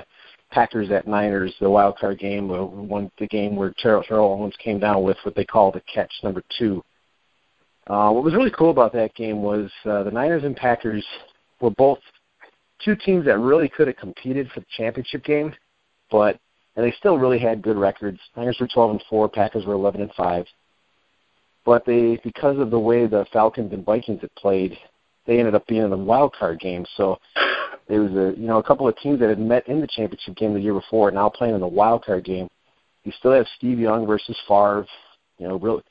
Packers 0.50 0.90
at 0.90 1.06
Niners, 1.06 1.54
the 1.60 1.70
wild 1.70 1.96
card 1.98 2.18
game, 2.18 2.50
uh, 2.50 2.64
one 2.64 3.10
the 3.18 3.26
game 3.28 3.54
where 3.56 3.72
Terrell, 3.78 4.02
Terrell 4.02 4.32
Owens 4.32 4.54
came 4.62 4.80
down 4.80 5.02
with 5.02 5.16
what 5.22 5.34
they 5.34 5.44
call 5.44 5.70
the 5.70 5.82
catch 5.92 6.12
number 6.22 6.42
two. 6.58 6.82
Uh, 7.90 8.08
what 8.12 8.22
was 8.22 8.34
really 8.34 8.52
cool 8.52 8.70
about 8.70 8.92
that 8.92 9.12
game 9.16 9.42
was 9.42 9.68
uh, 9.84 10.04
the 10.04 10.12
Niners 10.12 10.44
and 10.44 10.54
Packers 10.54 11.04
were 11.60 11.72
both 11.72 11.98
two 12.84 12.94
teams 12.94 13.24
that 13.24 13.36
really 13.40 13.68
could 13.68 13.88
have 13.88 13.96
competed 13.96 14.48
for 14.52 14.60
the 14.60 14.66
championship 14.76 15.24
game, 15.24 15.52
but 16.08 16.38
and 16.76 16.86
they 16.86 16.92
still 16.92 17.18
really 17.18 17.40
had 17.40 17.62
good 17.62 17.76
records. 17.76 18.20
Niners 18.36 18.58
were 18.60 18.68
12 18.72 18.92
and 18.92 19.04
4, 19.10 19.28
Packers 19.28 19.66
were 19.66 19.74
11 19.74 20.02
and 20.02 20.12
5. 20.12 20.46
But 21.66 21.84
they, 21.84 22.20
because 22.22 22.60
of 22.60 22.70
the 22.70 22.78
way 22.78 23.08
the 23.08 23.26
Falcons 23.32 23.72
and 23.72 23.84
Vikings 23.84 24.20
had 24.20 24.32
played, 24.36 24.78
they 25.26 25.40
ended 25.40 25.56
up 25.56 25.66
being 25.66 25.82
in 25.82 25.90
the 25.90 25.96
wild 25.96 26.32
card 26.32 26.60
game. 26.60 26.86
So 26.96 27.18
there 27.88 28.02
was 28.02 28.12
a 28.12 28.38
you 28.40 28.46
know 28.46 28.58
a 28.58 28.62
couple 28.62 28.86
of 28.86 28.96
teams 28.98 29.18
that 29.18 29.30
had 29.30 29.40
met 29.40 29.66
in 29.66 29.80
the 29.80 29.88
championship 29.88 30.36
game 30.36 30.54
the 30.54 30.60
year 30.60 30.74
before, 30.74 31.10
now 31.10 31.28
playing 31.28 31.56
in 31.56 31.60
the 31.60 31.66
wild 31.66 32.04
card 32.04 32.24
game. 32.24 32.48
You 33.02 33.10
still 33.18 33.32
have 33.32 33.46
Steve 33.58 33.80
Young 33.80 34.06
versus 34.06 34.38
Favre. 34.46 34.86
You 35.38 35.48
know, 35.48 35.58
real 35.58 35.82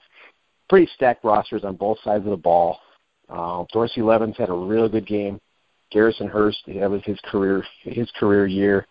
pretty 0.69 0.89
stacked 0.95 1.23
rosters 1.23 1.63
on 1.63 1.75
both 1.75 1.97
sides 2.03 2.23
of 2.25 2.31
the 2.31 2.37
ball. 2.37 2.79
Uh, 3.27 3.65
Dorsey 3.73 4.01
Levens 4.01 4.35
had 4.37 4.49
a 4.49 4.53
really 4.53 4.89
good 4.89 5.07
game. 5.07 5.39
Garrison 5.91 6.27
Hearst, 6.27 6.59
that 6.67 6.89
was 6.89 7.01
his 7.03 7.19
career 7.25 7.63
his 7.81 8.09
career 8.19 8.45
year, 8.45 8.85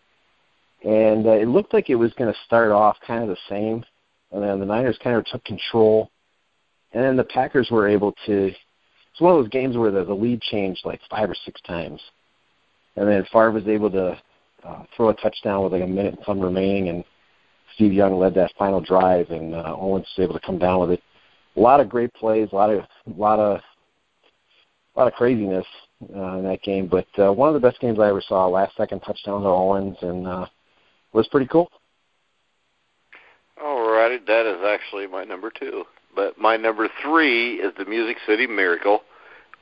and 0.84 1.26
uh, 1.26 1.32
it 1.32 1.46
looked 1.46 1.72
like 1.72 1.90
it 1.90 1.94
was 1.94 2.12
going 2.14 2.32
to 2.32 2.38
start 2.44 2.72
off 2.72 2.96
kind 3.06 3.22
of 3.22 3.28
the 3.28 3.36
same, 3.48 3.84
and 4.32 4.42
then 4.42 4.58
the 4.58 4.66
Niners 4.66 4.98
kind 5.02 5.16
of 5.16 5.24
took 5.26 5.44
control, 5.44 6.10
and 6.92 7.04
then 7.04 7.16
the 7.16 7.22
Packers 7.22 7.68
were 7.70 7.86
able 7.86 8.12
to 8.26 8.52
it's 9.18 9.20
one 9.20 9.34
of 9.34 9.42
those 9.42 9.50
games 9.50 9.76
where 9.76 9.90
the, 9.90 10.04
the 10.04 10.14
lead 10.14 10.40
changed 10.40 10.82
like 10.84 11.00
five 11.10 11.28
or 11.28 11.34
six 11.44 11.60
times, 11.62 12.00
and 12.94 13.08
then 13.08 13.24
Favre 13.32 13.50
was 13.50 13.66
able 13.66 13.90
to 13.90 14.16
uh, 14.64 14.82
throw 14.96 15.08
a 15.08 15.14
touchdown 15.14 15.64
with 15.64 15.72
like 15.72 15.82
a 15.82 15.86
minute 15.86 16.14
and 16.14 16.24
some 16.24 16.40
remaining, 16.40 16.88
and 16.88 17.04
Steve 17.74 17.92
Young 17.92 18.18
led 18.18 18.34
that 18.34 18.52
final 18.56 18.80
drive, 18.80 19.30
and 19.30 19.54
uh, 19.54 19.74
Owens 19.76 20.06
was 20.16 20.24
able 20.24 20.34
to 20.34 20.46
come 20.46 20.58
down 20.58 20.80
with 20.80 20.90
it. 20.92 21.02
A 21.58 21.60
lot 21.60 21.80
of 21.80 21.88
great 21.88 22.14
plays, 22.14 22.48
a 22.52 22.54
lot 22.54 22.70
of 22.70 22.78
a 22.80 23.20
lot 23.20 23.40
of 23.40 23.60
a 24.94 24.98
lot 24.98 25.08
of 25.08 25.14
craziness 25.14 25.66
uh, 26.14 26.38
in 26.38 26.44
that 26.44 26.62
game, 26.62 26.86
but 26.86 27.06
uh, 27.18 27.32
one 27.32 27.48
of 27.48 27.54
the 27.54 27.60
best 27.60 27.80
games 27.80 27.98
I 27.98 28.08
ever 28.08 28.22
saw. 28.26 28.46
Last 28.46 28.76
second 28.76 29.00
touchdown 29.00 29.42
to 29.42 29.48
Owens, 29.48 29.96
and 30.02 30.26
uh, 30.26 30.46
was 31.12 31.26
pretty 31.28 31.46
cool. 31.46 31.68
All 33.60 33.90
righty, 33.90 34.18
that 34.24 34.46
is 34.46 34.64
actually 34.64 35.08
my 35.08 35.24
number 35.24 35.50
two. 35.50 35.84
But 36.14 36.38
my 36.38 36.56
number 36.56 36.88
three 37.02 37.54
is 37.54 37.72
the 37.76 37.84
Music 37.84 38.18
City 38.24 38.46
Miracle, 38.46 39.00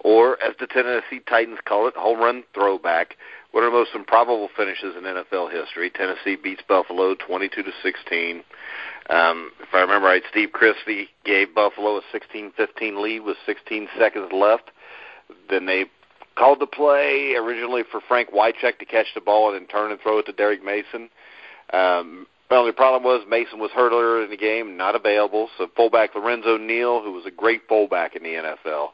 or 0.04 0.42
as 0.42 0.54
the 0.60 0.66
Tennessee 0.66 1.20
Titans 1.28 1.58
call 1.64 1.88
it, 1.88 1.94
home 1.96 2.18
run 2.18 2.44
throwback. 2.54 3.16
One 3.52 3.64
of 3.64 3.72
the 3.72 3.78
most 3.78 3.90
improbable 3.94 4.48
finishes 4.56 4.94
in 4.96 5.04
NFL 5.04 5.50
history. 5.50 5.90
Tennessee 5.90 6.36
beats 6.36 6.62
Buffalo 6.68 7.14
22 7.14 7.62
to 7.62 7.70
16. 7.82 8.42
Um, 9.08 9.50
if 9.60 9.68
I 9.72 9.80
remember 9.80 10.06
right, 10.06 10.22
Steve 10.30 10.52
Christie 10.52 11.08
gave 11.24 11.54
Buffalo 11.54 11.98
a 11.98 12.02
16-15 12.14 13.02
lead 13.02 13.20
with 13.20 13.36
16 13.46 13.88
seconds 13.98 14.30
left. 14.32 14.70
Then 15.48 15.66
they 15.66 15.86
called 16.36 16.60
the 16.60 16.66
play 16.66 17.34
originally 17.36 17.82
for 17.90 18.00
Frank 18.06 18.30
Wycheck 18.30 18.78
to 18.78 18.84
catch 18.84 19.06
the 19.14 19.20
ball 19.20 19.52
and 19.52 19.60
then 19.60 19.68
turn 19.68 19.90
and 19.90 20.00
throw 20.00 20.18
it 20.18 20.26
to 20.26 20.32
Derrick 20.32 20.62
Mason. 20.62 21.08
Um, 21.72 22.26
the 22.48 22.56
only 22.56 22.72
problem 22.72 23.02
was 23.02 23.26
Mason 23.28 23.58
was 23.58 23.70
hurt 23.72 23.92
earlier 23.92 24.22
in 24.22 24.30
the 24.30 24.36
game, 24.36 24.76
not 24.76 24.94
available. 24.94 25.48
So 25.58 25.66
fullback 25.74 26.14
Lorenzo 26.14 26.56
Neal, 26.56 27.02
who 27.02 27.12
was 27.12 27.26
a 27.26 27.30
great 27.30 27.62
fullback 27.68 28.14
in 28.14 28.22
the 28.22 28.28
NFL, 28.28 28.88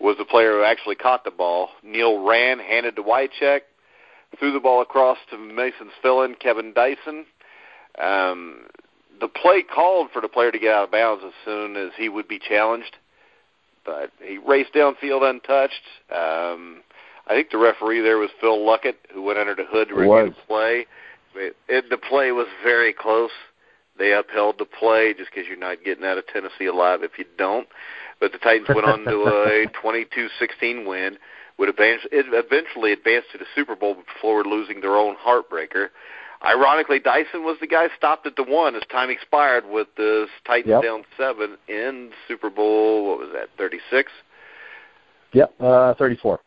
was 0.00 0.16
the 0.18 0.24
player 0.24 0.52
who 0.52 0.64
actually 0.64 0.96
caught 0.96 1.24
the 1.24 1.30
ball. 1.30 1.68
Neal 1.82 2.24
ran, 2.26 2.58
handed 2.58 2.96
to 2.96 3.02
Wycheck, 3.02 3.60
threw 4.38 4.52
the 4.52 4.60
ball 4.60 4.80
across 4.80 5.18
to 5.30 5.38
Mason's 5.38 5.92
fill-in, 6.02 6.34
Kevin 6.36 6.72
Dyson. 6.72 7.26
Um, 8.00 8.66
the 9.20 9.28
play 9.28 9.62
called 9.62 10.08
for 10.12 10.22
the 10.22 10.28
player 10.28 10.50
to 10.50 10.58
get 10.58 10.74
out 10.74 10.84
of 10.84 10.90
bounds 10.90 11.22
as 11.26 11.32
soon 11.44 11.76
as 11.76 11.90
he 11.96 12.08
would 12.08 12.26
be 12.26 12.38
challenged, 12.38 12.96
but 13.84 14.10
he 14.22 14.38
raced 14.38 14.72
downfield 14.72 15.28
untouched. 15.28 15.82
Um, 16.10 16.82
I 17.26 17.34
think 17.34 17.50
the 17.50 17.58
referee 17.58 18.00
there 18.00 18.18
was 18.18 18.30
Phil 18.40 18.58
Luckett, 18.58 18.96
who 19.12 19.22
went 19.22 19.38
under 19.38 19.54
the 19.54 19.66
hood 19.66 19.88
to 19.88 19.94
review 19.94 20.34
the 20.34 20.46
play. 20.46 20.86
It, 21.34 21.56
it, 21.68 21.90
the 21.90 21.98
play 21.98 22.32
was 22.32 22.46
very 22.64 22.92
close. 22.92 23.30
They 23.98 24.12
upheld 24.14 24.56
the 24.58 24.64
play 24.64 25.12
just 25.12 25.30
because 25.30 25.46
you're 25.46 25.58
not 25.58 25.84
getting 25.84 26.04
out 26.04 26.16
of 26.16 26.26
Tennessee 26.26 26.66
alive 26.66 27.02
if 27.02 27.18
you 27.18 27.26
don't. 27.36 27.68
But 28.20 28.32
the 28.32 28.38
Titans 28.38 28.68
went 28.68 28.86
on 28.86 29.04
to 29.04 29.10
a 29.26 29.66
22-16 29.82 30.86
win. 30.86 31.16
would 31.58 31.68
eventually 31.74 32.92
advance 32.92 33.24
to 33.32 33.38
the 33.38 33.46
Super 33.54 33.74
Bowl 33.74 33.94
before 33.94 34.44
losing 34.44 34.80
their 34.80 34.96
own 34.96 35.16
heartbreaker. 35.16 35.88
Ironically, 36.44 36.98
Dyson 36.98 37.44
was 37.44 37.58
the 37.60 37.66
guy 37.66 37.88
stopped 37.96 38.26
at 38.26 38.36
the 38.36 38.42
one 38.44 38.74
as 38.74 38.82
time 38.90 39.10
expired 39.10 39.64
with 39.68 39.88
the 39.96 40.26
Titans 40.46 40.70
Yep. 40.70 40.82
down 40.82 41.04
seven 41.18 41.56
in 41.68 42.12
Super 42.28 42.48
Bowl. 42.48 43.08
What 43.10 43.18
was 43.18 43.28
that? 43.34 43.48
Thirty 43.58 43.78
six. 43.90 44.10
Yep, 45.32 45.54
uh, 45.60 45.94
34. 45.94 46.40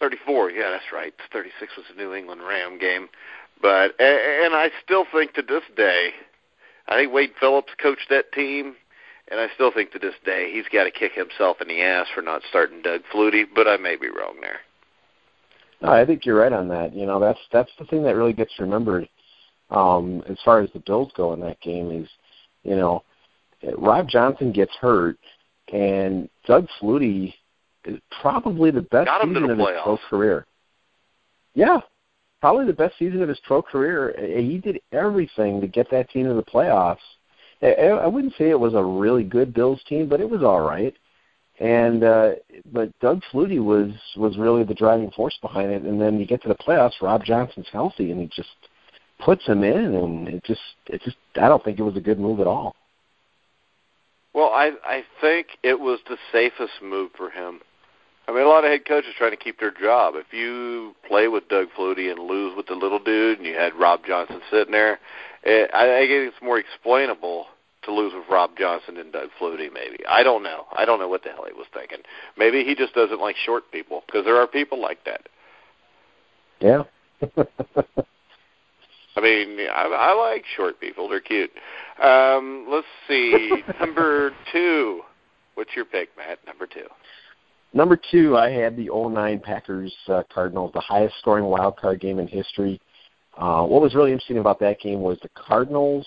34, 0.00 0.50
yeah, 0.50 0.70
that's 0.70 0.92
right. 0.92 1.14
36 1.32 1.76
was 1.76 1.86
the 1.88 2.02
New 2.02 2.14
England 2.14 2.40
Ram 2.46 2.78
game. 2.78 3.08
But 3.62 3.98
and 4.00 4.54
I 4.54 4.70
still 4.82 5.04
think 5.12 5.34
to 5.34 5.42
this 5.42 5.62
day, 5.76 6.10
I 6.88 6.96
think 6.96 7.12
Wade 7.12 7.32
Phillips 7.38 7.72
coached 7.80 8.08
that 8.10 8.32
team, 8.32 8.74
and 9.30 9.40
I 9.40 9.48
still 9.54 9.72
think 9.72 9.92
to 9.92 9.98
this 9.98 10.14
day 10.24 10.50
he's 10.52 10.66
got 10.72 10.84
to 10.84 10.90
kick 10.90 11.12
himself 11.12 11.60
in 11.60 11.68
the 11.68 11.82
ass 11.82 12.06
for 12.14 12.22
not 12.22 12.42
starting 12.48 12.82
Doug 12.82 13.02
Flutie. 13.12 13.44
But 13.54 13.68
I 13.68 13.76
may 13.76 13.96
be 13.96 14.08
wrong 14.08 14.36
there. 14.40 14.60
No, 15.82 15.90
I 15.90 16.04
think 16.04 16.24
you're 16.24 16.40
right 16.40 16.52
on 16.52 16.68
that. 16.68 16.94
You 16.94 17.06
know, 17.06 17.18
that's 17.20 17.40
that's 17.52 17.70
the 17.78 17.84
thing 17.86 18.02
that 18.04 18.16
really 18.16 18.32
gets 18.32 18.52
remembered 18.58 19.08
um, 19.70 20.22
as 20.28 20.38
far 20.44 20.60
as 20.60 20.70
the 20.72 20.80
Bills 20.80 21.12
go 21.16 21.32
in 21.32 21.40
that 21.40 21.60
game 21.60 21.90
is, 21.90 22.08
you 22.62 22.76
know, 22.76 23.02
Rob 23.76 24.08
Johnson 24.08 24.52
gets 24.52 24.72
hurt, 24.80 25.18
and 25.72 26.28
Doug 26.46 26.68
Flutie 26.80 27.34
is 27.84 27.98
probably 28.20 28.70
the 28.70 28.82
best 28.82 29.06
Got 29.06 29.22
him 29.22 29.34
to 29.34 29.40
season 29.40 29.46
the 29.48 29.52
of 29.52 29.58
his 29.58 29.66
playoffs. 29.66 29.82
pro 29.82 29.98
career. 30.10 30.46
Yeah, 31.54 31.80
probably 32.40 32.66
the 32.66 32.72
best 32.72 32.98
season 32.98 33.22
of 33.22 33.28
his 33.28 33.40
pro 33.46 33.62
career. 33.62 34.14
He 34.38 34.58
did 34.58 34.80
everything 34.92 35.60
to 35.60 35.66
get 35.66 35.90
that 35.90 36.10
team 36.10 36.26
to 36.26 36.34
the 36.34 36.42
playoffs. 36.42 36.98
I 37.62 38.06
wouldn't 38.06 38.34
say 38.36 38.50
it 38.50 38.60
was 38.60 38.74
a 38.74 38.82
really 38.82 39.24
good 39.24 39.54
Bills 39.54 39.80
team, 39.88 40.08
but 40.08 40.20
it 40.20 40.28
was 40.28 40.42
all 40.42 40.60
right. 40.60 40.94
And 41.60 42.02
uh 42.02 42.30
but 42.72 42.98
Doug 43.00 43.22
Flutie 43.32 43.62
was 43.62 43.92
was 44.16 44.36
really 44.36 44.64
the 44.64 44.74
driving 44.74 45.10
force 45.12 45.38
behind 45.40 45.70
it. 45.70 45.82
And 45.82 46.00
then 46.00 46.18
you 46.18 46.26
get 46.26 46.42
to 46.42 46.48
the 46.48 46.56
playoffs, 46.56 47.00
Rob 47.00 47.24
Johnson's 47.24 47.68
healthy, 47.72 48.10
and 48.10 48.20
he 48.20 48.26
just 48.26 48.48
puts 49.24 49.46
him 49.46 49.62
in, 49.62 49.94
and 49.94 50.28
it 50.28 50.44
just 50.44 50.60
it 50.86 51.00
just 51.02 51.16
I 51.36 51.48
don't 51.48 51.62
think 51.64 51.78
it 51.78 51.82
was 51.82 51.96
a 51.96 52.00
good 52.00 52.18
move 52.18 52.40
at 52.40 52.46
all. 52.46 52.74
Well, 54.34 54.50
I 54.50 54.72
I 54.84 55.04
think 55.20 55.46
it 55.62 55.78
was 55.78 56.00
the 56.08 56.18
safest 56.32 56.82
move 56.82 57.12
for 57.16 57.30
him. 57.30 57.60
I 58.26 58.32
mean, 58.32 58.42
a 58.42 58.48
lot 58.48 58.64
of 58.64 58.70
head 58.70 58.86
coaches 58.86 59.12
trying 59.18 59.32
to 59.32 59.36
keep 59.36 59.60
their 59.60 59.70
job. 59.70 60.14
If 60.16 60.32
you 60.32 60.94
play 61.06 61.28
with 61.28 61.48
Doug 61.48 61.68
Flutie 61.78 62.10
and 62.10 62.18
lose 62.18 62.56
with 62.56 62.66
the 62.66 62.74
little 62.74 62.98
dude, 62.98 63.38
and 63.38 63.46
you 63.46 63.54
had 63.54 63.74
Rob 63.74 64.00
Johnson 64.06 64.40
sitting 64.50 64.72
there, 64.72 64.98
it, 65.44 65.70
I 65.72 65.84
I 65.84 66.00
think 66.00 66.32
it's 66.32 66.42
more 66.42 66.58
explainable 66.58 67.46
to 67.84 67.92
lose 67.92 68.12
with 68.14 68.24
Rob 68.30 68.52
Johnson 68.58 68.96
than 68.96 69.10
Doug 69.10 69.28
Flutie. 69.40 69.72
Maybe 69.72 69.98
I 70.08 70.22
don't 70.22 70.42
know. 70.42 70.64
I 70.76 70.84
don't 70.84 70.98
know 70.98 71.08
what 71.08 71.22
the 71.22 71.30
hell 71.30 71.44
he 71.46 71.52
was 71.52 71.66
thinking. 71.72 71.98
Maybe 72.36 72.64
he 72.64 72.74
just 72.74 72.94
doesn't 72.94 73.20
like 73.20 73.36
short 73.36 73.70
people 73.70 74.02
because 74.06 74.24
there 74.24 74.36
are 74.36 74.46
people 74.46 74.80
like 74.80 75.04
that. 75.04 75.28
Yeah. 76.60 76.84
I 79.16 79.20
mean, 79.20 79.60
I, 79.72 79.84
I 79.84 80.12
like 80.12 80.44
short 80.56 80.80
people. 80.80 81.08
They're 81.08 81.20
cute. 81.20 81.50
Um, 82.02 82.66
let's 82.68 82.86
see. 83.06 83.62
Number 83.80 84.32
two. 84.52 85.02
What's 85.54 85.70
your 85.76 85.84
pick, 85.84 86.08
Matt? 86.16 86.38
Number 86.46 86.66
two. 86.66 86.86
Number 87.72 87.98
two, 88.10 88.36
I 88.36 88.50
had 88.50 88.76
the 88.76 88.88
09 88.92 89.40
Packers 89.40 89.94
uh, 90.08 90.22
Cardinals, 90.32 90.72
the 90.74 90.80
highest 90.80 91.16
scoring 91.18 91.44
wild 91.44 91.76
card 91.76 92.00
game 92.00 92.18
in 92.18 92.26
history. 92.26 92.80
Uh, 93.36 93.64
what 93.64 93.82
was 93.82 93.94
really 93.94 94.12
interesting 94.12 94.38
about 94.38 94.60
that 94.60 94.80
game 94.80 95.00
was 95.00 95.18
the 95.22 95.28
Cardinals 95.30 96.06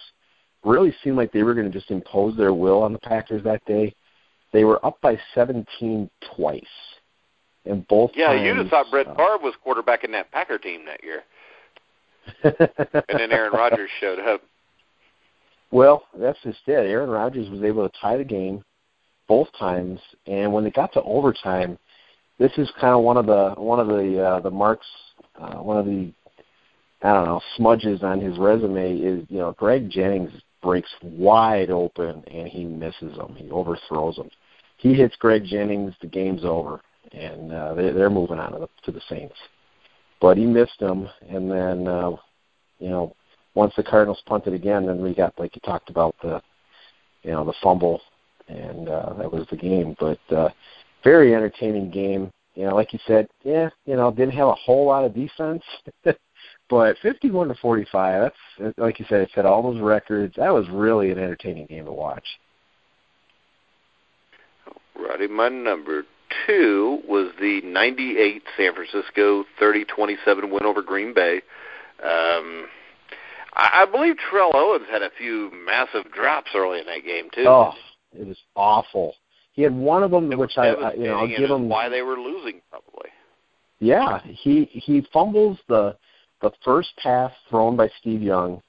really 0.63 0.93
seemed 1.03 1.17
like 1.17 1.31
they 1.31 1.43
were 1.43 1.53
going 1.53 1.69
to 1.69 1.77
just 1.77 1.91
impose 1.91 2.35
their 2.37 2.53
will 2.53 2.81
on 2.81 2.93
the 2.93 2.99
Packers 2.99 3.43
that 3.43 3.63
day. 3.65 3.93
They 4.53 4.63
were 4.63 4.83
up 4.85 4.99
by 5.01 5.19
17 5.35 6.09
twice, 6.35 6.63
and 7.65 7.87
both 7.87 8.11
Yeah, 8.15 8.27
times, 8.27 8.45
you 8.45 8.55
just 8.55 8.69
thought 8.69 8.89
Brett 8.89 9.07
uh, 9.07 9.15
Favre 9.15 9.37
was 9.41 9.53
quarterback 9.63 10.03
in 10.03 10.11
that 10.13 10.31
Packer 10.31 10.57
team 10.57 10.85
that 10.85 11.03
year, 11.03 11.23
and 13.09 13.19
then 13.19 13.31
Aaron 13.31 13.51
Rodgers 13.51 13.89
showed 13.99 14.19
up. 14.19 14.41
Well, 15.71 16.03
that's 16.17 16.39
just 16.43 16.59
it. 16.65 16.71
Aaron 16.71 17.09
Rodgers 17.09 17.49
was 17.49 17.61
able 17.61 17.87
to 17.87 17.95
tie 17.99 18.17
the 18.17 18.23
game 18.23 18.63
both 19.27 19.49
times, 19.59 19.99
and 20.25 20.51
when 20.53 20.63
they 20.63 20.71
got 20.71 20.93
to 20.93 21.01
overtime, 21.03 21.77
this 22.39 22.51
is 22.57 22.71
kind 22.79 22.95
of 22.95 23.03
one 23.03 23.17
of 23.17 23.25
the 23.25 23.53
one 23.57 23.79
of 23.79 23.87
the 23.87 24.23
uh, 24.23 24.39
the 24.39 24.51
marks, 24.51 24.87
uh, 25.39 25.55
one 25.55 25.77
of 25.77 25.85
the 25.85 26.11
I 27.01 27.13
don't 27.13 27.25
know 27.25 27.41
smudges 27.55 28.01
on 28.03 28.19
his 28.19 28.37
resume 28.37 28.97
is 28.97 29.25
you 29.29 29.37
know 29.37 29.53
Greg 29.53 29.89
Jennings 29.89 30.31
breaks 30.63 30.89
wide 31.01 31.69
open 31.69 32.23
and 32.31 32.47
he 32.47 32.65
misses 32.65 33.15
him. 33.15 33.35
He 33.35 33.49
overthrows 33.51 34.17
him. 34.17 34.29
He 34.77 34.93
hits 34.93 35.15
Greg 35.15 35.43
Jennings, 35.45 35.93
the 36.01 36.07
game's 36.07 36.43
over, 36.43 36.81
and 37.11 37.51
uh, 37.51 37.73
they, 37.73 37.91
they're 37.91 38.09
moving 38.09 38.39
on 38.39 38.53
to 38.53 38.59
the, 38.59 38.69
to 38.83 38.91
the 38.91 39.01
Saints. 39.09 39.35
But 40.19 40.37
he 40.37 40.45
missed 40.45 40.79
him, 40.79 41.07
and 41.29 41.51
then 41.51 41.87
uh, 41.87 42.11
you 42.79 42.89
know 42.89 43.15
once 43.53 43.73
the 43.75 43.83
Cardinals 43.83 44.21
punted 44.25 44.53
again, 44.53 44.85
then 44.85 45.01
we 45.01 45.13
got 45.13 45.37
like 45.37 45.55
you 45.55 45.61
talked 45.61 45.89
about 45.89 46.15
the 46.21 46.41
you 47.23 47.31
know 47.31 47.45
the 47.45 47.53
fumble, 47.61 48.01
and 48.47 48.89
uh, 48.89 49.13
that 49.17 49.31
was 49.31 49.45
the 49.51 49.57
game. 49.57 49.95
But 49.99 50.19
uh, 50.35 50.49
very 51.03 51.35
entertaining 51.35 51.91
game. 51.91 52.31
You 52.55 52.65
know, 52.65 52.75
like 52.75 52.91
you 52.91 52.99
said, 53.05 53.27
yeah, 53.43 53.69
you 53.85 53.95
know, 53.95 54.09
didn't 54.11 54.33
have 54.33 54.47
a 54.47 54.55
whole 54.55 54.87
lot 54.87 55.05
of 55.05 55.13
defense, 55.13 55.61
but 56.69 56.97
51 57.01 57.49
to 57.49 57.55
45. 57.55 58.31
That's 58.59 58.77
like 58.77 58.99
you 58.99 59.05
said, 59.09 59.21
it 59.21 59.29
set 59.33 59.45
all 59.45 59.63
those 59.63 59.81
records. 59.81 60.35
That 60.37 60.53
was 60.53 60.67
really 60.69 61.11
an 61.11 61.17
entertaining 61.17 61.67
game 61.67 61.85
to 61.85 61.91
watch. 61.91 62.25
Righty, 64.99 65.27
my 65.27 65.49
number 65.49 66.03
two 66.45 66.99
was 67.07 67.31
the 67.39 67.61
'98 67.63 68.43
San 68.57 68.73
Francisco 68.73 69.45
30-27 69.61 70.51
win 70.51 70.63
over 70.63 70.81
Green 70.81 71.13
Bay. 71.13 71.41
Um, 72.03 72.67
I, 73.53 73.83
I 73.83 73.85
believe 73.91 74.15
Terrell 74.29 74.51
Owens 74.53 74.87
had 74.89 75.01
a 75.01 75.09
few 75.17 75.51
massive 75.65 76.11
drops 76.11 76.51
early 76.55 76.79
in 76.79 76.85
that 76.87 77.03
game 77.05 77.29
too. 77.33 77.45
Oh, 77.47 77.73
it 78.13 78.27
was 78.27 78.37
awful. 78.55 79.13
He 79.53 79.63
had 79.63 79.75
one 79.75 80.03
of 80.03 80.11
them, 80.11 80.29
which 80.37 80.57
I, 80.57 80.67
I, 80.67 80.93
you 80.93 81.05
know, 81.05 81.19
I'll 81.19 81.27
give 81.27 81.49
him. 81.49 81.67
why 81.67 81.89
they 81.89 82.03
were 82.03 82.17
losing 82.17 82.61
probably. 82.69 83.09
Yeah, 83.79 84.19
he 84.23 84.65
he 84.65 85.05
fumbles 85.13 85.57
the 85.67 85.95
the 86.41 86.51
first 86.63 86.89
pass 86.97 87.31
thrown 87.49 87.75
by 87.75 87.89
Steve 87.99 88.21
Young. 88.21 88.61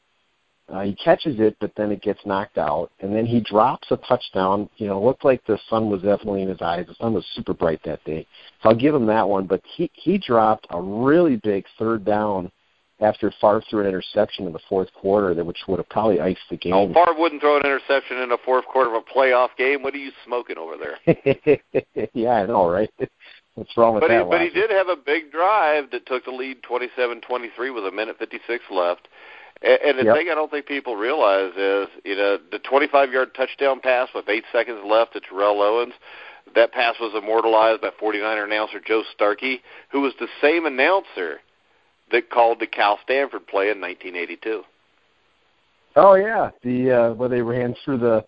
Uh, 0.69 0.83
he 0.83 0.95
catches 0.97 1.41
it, 1.41 1.57
but 1.61 1.73
then 1.77 1.91
it 1.91 2.03
gets 2.03 2.21
knocked 2.27 2.59
out, 2.59 2.91
and 3.01 3.15
then 3.15 3.25
he 3.25 3.41
drops 3.41 3.91
a 3.91 3.97
touchdown. 3.97 4.69
You 4.77 4.89
know, 4.89 5.03
looked 5.03 5.25
like 5.25 5.43
the 5.47 5.59
sun 5.71 5.89
was 5.89 6.03
definitely 6.03 6.43
in 6.43 6.49
his 6.49 6.61
eyes. 6.61 6.87
The 6.87 6.95
sun 6.97 7.15
was 7.15 7.25
super 7.35 7.55
bright 7.55 7.81
that 7.85 8.05
day, 8.05 8.27
so 8.63 8.69
I'll 8.69 8.77
give 8.77 8.95
him 8.95 9.07
that 9.07 9.27
one. 9.27 9.47
But 9.47 9.63
he 9.65 9.91
he 9.95 10.19
dropped 10.19 10.67
a 10.69 10.81
really 10.81 11.37
big 11.37 11.65
third 11.79 12.05
down 12.05 12.51
after 13.01 13.33
Favre 13.41 13.63
threw 13.71 13.81
an 13.81 13.87
interception 13.87 14.47
in 14.47 14.53
the 14.53 14.59
fourth 14.69 14.93
quarter, 14.93 15.35
that 15.35 15.45
which 15.45 15.59
would 15.69 15.79
have 15.79 15.89
probably 15.89 16.21
iced 16.21 16.41
the 16.51 16.57
Oh, 16.73 16.87
game. 16.87 16.95
Favre 16.95 17.15
wouldn't 17.17 17.41
throw 17.41 17.57
an 17.57 17.65
interception 17.65 18.19
in 18.19 18.29
the 18.29 18.39
fourth 18.45 18.65
quarter 18.67 18.95
of 18.95 19.03
a 19.03 19.19
playoff 19.19 19.51
game. 19.57 19.83
What 19.83 19.95
are 19.95 19.99
you 19.99 20.11
smoking 20.27 20.57
over 20.59 20.75
there? 20.77 20.99
yeah, 22.13 22.31
I 22.33 22.47
know, 22.47 22.69
right? 22.69 22.91
What's 23.59 23.77
wrong 23.77 23.95
with 23.95 24.03
But 24.03 24.11
he, 24.13 24.23
but 24.31 24.41
he 24.41 24.51
did 24.51 24.71
have 24.71 24.89
a 24.89 24.95
big 24.95 25.33
drive 25.33 25.91
that 25.91 26.07
took 26.07 26.25
the 26.25 26.31
lead 26.31 26.63
27-23 26.63 27.75
with 27.75 27.87
a 27.87 27.91
minute 27.91 28.17
56 28.17 28.65
left. 28.71 29.09
And, 29.63 29.81
and 29.85 29.99
the 29.99 30.05
Yep. 30.05 30.17
thing 30.17 30.29
I 30.31 30.35
don't 30.37 30.49
think 30.49 30.67
people 30.67 30.95
realize 30.95 31.53
is, 31.57 31.89
you 32.05 32.15
know, 32.15 32.39
the 32.53 32.61
25-yard 32.61 33.35
touchdown 33.35 33.81
pass 33.81 34.09
with 34.15 34.29
eight 34.29 34.45
seconds 34.53 34.79
left 34.85 35.15
to 35.15 35.21
Terrell 35.21 35.61
Owens. 35.61 35.95
That 36.55 36.73
pass 36.73 36.95
was 37.01 37.13
immortalized 37.21 37.81
by 37.81 37.91
49er 38.01 38.45
announcer 38.45 38.81
Joe 38.81 39.03
Starkey, 39.13 39.61
who 39.91 40.03
was 40.03 40.13
the 40.21 40.29
same 40.41 40.65
announcer 40.65 41.41
that 42.13 42.31
called 42.31 42.61
the 42.61 42.67
Cal 42.69 43.01
Stanford 43.03 43.47
play 43.49 43.71
in 43.71 43.81
1982. 43.81 44.63
Oh 45.97 46.15
yeah, 46.15 46.51
the 46.63 46.93
uh 46.93 47.15
where 47.15 47.29
they 47.29 47.43
ran 47.43 47.75
through 47.85 47.99
the 47.99 48.25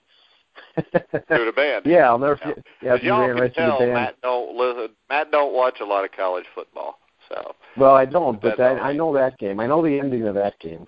Through 1.29 1.47
the 1.47 1.53
band. 1.53 1.87
yeah, 1.87 2.09
I'll 2.09 2.19
never 2.19 2.39
Yeah. 2.41 2.49
forget. 2.49 2.65
Yeah, 2.83 2.95
y'all 3.03 3.29
can 3.29 3.37
right 3.37 3.55
tell. 3.55 3.81
Matt 3.87 4.21
don't 4.23 4.57
listen. 4.57 4.95
Matt 5.09 5.31
don't 5.31 5.53
watch 5.55 5.81
a 5.81 5.85
lot 5.85 6.05
of 6.05 6.13
college 6.13 6.47
football, 6.55 6.99
so 7.29 7.55
Well, 7.77 7.95
I 7.95 8.05
don't, 8.05 8.41
but 8.41 8.57
that. 8.59 8.81
I 8.81 8.93
know 8.93 9.13
that 9.15 9.39
game. 9.39 9.61
I 9.61 9.67
know 9.67 9.83
the 9.83 9.99
ending 9.99 10.27
of 10.27 10.35
that 10.35 10.59
game. 10.59 10.87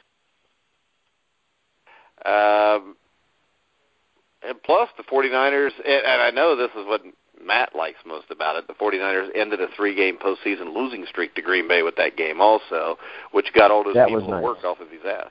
Um, 2.24 2.96
and 4.46 4.60
plus, 4.62 4.88
the 4.96 5.02
49ers, 5.02 5.72
and, 5.84 6.04
and 6.06 6.22
I 6.22 6.30
know 6.30 6.54
this 6.56 6.70
is 6.76 6.86
what 6.86 7.02
Matt 7.44 7.74
likes 7.74 7.98
most 8.06 8.30
about 8.30 8.56
it, 8.56 8.66
the 8.68 8.74
49ers 8.74 9.28
ended 9.34 9.60
a 9.60 9.66
three 9.76 9.94
game 9.94 10.16
postseason 10.16 10.74
losing 10.74 11.04
streak 11.06 11.34
to 11.34 11.42
Green 11.42 11.66
Bay 11.66 11.82
with 11.82 11.96
that 11.96 12.16
game 12.16 12.40
also, 12.40 12.96
which 13.32 13.52
got 13.54 13.70
all 13.70 13.82
those 13.82 13.94
That 13.94 14.08
people 14.08 14.24
to 14.24 14.30
nice. 14.30 14.42
work 14.42 14.64
off 14.64 14.80
of 14.80 14.90
his 14.90 15.00
ass. 15.04 15.30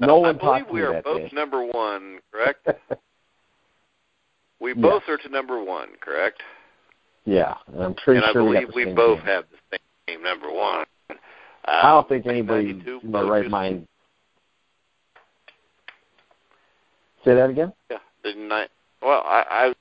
No 0.00 0.24
I 0.24 0.32
believe 0.32 0.66
we 0.70 0.82
are 0.82 1.00
both 1.02 1.30
day. 1.30 1.30
number 1.32 1.64
one, 1.64 2.18
correct? 2.32 2.68
We 4.60 4.72
both 4.74 5.02
are 5.08 5.16
to 5.16 5.28
number 5.28 5.62
one, 5.62 5.88
correct? 6.00 6.42
yeah, 7.24 7.54
I'm 7.78 7.94
pretty 7.94 8.18
and 8.18 8.26
I 8.26 8.32
sure 8.32 8.44
we, 8.44 8.52
believe 8.52 8.68
got 8.68 8.74
the 8.74 8.84
we 8.84 8.92
both 8.92 9.18
game. 9.18 9.26
have 9.26 9.44
the 9.70 9.78
same 10.06 10.22
number 10.22 10.52
one. 10.52 10.84
Um, 11.10 11.16
I 11.66 11.90
don't 11.90 12.08
think 12.08 12.26
anybody 12.26 12.70
in 12.70 13.12
their 13.12 13.24
right 13.24 13.48
mind. 13.48 13.86
Say 17.24 17.34
that 17.34 17.50
again. 17.50 17.72
Yeah, 17.90 17.98
didn't 18.24 18.50
I? 18.50 18.66
Well, 19.02 19.22
I, 19.24 19.44
I 19.50 19.74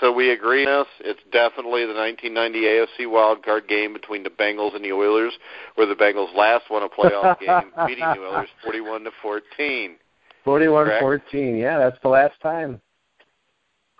so 0.00 0.12
we 0.12 0.30
agree 0.30 0.66
on 0.66 0.84
this. 0.84 1.10
It's 1.10 1.20
definitely 1.32 1.86
the 1.86 1.94
1990 1.94 2.60
AFC 2.60 3.10
wild 3.10 3.44
card 3.44 3.68
game 3.68 3.92
between 3.92 4.22
the 4.22 4.30
Bengals 4.30 4.74
and 4.74 4.84
the 4.84 4.92
Oilers, 4.92 5.32
where 5.74 5.86
the 5.86 5.94
Bengals 5.94 6.34
last 6.34 6.64
won 6.70 6.82
a 6.82 6.88
playoff 6.88 7.38
game, 7.40 7.72
beating 7.86 8.04
the 8.04 8.20
Oilers 8.20 8.48
41 8.64 9.04
to 9.04 9.10
14. 9.22 9.96
41-14. 10.44 11.60
Yeah, 11.60 11.78
that's 11.78 11.98
the 12.02 12.08
last 12.08 12.40
time. 12.40 12.80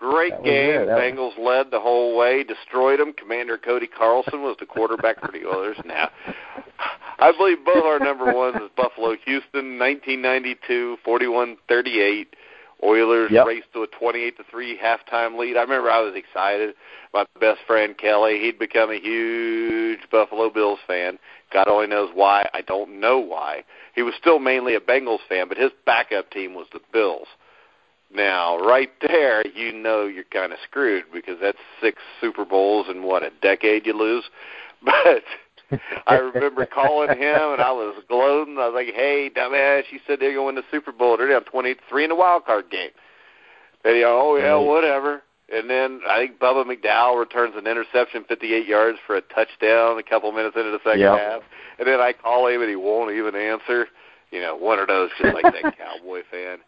Great 0.03 0.33
game. 0.43 0.81
Bengals 0.87 1.37
led 1.37 1.71
the 1.71 1.79
whole 1.79 2.17
way, 2.17 2.43
destroyed 2.43 2.99
them. 2.99 3.13
Commander 3.13 3.57
Cody 3.57 3.87
Carlson 3.87 4.41
was 4.41 4.57
the 4.59 4.65
quarterback 4.65 5.21
for 5.21 5.31
the 5.31 5.47
Oilers. 5.47 5.77
Now, 5.85 6.09
I 7.19 7.31
believe 7.37 7.63
both 7.63 7.85
our 7.85 7.99
number 7.99 8.33
ones 8.33 8.57
is 8.57 8.69
Buffalo 8.75 9.15
Houston, 9.25 9.79
1992, 9.79 10.97
41-38. 11.07 12.25
Oilers 12.83 13.31
yep. 13.31 13.45
raced 13.45 13.71
to 13.73 13.83
a 13.83 13.87
28 13.87 14.37
to 14.37 14.43
3 14.49 14.77
halftime 14.77 15.37
lead. 15.37 15.57
I 15.57 15.61
remember 15.61 15.89
I 15.89 16.01
was 16.01 16.15
excited. 16.15 16.75
My 17.13 17.25
best 17.39 17.61
friend 17.65 17.97
Kelly, 17.97 18.39
he'd 18.39 18.59
become 18.59 18.91
a 18.91 18.99
huge 18.99 19.99
Buffalo 20.11 20.49
Bills 20.49 20.79
fan. 20.85 21.17
God 21.53 21.67
only 21.67 21.87
knows 21.87 22.09
why. 22.13 22.49
I 22.53 22.61
don't 22.61 22.99
know 22.99 23.19
why. 23.19 23.63
He 23.95 24.01
was 24.01 24.13
still 24.19 24.39
mainly 24.39 24.75
a 24.75 24.79
Bengals 24.79 25.19
fan, 25.29 25.47
but 25.47 25.57
his 25.57 25.71
backup 25.85 26.31
team 26.31 26.55
was 26.55 26.67
the 26.73 26.79
Bills. 26.91 27.27
Now, 28.13 28.59
right 28.59 28.91
there, 29.01 29.45
you 29.47 29.71
know 29.71 30.05
you're 30.05 30.23
kind 30.25 30.53
of 30.53 30.59
screwed 30.63 31.05
because 31.11 31.37
that's 31.41 31.57
six 31.81 31.99
Super 32.21 32.45
Bowls 32.45 32.87
in 32.89 33.03
what 33.03 33.23
a 33.23 33.31
decade 33.41 33.85
you 33.85 33.97
lose. 33.97 34.25
But 34.85 35.23
I 36.07 36.15
remember 36.15 36.65
calling 36.65 37.09
him, 37.09 37.53
and 37.53 37.61
I 37.61 37.71
was 37.71 38.03
gloating. 38.07 38.57
I 38.57 38.67
was 38.67 38.73
like, 38.75 38.93
"Hey, 38.93 39.29
dumbass, 39.35 39.83
you 39.91 39.99
said 40.07 40.19
they're 40.19 40.33
going 40.33 40.55
to 40.55 40.61
the 40.61 40.67
Super 40.71 40.91
Bowl. 40.91 41.17
They're 41.17 41.29
down 41.29 41.43
twenty-three 41.45 42.03
in 42.03 42.09
the 42.09 42.15
wild 42.15 42.45
card 42.45 42.69
game." 42.69 42.91
And 43.83 43.95
he, 43.95 44.01
goes, 44.01 44.11
oh 44.11 44.37
yeah, 44.37 44.55
whatever. 44.55 45.23
And 45.53 45.69
then 45.69 46.01
I 46.07 46.19
think 46.19 46.39
Bubba 46.39 46.65
McDowell 46.65 47.19
returns 47.19 47.53
an 47.57 47.67
interception, 47.67 48.23
58 48.27 48.65
yards 48.65 48.97
for 49.05 49.17
a 49.17 49.21
touchdown, 49.21 49.99
a 49.99 50.03
couple 50.03 50.31
minutes 50.31 50.55
into 50.55 50.71
the 50.71 50.79
second 50.83 51.01
yep. 51.01 51.19
half. 51.19 51.41
And 51.77 51.87
then 51.87 51.99
I 51.99 52.13
call 52.13 52.47
him, 52.47 52.61
and 52.61 52.69
he 52.69 52.75
won't 52.75 53.13
even 53.13 53.35
answer. 53.35 53.87
You 54.31 54.41
know, 54.41 54.55
one 54.55 54.79
of 54.79 54.87
those 54.87 55.09
just 55.21 55.33
like 55.33 55.43
that 55.43 55.77
Cowboy 55.77 56.21
fan. 56.31 56.59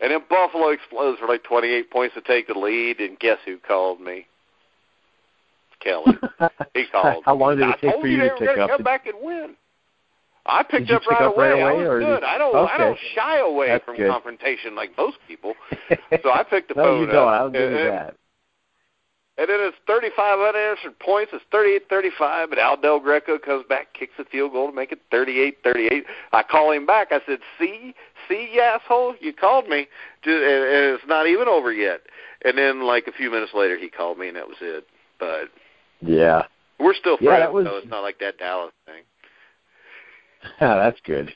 And 0.00 0.10
then 0.10 0.20
Buffalo 0.28 0.70
explodes 0.70 1.20
for 1.20 1.28
like 1.28 1.44
28 1.44 1.90
points 1.90 2.14
to 2.14 2.20
take 2.22 2.48
the 2.48 2.58
lead, 2.58 2.98
and 3.00 3.18
guess 3.18 3.38
who 3.44 3.58
called 3.58 4.00
me? 4.00 4.26
Kelly. 5.82 6.16
He 6.74 6.86
called. 6.90 7.22
How 7.24 7.34
long 7.34 7.56
did 7.56 7.68
it 7.68 7.76
I 7.76 7.80
take 7.80 8.00
for 8.00 8.06
you, 8.06 8.22
you 8.22 8.28
to 8.30 8.36
pick 8.36 8.58
up? 8.58 8.70
Come 8.70 8.82
back 8.82 9.06
and 9.06 9.16
win. 9.22 9.56
I 10.46 10.62
picked 10.62 10.90
up, 10.90 11.02
right, 11.06 11.22
up 11.22 11.36
away. 11.36 11.50
right 11.50 11.60
away. 11.60 11.86
I 11.86 11.88
was 11.88 12.00
good. 12.00 12.20
Did... 12.20 12.24
I 12.24 12.38
don't. 12.38 12.56
Okay. 12.56 12.72
I 12.72 12.78
don't 12.78 12.98
shy 13.14 13.38
away 13.38 13.68
That's 13.68 13.84
from 13.84 13.96
good. 13.96 14.10
confrontation 14.10 14.74
like 14.74 14.90
most 14.96 15.18
people. 15.28 15.54
So 16.22 16.30
I 16.30 16.42
picked 16.42 16.68
the 16.68 16.74
no, 16.74 16.84
phone 16.84 17.00
you 17.00 17.06
don't. 17.06 17.28
up. 17.28 17.40
I'll 17.40 17.50
give 17.50 17.62
and, 17.62 17.72
you 17.72 17.84
that. 17.84 18.16
And 19.38 19.48
then 19.48 19.58
it's 19.60 19.76
35 19.86 20.38
unanswered 20.38 20.98
points. 20.98 21.32
It's 21.32 21.44
38-35, 21.90 22.50
but 22.50 22.58
Al 22.58 22.76
Del 22.76 23.00
Greco 23.00 23.38
comes 23.38 23.64
back, 23.68 23.94
kicks 23.94 24.12
the 24.18 24.24
field 24.24 24.52
goal 24.52 24.68
to 24.68 24.74
make 24.74 24.92
it 24.92 25.00
38-38. 25.10 26.02
I 26.32 26.42
call 26.42 26.70
him 26.72 26.86
back. 26.86 27.08
I 27.12 27.20
said, 27.26 27.38
"See, 27.58 27.94
see, 28.28 28.50
you 28.52 28.60
asshole, 28.60 29.16
you 29.20 29.32
called 29.32 29.68
me, 29.68 29.78
and 29.78 29.88
it's 30.24 31.04
not 31.06 31.26
even 31.26 31.48
over 31.48 31.72
yet." 31.72 32.02
And 32.44 32.58
then, 32.58 32.82
like 32.86 33.06
a 33.06 33.12
few 33.12 33.30
minutes 33.30 33.52
later, 33.54 33.78
he 33.78 33.88
called 33.88 34.18
me, 34.18 34.28
and 34.28 34.36
that 34.36 34.48
was 34.48 34.58
it. 34.60 34.86
But 35.18 35.48
yeah, 36.02 36.42
we're 36.78 36.94
still 36.94 37.16
yeah, 37.20 37.30
friends. 37.30 37.42
that 37.42 37.52
was... 37.52 37.66
So 37.66 37.76
it's 37.76 37.88
not 37.88 38.02
like 38.02 38.18
that 38.20 38.38
Dallas 38.38 38.72
thing. 38.86 39.02
Yeah, 40.60 40.74
that's 40.74 40.98
good. 41.04 41.32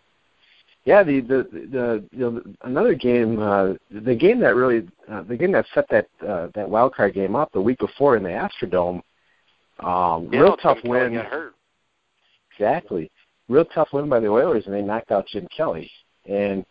Yeah, 0.85 1.03
the 1.03 1.21
the 1.21 1.49
the 1.53 2.05
you 2.11 2.19
know, 2.19 2.43
another 2.63 2.95
game, 2.95 3.41
uh, 3.41 3.75
the 3.91 4.15
game 4.15 4.41
that 4.41 4.55
really, 4.55 4.89
uh, 5.11 5.23
the 5.23 5.37
game 5.37 5.53
that 5.53 5.67
set 5.75 5.89
that 5.91 6.09
uh, 6.27 6.49
that 6.55 6.69
wild 6.69 6.95
card 6.95 7.15
game 7.15 7.37
up 7.37 7.53
the 7.53 7.61
week 7.61 7.79
before 7.79 8.17
in 8.17 8.23
the 8.23 8.29
Astrodome. 8.29 9.03
Um, 9.81 10.29
yeah, 10.33 10.41
real 10.41 10.57
tough 10.57 10.79
win. 10.85 11.15
Got 11.15 11.27
hurt. 11.27 11.55
Exactly, 12.53 13.11
real 13.49 13.65
tough 13.65 13.89
win 13.93 14.09
by 14.09 14.21
the 14.21 14.29
Oilers, 14.29 14.65
and 14.67 14.75
they 14.75 14.83
knocked 14.83 15.11
out 15.11 15.27
Jim 15.27 15.47
Kelly. 15.57 15.91
And 16.25 16.65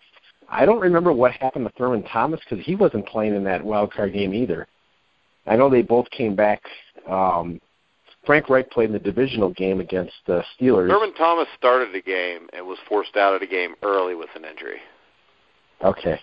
I 0.50 0.66
don't 0.66 0.80
remember 0.80 1.12
what 1.12 1.32
happened 1.34 1.66
to 1.66 1.74
Thurman 1.78 2.04
Thomas 2.04 2.39
because 2.48 2.66
he 2.66 2.76
wasn't 2.76 3.08
playing 3.08 3.36
in 3.36 3.43
that 3.46 3.64
wild 3.64 3.93
card 3.93 4.14
game 4.14 4.34
either. 4.34 4.68
I 5.46 5.56
know 5.56 5.70
they 5.70 5.82
both 5.82 6.10
came 6.12 6.36
back. 6.36 6.62
Um, 7.08 7.60
Frank 8.26 8.49
Reich 8.49 8.69
played 8.71 8.88
in 8.88 8.93
the 8.93 8.99
divisional 8.99 9.49
game 9.49 9.80
against 9.80 10.13
the 10.26 10.43
Steelers. 10.59 10.89
Thurman 10.89 11.13
Thomas 11.13 11.47
started 11.57 11.93
the 11.93 12.01
game 12.01 12.47
and 12.53 12.65
was 12.65 12.78
forced 12.88 13.15
out 13.15 13.34
of 13.34 13.41
the 13.41 13.47
game 13.47 13.76
early 13.84 14.15
with 14.15 14.30
an 14.36 14.45
injury. 14.45 14.80
Okay. 15.84 16.19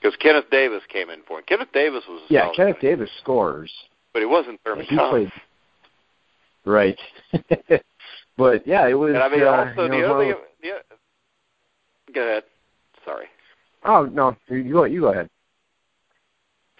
Because 0.00 0.16
Kenneth 0.16 0.50
Davis 0.50 0.82
came 0.88 1.10
in 1.10 1.20
for 1.28 1.38
him. 1.38 1.44
Kenneth 1.46 1.72
Davis 1.72 2.02
was 2.08 2.22
yeah. 2.28 2.48
Kenneth 2.56 2.78
player. 2.80 2.96
Davis 2.96 3.10
scores, 3.20 3.72
but 4.12 4.20
he 4.20 4.26
wasn't 4.26 4.60
Thurman 4.64 4.86
he 4.88 4.96
Thomas. 4.96 5.30
Played, 5.30 5.32
right. 6.64 6.98
but 8.36 8.66
yeah, 8.66 8.88
it 8.88 8.94
was. 8.94 9.14
And 9.14 9.22
I 9.22 9.28
mean, 9.28 9.42
uh, 9.42 9.46
also 9.46 9.84
you 9.84 9.88
know, 9.88 9.98
the 10.00 10.14
other 10.14 10.24
thing. 10.24 10.34
Yeah. 10.64 10.78
Go 12.12 12.20
ahead. 12.22 12.42
Sorry. 13.04 13.26
Oh 13.84 14.06
no, 14.06 14.36
you 14.48 14.72
go. 14.72 14.84
You 14.84 15.02
go 15.02 15.12
ahead. 15.12 15.30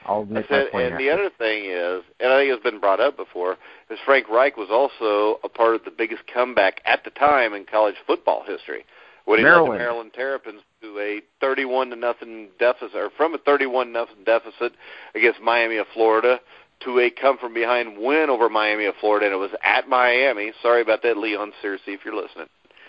I'll 0.07 0.25
make 0.25 0.47
said, 0.49 0.67
my 0.67 0.71
point 0.71 0.93
and 0.93 1.01
the 1.01 1.11
other 1.11 1.31
thing 1.39 1.67
is, 1.67 2.03
and 2.21 2.33
I 2.33 2.41
think 2.41 2.53
it's 2.53 2.63
been 2.63 2.81
brought 2.81 3.01
up 3.01 3.17
before, 3.17 3.57
is 3.91 3.99
Frank 4.05 4.29
Reich 4.29 4.57
was 4.57 4.69
also 4.71 5.41
a 5.45 5.49
part 5.49 5.75
of 5.75 5.85
the 5.85 5.91
biggest 5.91 6.23
comeback 6.33 6.81
at 6.85 7.05
the 7.05 7.11
time 7.11 7.55
in 7.55 7.65
college 7.65 7.97
football 8.07 8.45
history. 8.47 8.85
When 9.25 9.39
he 9.39 9.45
Maryland. 9.45 9.71
led 9.71 9.75
the 9.75 9.79
Maryland 9.79 10.11
Terrapins 10.15 10.63
to 10.81 10.99
a 10.99 11.21
31 11.41 11.91
to 11.91 11.97
nothing 11.97 12.49
deficit, 12.59 12.97
or 12.97 13.11
from 13.17 13.35
a 13.35 13.39
31 13.39 13.93
nothing 13.93 14.25
deficit 14.27 14.73
against 15.15 15.41
Miami 15.41 15.77
of 15.77 15.87
Florida 15.95 16.41
to 16.85 16.99
a 16.99 17.11
come 17.11 17.39
from 17.39 17.55
behind 17.55 17.97
win 17.99 18.29
over 18.29 18.49
Miami 18.49 18.87
of 18.87 18.95
Florida, 19.01 19.27
and 19.27 19.35
it 19.35 19.39
was 19.39 19.53
at 19.63 19.89
Miami. 19.89 20.53
Sorry 20.61 20.83
about 20.83 21.03
that, 21.05 21.17
Leon 21.17 21.53
Searcy, 21.63 21.79
if 21.89 22.01
you're 22.05 22.17
listening. 22.17 22.49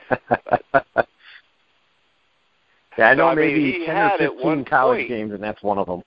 yeah, 2.98 3.10
I 3.10 3.14
know 3.16 3.24
So, 3.26 3.28
I 3.30 3.36
maybe 3.36 3.72
he 3.72 3.86
ten 3.86 3.96
had 3.96 4.22
or 4.22 4.30
15 4.36 4.66
college 4.66 4.98
point- 5.00 5.10
games, 5.10 5.32
and 5.34 5.44
that's 5.44 5.62
one 5.64 5.78
of 5.78 5.88
them. 5.88 6.02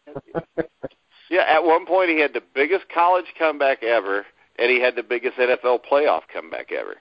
Yeah, 1.28 1.43
at 1.49 1.64
one 1.64 1.87
point 1.87 2.09
he 2.09 2.20
had 2.20 2.32
the 2.32 2.43
biggest 2.55 2.84
college 2.95 3.24
comeback 3.37 3.82
ever, 3.82 4.24
and 4.61 4.70
he 4.70 4.80
had 4.80 4.95
the 4.95 5.03
biggest 5.03 5.37
NFL 5.37 5.80
playoff 5.91 6.20
comeback 6.32 6.70
ever. 6.70 6.93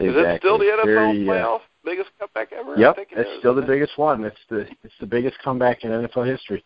Is 0.00 0.08
exactly. 0.16 0.34
it 0.34 0.38
still 0.40 0.58
the 0.58 0.64
NFL 0.64 0.84
Very, 0.84 1.28
uh, 1.28 1.32
playoff 1.32 1.60
biggest 1.84 2.10
comeback 2.18 2.52
ever? 2.52 2.74
I 2.74 2.80
Yep, 2.80 2.96
think 2.96 3.08
it 3.12 3.18
it's 3.18 3.30
is, 3.30 3.38
still 3.38 3.54
the 3.54 3.62
it? 3.62 3.68
biggest 3.68 3.96
one. 3.96 4.24
It's 4.24 4.36
the 4.48 4.66
it's 4.82 4.94
the 4.98 5.06
biggest 5.06 5.38
comeback 5.44 5.84
in 5.84 5.92
NFL 5.92 6.26
history. 6.28 6.64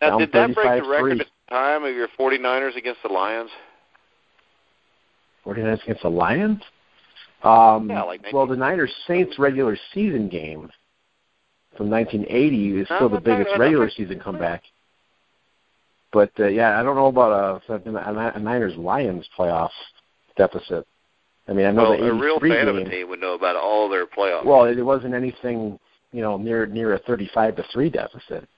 Now, 0.00 0.10
down 0.10 0.18
did 0.18 0.32
that 0.32 0.52
break 0.56 0.82
the 0.82 0.88
35-3. 0.88 0.90
record 0.90 1.20
at 1.20 1.26
the 1.28 1.54
time 1.54 1.84
of 1.84 1.94
your 1.94 2.08
49ers 2.18 2.76
against 2.76 3.00
the 3.04 3.12
Lions? 3.12 3.50
49ers 5.46 5.82
against 5.84 6.02
the 6.02 6.08
Lions. 6.10 6.60
Um, 7.44 7.88
Yeah, 7.90 8.02
like 8.02 8.22
well, 8.32 8.46
the 8.48 8.56
Niners 8.56 8.92
Saints 9.06 9.38
regular 9.38 9.76
season 9.92 10.28
game 10.28 10.70
from 11.76 11.90
1980 11.90 12.80
is 12.80 12.86
still 12.86 13.08
the 13.08 13.20
biggest 13.20 13.50
regular 13.58 13.90
season 13.90 14.20
comeback. 14.20 14.62
But 16.12 16.30
uh, 16.38 16.46
yeah, 16.46 16.78
I 16.78 16.82
don't 16.82 16.96
know 16.96 17.06
about 17.06 17.62
a, 17.68 17.72
a, 17.72 18.32
a 18.36 18.38
Niners 18.38 18.76
Lions 18.76 19.28
playoff 19.36 19.70
deficit. 20.36 20.86
I 21.48 21.52
mean, 21.52 21.66
I 21.66 21.72
know 21.72 21.90
well, 21.90 21.98
the 21.98 22.08
a 22.08 22.14
real 22.14 22.40
fan 22.40 22.66
game. 22.66 22.68
of 22.68 22.76
a 22.76 22.88
team 22.88 23.08
would 23.08 23.20
know 23.20 23.34
about 23.34 23.56
all 23.56 23.88
their 23.88 24.06
playoffs. 24.06 24.46
Well, 24.46 24.64
it 24.64 24.80
wasn't 24.80 25.14
anything, 25.14 25.78
you 26.12 26.22
know, 26.22 26.36
near 26.36 26.66
near 26.66 26.94
a 26.94 26.98
35 27.00 27.56
to 27.56 27.64
three 27.72 27.90
deficit. 27.90 28.48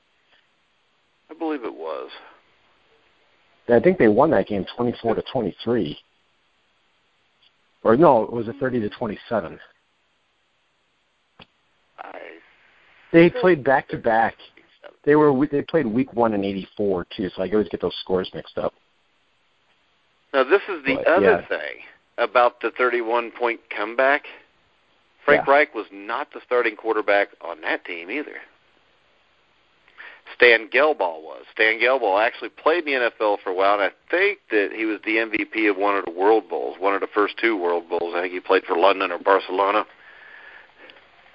I 1.30 1.34
believe 1.34 1.64
it 1.64 1.74
was. 1.74 2.10
I 3.68 3.80
think 3.80 3.98
they 3.98 4.08
won 4.08 4.30
that 4.30 4.46
game 4.46 4.64
24 4.76 5.16
to 5.16 5.22
23. 5.32 5.98
Or 7.82 7.96
no, 7.96 8.22
it 8.22 8.32
was 8.32 8.46
a 8.48 8.52
30 8.54 8.80
to 8.80 8.88
27. 8.90 9.58
I 11.98 12.18
They 13.12 13.30
played 13.30 13.64
back 13.64 13.88
to 13.88 13.98
back. 13.98 14.34
They 15.04 15.14
were 15.14 15.46
they 15.46 15.62
played 15.62 15.86
week 15.86 16.12
one 16.12 16.34
in 16.34 16.44
'84 16.44 17.06
too, 17.16 17.30
so 17.34 17.42
I 17.42 17.50
always 17.50 17.68
get 17.68 17.80
those 17.80 17.96
scores 18.00 18.30
mixed 18.34 18.58
up. 18.58 18.74
Now 20.34 20.44
this 20.44 20.62
is 20.68 20.84
the 20.84 20.96
But, 20.96 21.06
other 21.06 21.30
yeah. 21.30 21.46
thing 21.46 21.82
about 22.18 22.60
the 22.60 22.70
31 22.72 23.30
point 23.30 23.60
comeback. 23.70 24.26
Frank 25.24 25.46
Yeah. 25.46 25.52
Reich 25.52 25.74
was 25.74 25.86
not 25.92 26.32
the 26.32 26.40
starting 26.44 26.76
quarterback 26.76 27.28
on 27.40 27.60
that 27.62 27.84
team 27.84 28.10
either. 28.10 28.40
Stan 30.34 30.68
Gelbaugh 30.68 31.22
was. 31.22 31.44
Stan 31.52 31.80
Gelbaugh 31.80 32.24
actually 32.24 32.48
played 32.48 32.86
in 32.86 33.00
the 33.00 33.10
NFL 33.10 33.38
for 33.42 33.50
a 33.50 33.54
while, 33.54 33.74
and 33.74 33.82
I 33.82 33.90
think 34.10 34.40
that 34.50 34.72
he 34.74 34.84
was 34.84 35.00
the 35.04 35.16
MVP 35.18 35.70
of 35.70 35.76
one 35.76 35.96
of 35.96 36.04
the 36.04 36.10
World 36.10 36.48
Bowls, 36.48 36.76
one 36.78 36.94
of 36.94 37.00
the 37.00 37.06
first 37.08 37.38
two 37.38 37.56
World 37.56 37.88
Bowls. 37.88 38.14
I 38.14 38.22
think 38.22 38.32
he 38.32 38.40
played 38.40 38.64
for 38.64 38.76
London 38.76 39.12
or 39.12 39.18
Barcelona. 39.18 39.86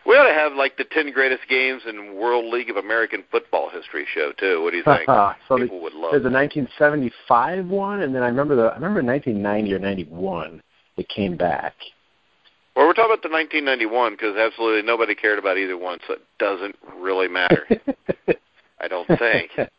We 0.06 0.16
ought 0.16 0.28
to 0.28 0.34
have 0.34 0.54
like 0.54 0.78
the 0.78 0.84
10 0.84 1.12
greatest 1.12 1.44
games 1.48 1.84
in 1.88 2.16
World 2.16 2.52
League 2.52 2.70
of 2.70 2.78
American 2.78 3.24
Football 3.30 3.70
history 3.70 4.06
show 4.14 4.32
too. 4.38 4.64
What 4.64 4.72
do 4.72 4.78
you 4.78 4.84
think? 4.84 5.06
so 5.48 5.58
the, 5.58 5.66
People 5.66 5.82
would 5.82 5.94
love. 5.94 6.12
there's 6.12 6.26
a 6.26 6.30
1975 6.30 7.68
one, 7.68 8.02
and 8.02 8.14
then 8.14 8.24
I 8.24 8.28
remember 8.28 8.56
the 8.56 8.64
I 8.64 8.76
remember 8.76 9.04
1990 9.04 9.74
or 9.74 9.80
91 9.80 10.62
it 10.98 11.08
came 11.10 11.38
back. 11.38 11.76
Well, 12.76 12.88
we're 12.88 12.94
talking 12.94 13.12
about 13.14 13.24
the 13.24 13.30
1991 13.30 14.14
because 14.14 14.38
absolutely 14.38 14.82
nobody 14.82 15.14
cared 15.14 15.40
about 15.40 15.58
either 15.58 15.78
one, 15.78 16.00
so 16.08 16.14
it 16.14 16.22
doesn't 16.40 16.76
really 16.98 17.28
matter. 17.28 17.68
I 18.80 18.88
don't 18.88 19.08
think. 19.08 19.52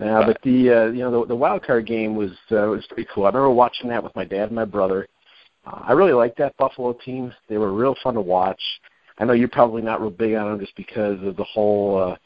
Uh, 0.00 0.24
but 0.26 0.40
the 0.42 0.70
uh, 0.70 0.86
you 0.86 1.00
know 1.00 1.20
the, 1.20 1.28
the 1.28 1.36
wild 1.36 1.62
card 1.62 1.86
game 1.86 2.16
was 2.16 2.30
uh, 2.50 2.66
was 2.66 2.84
pretty 2.88 3.06
cool. 3.14 3.24
I 3.24 3.28
remember 3.28 3.50
watching 3.50 3.90
that 3.90 4.02
with 4.02 4.16
my 4.16 4.24
dad 4.24 4.44
and 4.44 4.52
my 4.52 4.64
brother. 4.64 5.06
I 5.64 5.92
really 5.92 6.12
liked 6.12 6.38
that 6.38 6.56
Buffalo 6.56 6.92
team. 7.04 7.32
They 7.48 7.58
were 7.58 7.72
real 7.72 7.94
fun 8.02 8.14
to 8.14 8.20
watch. 8.20 8.60
I 9.18 9.24
know 9.24 9.32
you're 9.32 9.48
probably 9.48 9.82
not 9.82 10.00
real 10.00 10.10
big 10.10 10.34
on 10.34 10.50
them 10.50 10.60
just 10.60 10.74
because 10.76 11.22
of 11.22 11.36
the 11.36 11.44
whole, 11.44 12.02
uh, 12.12 12.16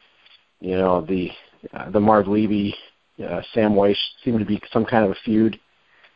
you 0.60 0.76
know, 0.76 1.02
the 1.02 1.30
uh, 1.74 1.90
the 1.90 2.00
Marv 2.00 2.28
Levy, 2.28 2.74
uh, 3.22 3.42
Sam 3.52 3.72
Wyche 3.72 3.96
seemed 4.24 4.38
to 4.38 4.44
be 4.44 4.60
some 4.72 4.84
kind 4.84 5.04
of 5.04 5.10
a 5.10 5.16
feud 5.24 5.58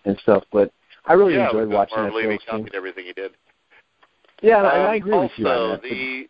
and 0.05 0.17
stuff. 0.23 0.45
But 0.53 0.73
I 1.07 1.15
really 1.15 1.35
yeah, 1.35 1.47
enjoyed 1.47 1.69
watching 1.69 1.99
Marv 1.99 2.13
that 2.13 2.17
Levy 2.19 2.39
team. 2.51 2.69
everything 2.75 3.05
he 3.05 3.13
did. 3.13 3.33
Yeah, 4.43 4.63
I- 4.63 4.69
Um, 4.69 4.81
and 4.81 4.89
I 4.89 4.95
agree 4.95 5.13
also, 5.13 5.23
with 5.25 5.39
you 5.39 5.49
on 5.49 5.71
that. 5.71 5.83
the 5.83 6.29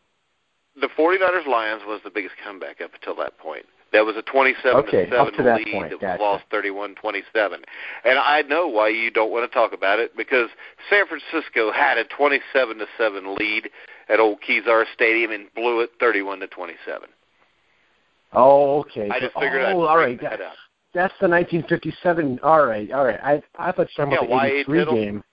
the 0.81 0.89
49ers 0.97 1.47
Lions 1.47 1.83
was 1.87 2.01
the 2.03 2.11
biggest 2.11 2.35
comeback 2.43 2.81
up 2.81 2.95
until 2.95 3.15
that 3.17 3.37
point. 3.39 3.67
That 3.93 4.07
was 4.07 4.15
a 4.17 4.23
27 4.23 4.85
Okay, 4.85 5.07
to 5.07 5.11
7 5.17 5.33
to 5.35 5.43
that 5.43 5.57
lead 5.59 5.73
point, 5.73 5.91
that 5.91 6.01
gotcha. 6.01 6.23
was 6.23 6.41
lost 6.53 6.65
31-27. 7.03 7.55
And 8.05 8.19
I 8.19 8.43
know 8.43 8.69
why 8.69 8.89
you 8.89 9.11
don't 9.11 9.33
want 9.33 9.51
to 9.51 9.53
talk 9.55 9.73
about 9.73 9.99
it 9.99 10.17
because 10.17 10.49
San 10.89 11.07
Francisco 11.09 11.73
had 11.73 11.99
a 11.99 12.05
27 12.05 12.79
to 12.79 12.87
7 12.97 13.35
lead 13.35 13.69
at 14.09 14.21
Old 14.21 14.39
Kezar 14.49 14.85
Stadium 14.95 15.33
and 15.33 15.53
blew 15.55 15.81
it 15.81 15.91
31 15.99 16.39
to 16.41 16.47
27. 16.47 17.09
oh, 18.33 18.81
okay. 18.81 19.09
I 19.11 19.19
just 19.21 19.35
figured 19.35 19.63
oh, 19.63 19.67
I'd 19.83 19.89
all 19.89 19.97
right. 19.99 20.21
that 20.21 20.39
That, 20.39 20.53
that's 20.95 21.15
the 21.21 21.29
1957. 21.29 22.41
All 22.43 22.65
right, 22.67 22.91
all 22.93 23.05
right. 23.05 23.21
I 23.23 23.43
I 23.59 23.73
thought 23.73 23.89
you 23.97 24.05
were 24.05 24.11
talking 24.17 24.29
Yeah, 24.29 24.37
about 24.37 24.43
the 24.43 24.55
83 24.61 24.85
game. 24.87 25.25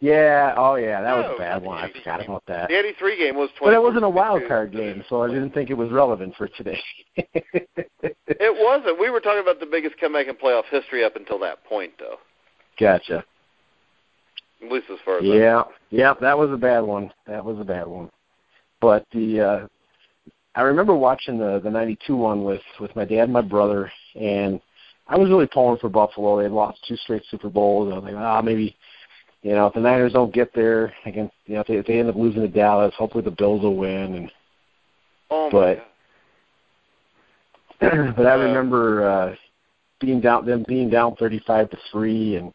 Yeah. 0.00 0.54
Oh, 0.56 0.74
yeah. 0.74 1.00
That 1.02 1.16
was 1.16 1.32
a 1.34 1.38
bad 1.38 1.62
one. 1.62 1.78
I 1.78 1.90
forgot 1.90 2.20
game. 2.20 2.30
about 2.30 2.42
that. 2.46 2.68
The 2.68 2.78
83 2.78 3.18
game 3.18 3.36
was 3.36 3.48
20. 3.58 3.74
But 3.74 3.78
it 3.78 3.82
wasn't 3.82 4.04
a 4.04 4.08
wild 4.08 4.42
card 4.46 4.72
game, 4.72 5.04
so 5.08 5.22
I 5.22 5.28
didn't 5.28 5.52
think 5.52 5.70
it 5.70 5.74
was 5.74 5.90
relevant 5.90 6.34
for 6.36 6.48
today. 6.48 6.80
It 8.26 8.54
wasn't. 8.58 8.98
We 8.98 9.10
were 9.10 9.20
talking 9.20 9.42
about 9.42 9.60
the 9.60 9.66
biggest 9.66 9.98
comeback 9.98 10.28
in 10.28 10.34
playoff 10.34 10.64
history 10.70 11.04
up 11.04 11.16
until 11.16 11.38
that 11.40 11.64
point, 11.64 11.92
though. 11.98 12.16
Gotcha. 12.78 13.24
At 14.62 14.72
least 14.72 14.86
as 14.90 14.98
far 15.04 15.18
as 15.18 15.24
Yeah, 15.24 15.62
yeah, 15.90 16.14
that 16.20 16.36
was 16.36 16.50
a 16.50 16.56
bad 16.56 16.80
one. 16.80 17.12
That 17.26 17.44
was 17.44 17.58
a 17.60 17.64
bad 17.64 17.86
one. 17.86 18.10
But 18.80 19.06
the 19.12 19.40
uh 19.40 19.66
I 20.54 20.62
remember 20.62 20.94
watching 20.94 21.38
the 21.38 21.60
the 21.62 21.70
'92 21.70 22.16
one 22.16 22.44
with 22.44 22.62
with 22.80 22.94
my 22.96 23.04
dad 23.04 23.24
and 23.24 23.32
my 23.32 23.40
brother, 23.42 23.90
and 24.14 24.60
I 25.06 25.18
was 25.18 25.28
really 25.28 25.46
pulling 25.46 25.78
for 25.78 25.88
Buffalo. 25.88 26.38
They 26.38 26.44
had 26.44 26.52
lost 26.52 26.84
two 26.88 26.96
straight 26.96 27.22
Super 27.30 27.50
Bowls. 27.50 27.92
I 27.92 27.96
was 27.96 28.04
like, 28.04 28.14
ah, 28.14 28.40
maybe 28.40 28.76
you 29.44 29.52
know 29.52 29.66
if 29.66 29.74
the 29.74 29.80
Niners 29.80 30.14
don't 30.14 30.34
get 30.34 30.52
there 30.54 30.92
against 31.06 31.34
you 31.46 31.54
know 31.54 31.60
if 31.60 31.66
they, 31.68 31.74
if 31.76 31.86
they 31.86 32.00
end 32.00 32.08
up 32.08 32.16
losing 32.16 32.42
to 32.42 32.48
Dallas, 32.48 32.94
hopefully 32.98 33.22
the 33.22 33.30
Bills 33.30 33.62
will 33.62 33.76
win. 33.76 34.14
And 34.16 34.32
Oh 35.30 35.50
my 35.52 35.76
But- 35.76 35.86
but 38.16 38.26
I 38.26 38.34
remember 38.34 39.08
uh 39.08 39.34
being 40.00 40.20
down 40.20 40.46
them 40.46 40.64
being 40.66 40.90
down 40.90 41.14
35 41.16 41.70
to 41.70 41.78
three, 41.92 42.36
and 42.36 42.52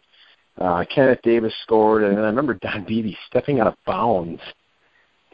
uh 0.57 0.83
Kenneth 0.93 1.21
Davis 1.23 1.53
scored, 1.63 2.03
and 2.03 2.17
then 2.17 2.23
I 2.23 2.27
remember 2.27 2.55
Don 2.55 2.85
Beebe 2.85 3.15
stepping 3.27 3.59
out 3.59 3.67
of 3.67 3.75
bounds 3.85 4.41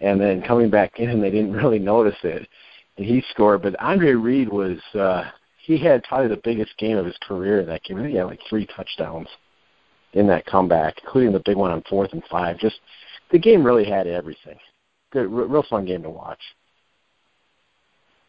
and 0.02 0.20
then 0.20 0.42
coming 0.42 0.70
back 0.70 1.00
in, 1.00 1.10
and 1.10 1.24
they 1.24 1.32
didn't 1.32 1.54
really 1.54 1.80
notice 1.80 2.18
it, 2.24 2.48
and 2.98 3.06
he 3.06 3.24
scored. 3.32 3.62
But 3.62 3.80
Andre 3.80 4.12
Reed 4.14 4.50
was 4.50 4.78
uh 4.94 5.24
he 5.66 5.78
had 5.78 6.04
probably 6.04 6.28
the 6.28 6.42
biggest 6.44 6.78
game 6.78 6.98
of 6.98 7.06
his 7.06 7.18
career 7.22 7.62
in 7.62 7.66
that 7.68 7.84
game. 7.84 8.04
He 8.06 8.16
had 8.16 8.26
like 8.26 8.42
three 8.50 8.66
touchdowns 8.76 9.28
in 10.16 10.28
that 10.28 10.46
comeback, 10.46 10.96
including 11.04 11.34
the 11.34 11.42
big 11.46 11.58
one 11.58 11.72
on 11.72 11.84
fourth 11.90 12.14
and 12.14 12.24
five. 12.30 12.58
Just 12.58 12.80
the 13.32 13.40
game 13.40 13.64
really 13.64 13.86
had 13.86 14.08
everything. 14.08 14.58
Good, 15.12 15.28
re- 15.28 15.46
real 15.46 15.66
fun 15.70 15.86
game 15.86 16.04
to 16.04 16.10
watch. 16.10 16.40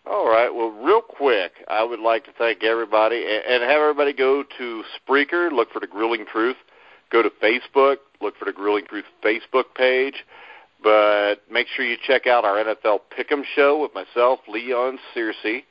All 0.09 0.28
right. 0.28 0.53
Well, 0.53 0.70
real 0.70 1.01
quick, 1.01 1.53
I 1.68 1.82
would 1.82 1.99
like 1.99 2.24
to 2.26 2.32
thank 2.39 2.62
everybody 2.62 3.24
and, 3.24 3.62
and 3.62 3.62
have 3.64 3.80
everybody 3.80 4.12
go 4.12 4.45
to 4.59 4.84
Spreaker, 5.01 5.51
look 5.51 5.72
for 5.72 5.80
the 5.80 5.87
Grilling 5.87 6.26
Truth. 6.30 6.57
Go 7.11 7.22
to 7.22 7.30
Facebook, 7.43 7.97
look 8.20 8.37
for 8.37 8.45
the 8.45 8.53
Grilling 8.53 8.84
Truth 8.87 9.05
Facebook 9.24 9.74
page. 9.74 10.24
But 10.82 11.37
make 11.51 11.66
sure 11.74 11.84
you 11.84 11.97
check 12.07 12.26
out 12.26 12.45
our 12.45 12.57
NFL 12.57 13.01
Pick'em 13.16 13.43
show 13.55 13.80
with 13.80 13.93
myself, 13.95 14.41
Leon 14.47 14.99
Searcy, 15.14 15.62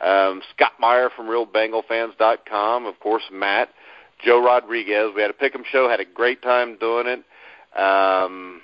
um, 0.00 0.42
Scott 0.54 0.72
Meyer 0.78 1.10
from 1.16 1.26
RealBengalFans.com, 1.26 2.86
of 2.86 3.00
course, 3.00 3.24
Matt, 3.32 3.70
Joe 4.24 4.44
Rodriguez. 4.44 5.12
We 5.14 5.22
had 5.22 5.30
a 5.30 5.34
Pick'em 5.34 5.64
show, 5.70 5.88
had 5.88 6.00
a 6.00 6.04
great 6.04 6.42
time 6.42 6.76
doing 6.78 7.06
it. 7.06 7.24
Um, 7.78 8.60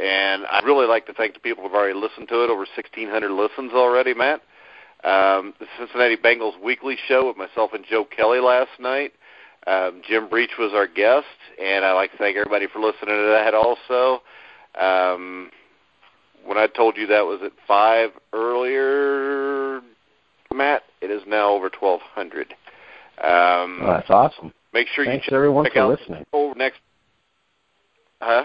and 0.00 0.44
I'd 0.46 0.64
really 0.64 0.86
like 0.86 1.06
to 1.06 1.12
thank 1.12 1.34
the 1.34 1.40
people 1.40 1.62
who've 1.62 1.74
already 1.74 1.98
listened 1.98 2.28
to 2.28 2.42
it. 2.42 2.50
Over 2.50 2.66
1,600 2.76 3.30
listens 3.30 3.72
already, 3.72 4.14
Matt. 4.14 4.40
Um, 5.04 5.54
the 5.60 5.66
Cincinnati 5.78 6.16
Bengals 6.16 6.60
weekly 6.62 6.96
show 7.06 7.28
with 7.28 7.36
myself 7.36 7.72
and 7.74 7.84
Joe 7.88 8.04
Kelly 8.04 8.40
last 8.40 8.70
night. 8.80 9.12
Um, 9.66 10.02
Jim 10.06 10.28
Breech 10.28 10.52
was 10.58 10.72
our 10.74 10.86
guest, 10.86 11.26
and 11.62 11.84
I'd 11.84 11.92
like 11.92 12.12
to 12.12 12.18
thank 12.18 12.36
everybody 12.36 12.66
for 12.66 12.80
listening 12.80 13.14
to 13.16 13.30
that 13.32 13.54
also. 13.54 14.22
Um, 14.80 15.50
when 16.44 16.58
I 16.58 16.66
told 16.66 16.96
you 16.96 17.06
that 17.06 17.24
was 17.24 17.40
at 17.42 17.52
5 17.66 18.10
earlier, 18.32 19.80
Matt, 20.52 20.82
it 21.00 21.10
is 21.10 21.22
now 21.26 21.50
over 21.50 21.70
1,200. 21.78 22.54
Um, 23.22 23.80
Oh, 23.82 23.86
that's 23.96 24.10
awesome. 24.10 24.52
make 24.72 24.88
sure 24.88 25.04
Thanks 25.04 25.26
you 25.26 25.30
check 25.30 25.34
everyone 25.34 25.64
check 25.64 25.74
for 25.74 25.86
listening. 25.86 26.24
over 26.32 26.54
next. 26.56 26.80
Huh? 28.20 28.44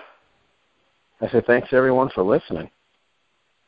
I 1.22 1.30
said 1.30 1.46
thanks 1.46 1.70
everyone 1.74 2.10
for 2.10 2.24
listening. 2.24 2.70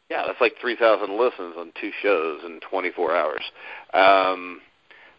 Yeah, 0.10 0.24
that's 0.28 0.42
like 0.42 0.54
3,000 0.60 1.18
listens 1.18 1.56
on 1.58 1.72
two 1.80 1.92
shows 2.02 2.42
in 2.46 2.60
24 2.70 3.16
hours. 3.16 3.42
Um, 3.94 4.60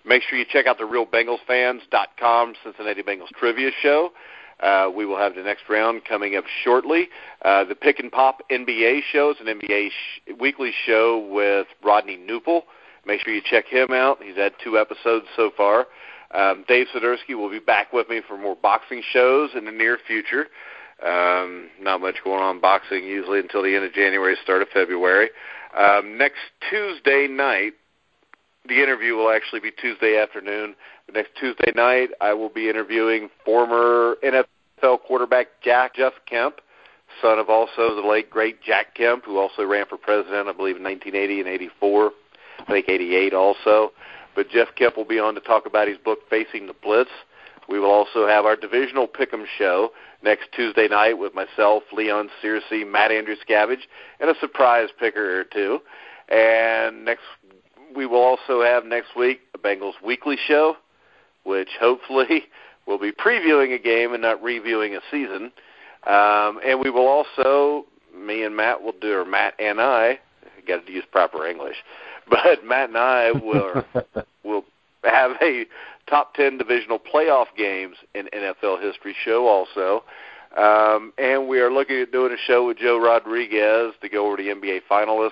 make 0.05 0.23
sure 0.23 0.39
you 0.39 0.45
check 0.51 0.67
out 0.67 0.77
the 0.79 0.85
RealBengalsFans.com 0.85 2.55
Cincinnati 2.63 3.03
Bengals 3.03 3.29
Trivia 3.39 3.71
Show. 3.83 4.11
Uh, 4.61 4.91
we 4.95 5.05
will 5.07 5.17
have 5.17 5.35
the 5.35 5.43
next 5.43 5.63
round 5.69 6.03
coming 6.05 6.37
up 6.37 6.45
shortly. 6.63 7.09
Uh, 7.43 7.65
the 7.65 7.75
Pick 7.75 7.99
and 8.01 8.13
Pop 8.13 8.43
NBA 8.51 9.01
show 9.11 9.31
is 9.31 9.37
an 9.41 9.47
NBA 9.59 9.89
sh- 9.89 10.33
weekly 10.39 10.73
show 10.87 11.19
with 11.31 11.67
Rodney 11.83 12.17
Newpel. 12.17 12.65
Make 13.07 13.21
sure 13.23 13.35
you 13.35 13.43
check 13.45 13.67
him 13.67 13.89
out. 13.93 14.23
He's 14.23 14.37
had 14.37 14.53
two 14.63 14.79
episodes 14.79 15.27
so 15.37 15.51
far. 15.57 15.87
Um, 16.33 16.65
Dave 16.67 16.87
Sidursky 16.95 17.37
will 17.37 17.51
be 17.51 17.59
back 17.59 17.93
with 17.93 18.09
me 18.09 18.23
for 18.27 18.39
more 18.39 18.57
boxing 18.57 19.03
shows 19.13 19.51
in 19.57 19.65
the 19.65 19.73
near 19.73 19.99
future. 20.07 20.47
Um, 21.05 21.69
not 21.81 22.01
much 22.01 22.17
going 22.23 22.41
on 22.41 22.61
boxing 22.61 23.05
usually 23.05 23.41
until 23.41 23.63
the 23.63 23.75
end 23.75 23.85
of 23.85 23.93
January, 23.93 24.37
start 24.43 24.63
of 24.63 24.69
February. 24.69 25.31
Um, 25.77 26.17
next 26.17 26.39
Tuesday 26.71 27.27
night, 27.29 27.73
the 28.69 28.81
interview 28.81 29.15
will 29.15 29.31
actually 29.31 29.61
be 29.61 29.73
Tuesday 29.73 30.17
afternoon. 30.17 30.77
Next 31.13 31.31
Tuesday 31.39 31.73
night, 31.75 32.11
I 32.21 32.33
will 32.33 32.49
be 32.49 32.71
interviewing 32.71 33.29
former 33.45 34.17
NFL 34.23 35.01
quarterback 35.07 35.49
Jack 35.63 35.97
Jeff 35.97 36.13
Kemp, 36.27 36.61
son 37.21 37.39
of 37.39 37.51
also 37.51 37.97
the 37.97 38.07
late 38.07 38.31
great 38.31 38.63
Jack 38.63 38.95
Kemp, 38.95 39.25
who 39.25 39.39
also 39.39 39.65
ran 39.65 39.87
for 39.87 39.97
president, 39.97 40.49
I 40.49 40.53
believe, 40.53 40.77
in 40.77 40.85
1980 40.85 41.41
and 41.41 41.49
84. 41.49 42.13
I 42.61 42.65
think 42.65 42.89
88 42.89 43.35
also. 43.35 43.93
But 44.35 44.49
Jeff 44.49 44.69
Kemp 44.77 44.97
will 44.97 45.05
be 45.05 45.19
on 45.19 45.35
to 45.35 45.41
talk 45.41 45.67
about 45.67 45.89
his 45.89 45.99
book 45.99 46.21
Facing 46.31 46.67
the 46.67 46.75
Blitz. 46.75 47.11
We 47.69 47.79
will 47.79 47.91
also 47.91 48.27
have 48.27 48.45
our 48.45 48.57
divisional 48.57 49.07
pick'em 49.07 49.45
show 49.59 49.91
next 50.23 50.49
Tuesday 50.55 50.89
night 50.89 51.19
with 51.19 51.35
myself, 51.35 51.83
Leon 51.93 52.29
Searcy, 52.43 52.87
Matt 52.87 53.13
Andrew 53.13 53.37
Scavage, 53.47 53.83
and 54.21 54.31
a 54.31 54.35
surprise 54.41 54.89
picker 54.99 55.41
or 55.41 55.45
two. 55.45 55.81
And 56.29 57.05
next, 57.05 57.23
we 57.95 58.07
will 58.07 58.23
also 58.23 58.63
have 58.63 58.85
next 58.85 59.17
week 59.17 59.41
a 59.55 59.59
Bengals 59.59 59.95
weekly 60.05 60.37
show, 60.49 60.77
which 61.45 61.71
hopefully 61.81 62.45
will 62.87 62.99
be 62.99 63.13
previewing 63.13 63.75
a 63.75 63.79
game 63.79 64.13
and 64.13 64.23
not 64.23 64.43
reviewing 64.43 64.97
a 64.97 65.01
season. 65.11 65.53
Um, 66.07 66.61
and 66.65 66.81
we 66.81 66.91
will 66.91 67.07
also, 67.07 67.87
me 68.17 68.43
and 68.43 68.57
Matt 68.57 68.83
will 68.83 68.95
do, 69.01 69.21
or 69.21 69.25
Matt 69.25 69.55
and 69.61 69.81
I, 69.81 70.19
got 70.67 70.87
to 70.87 70.93
use 70.93 71.05
proper 71.11 71.47
English, 71.47 71.77
but 72.31 72.65
Matt 72.65 72.89
and 72.89 72.99
I 72.99 73.33
will 73.33 73.85
will 74.45 74.65
have 75.05 75.33
a 75.41 75.67
top 76.09 76.35
10 76.35 76.59
divisional 76.59 76.99
playoff 76.99 77.47
games 77.57 77.97
in 78.15 78.29
NFL 78.35 78.83
history 78.83 79.15
show 79.25 79.47
also. 79.47 80.03
Um, 80.57 81.13
and 81.17 81.49
we 81.49 81.61
are 81.61 81.73
looking 81.73 82.01
at 82.01 82.13
doing 82.13 82.33
a 82.33 82.37
show 82.47 82.67
with 82.67 82.79
Joe 82.79 82.99
Rodriguez 82.99 83.95
to 84.03 84.09
go 84.09 84.27
over 84.27 84.37
the 84.37 84.49
NBA 84.49 84.81
finalists. 84.91 85.31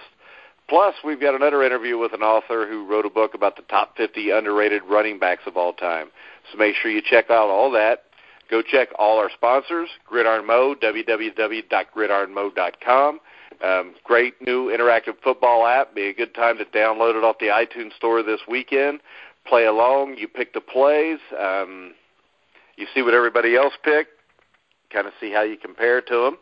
Plus, 0.69 0.95
we've 1.05 1.21
got 1.21 1.35
another 1.35 1.65
interview 1.65 1.99
with 1.99 2.15
an 2.15 2.23
author 2.23 2.67
who 2.67 2.87
wrote 2.87 3.05
a 3.05 3.11
book 3.11 3.35
about 3.35 3.57
the 3.57 3.63
top 3.63 3.97
50 3.97 4.31
underrated 4.31 4.83
running 4.89 5.19
backs 5.19 5.43
of 5.47 5.57
all 5.57 5.73
time. 5.73 6.07
So 6.51 6.59
make 6.59 6.77
sure 6.77 6.91
you 6.91 7.03
check 7.05 7.29
out 7.29 7.51
all 7.51 7.71
that. 7.73 8.05
Go 8.51 8.63
check 8.63 8.89
all 8.99 9.19
our 9.19 9.31
sponsors, 9.31 9.91
Gridiron 10.07 10.47
Mo, 10.47 10.75
www.gridironmo.com. 10.81 13.21
Um, 13.63 13.95
great 14.05 14.41
new 14.41 14.69
interactive 14.69 15.17
football 15.23 15.67
app. 15.67 15.95
Be 15.95 16.09
a 16.09 16.15
good 16.15 16.35
time 16.35 16.59
to 16.59 16.65
download 16.65 17.17
it 17.17 17.25
off 17.25 17.39
the 17.39 17.47
iTunes 17.47 17.95
Store 17.95 18.23
this 18.23 18.41
weekend. 18.49 19.01
Play 19.47 19.67
along. 19.67 20.17
You 20.17 20.27
pick 20.29 20.55
the 20.55 20.61
plays. 20.61 21.19
Um, 21.39 21.95
you 22.77 22.87
see 22.95 23.03
what 23.03 23.15
everybody 23.15 23.57
else 23.57 23.75
picked. 23.83 24.13
Kind 24.91 25.07
of 25.07 25.13
see 25.21 25.33
how 25.33 25.43
you 25.43 25.57
compare 25.57 26.01
to 26.01 26.15
them. 26.15 26.39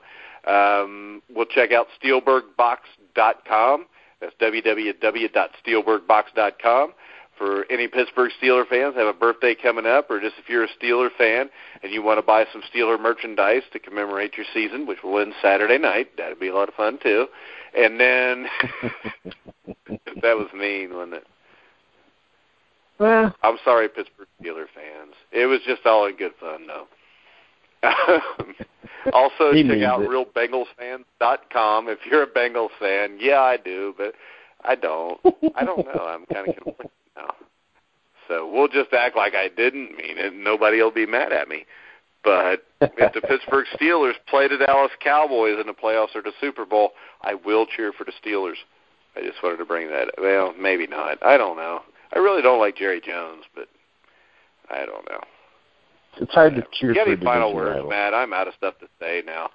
Um, 0.46 1.22
we'll 1.34 1.46
check 1.46 1.72
out 1.72 1.88
SteelbergBox.com. 2.02 3.86
That's 4.20 4.34
www.steelbergbox.com 4.40 6.92
for 7.38 7.64
any 7.70 7.88
Pittsburgh 7.88 8.30
Steeler 8.42 8.66
fans 8.66 8.96
have 8.96 9.06
a 9.06 9.12
birthday 9.12 9.54
coming 9.54 9.86
up, 9.86 10.10
or 10.10 10.20
just 10.20 10.34
if 10.38 10.48
you're 10.48 10.64
a 10.64 10.68
Steeler 10.82 11.08
fan 11.16 11.48
and 11.82 11.92
you 11.92 12.02
want 12.02 12.18
to 12.18 12.22
buy 12.22 12.44
some 12.52 12.62
Steeler 12.74 13.00
merchandise 13.00 13.62
to 13.72 13.78
commemorate 13.78 14.36
your 14.36 14.46
season, 14.52 14.86
which 14.86 15.02
will 15.02 15.18
end 15.20 15.32
Saturday 15.40 15.78
night, 15.78 16.16
that'd 16.16 16.40
be 16.40 16.48
a 16.48 16.54
lot 16.54 16.68
of 16.68 16.74
fun 16.74 16.98
too. 17.02 17.26
And 17.76 17.98
then 18.00 18.46
that 20.22 20.36
was 20.36 20.48
mean, 20.54 20.94
wasn't 20.94 21.14
it? 21.14 21.26
Well, 22.98 23.34
I'm 23.42 23.58
sorry, 23.64 23.88
Pittsburgh 23.88 24.26
Steeler 24.42 24.66
fans. 24.74 25.14
It 25.30 25.46
was 25.46 25.60
just 25.66 25.86
all 25.86 26.06
in 26.06 26.16
good 26.16 26.32
fun, 26.40 26.66
though. 26.66 26.86
also, 29.12 29.52
He 29.52 29.62
check 29.62 29.82
out 29.82 30.02
it. 30.02 30.08
realbengalsfans.com 30.08 31.88
if 31.88 31.98
you're 32.10 32.24
a 32.24 32.26
Bengals 32.26 32.70
fan. 32.80 33.18
Yeah, 33.20 33.40
I 33.40 33.56
do, 33.56 33.94
but 33.96 34.14
I 34.68 34.74
don't. 34.74 35.18
I 35.56 35.64
don't 35.64 35.84
know. 35.86 36.06
I'm 36.06 36.26
kind 36.26 36.48
of 36.48 36.54
conflicted 36.62 36.90
now. 37.16 37.34
So 38.28 38.50
we'll 38.52 38.68
just 38.68 38.92
act 38.92 39.16
like 39.16 39.34
I 39.34 39.48
didn't 39.48 39.96
mean 39.96 40.18
it, 40.18 40.32
and 40.34 40.44
nobody 40.44 40.82
will 40.82 40.90
be 40.92 41.06
mad 41.06 41.32
at 41.32 41.48
me. 41.48 41.64
But 42.22 42.64
if 42.82 43.12
the 43.14 43.20
Pittsburgh 43.28 43.64
Steelers 43.80 44.12
play 44.28 44.46
the 44.48 44.58
Dallas 44.58 44.92
Cowboys 45.02 45.56
in 45.58 45.66
the 45.66 45.72
playoffs 45.72 46.14
or 46.14 46.20
the 46.22 46.32
Super 46.40 46.66
Bowl, 46.66 46.90
I 47.22 47.34
will 47.34 47.64
cheer 47.64 47.92
for 47.92 48.04
the 48.04 48.12
Steelers. 48.22 48.56
I 49.16 49.22
just 49.22 49.42
wanted 49.42 49.56
to 49.56 49.64
bring 49.64 49.88
that. 49.88 50.08
Well, 50.18 50.52
maybe 50.60 50.86
not. 50.86 51.24
I 51.24 51.38
don't 51.38 51.56
know. 51.56 51.80
I 52.14 52.18
really 52.18 52.42
don't 52.42 52.60
like 52.60 52.76
Jerry 52.76 53.00
Jones, 53.00 53.44
but 53.54 53.68
I 54.70 54.84
don't 54.84 55.08
know. 55.10 55.20
it's 56.18 56.32
hard 56.34 56.54
to 56.56 56.62
uh, 56.62 56.66
cheer 56.72 56.90
You 56.90 56.94
got 56.94 57.08
any 57.08 57.16
final 57.24 57.54
words, 57.54 57.76
rival. 57.76 57.90
Matt? 57.90 58.12
I'm 58.12 58.34
out 58.34 58.48
of 58.48 58.54
stuff 58.54 58.74
to 58.80 58.86
say 59.00 59.22
now. 59.24 59.48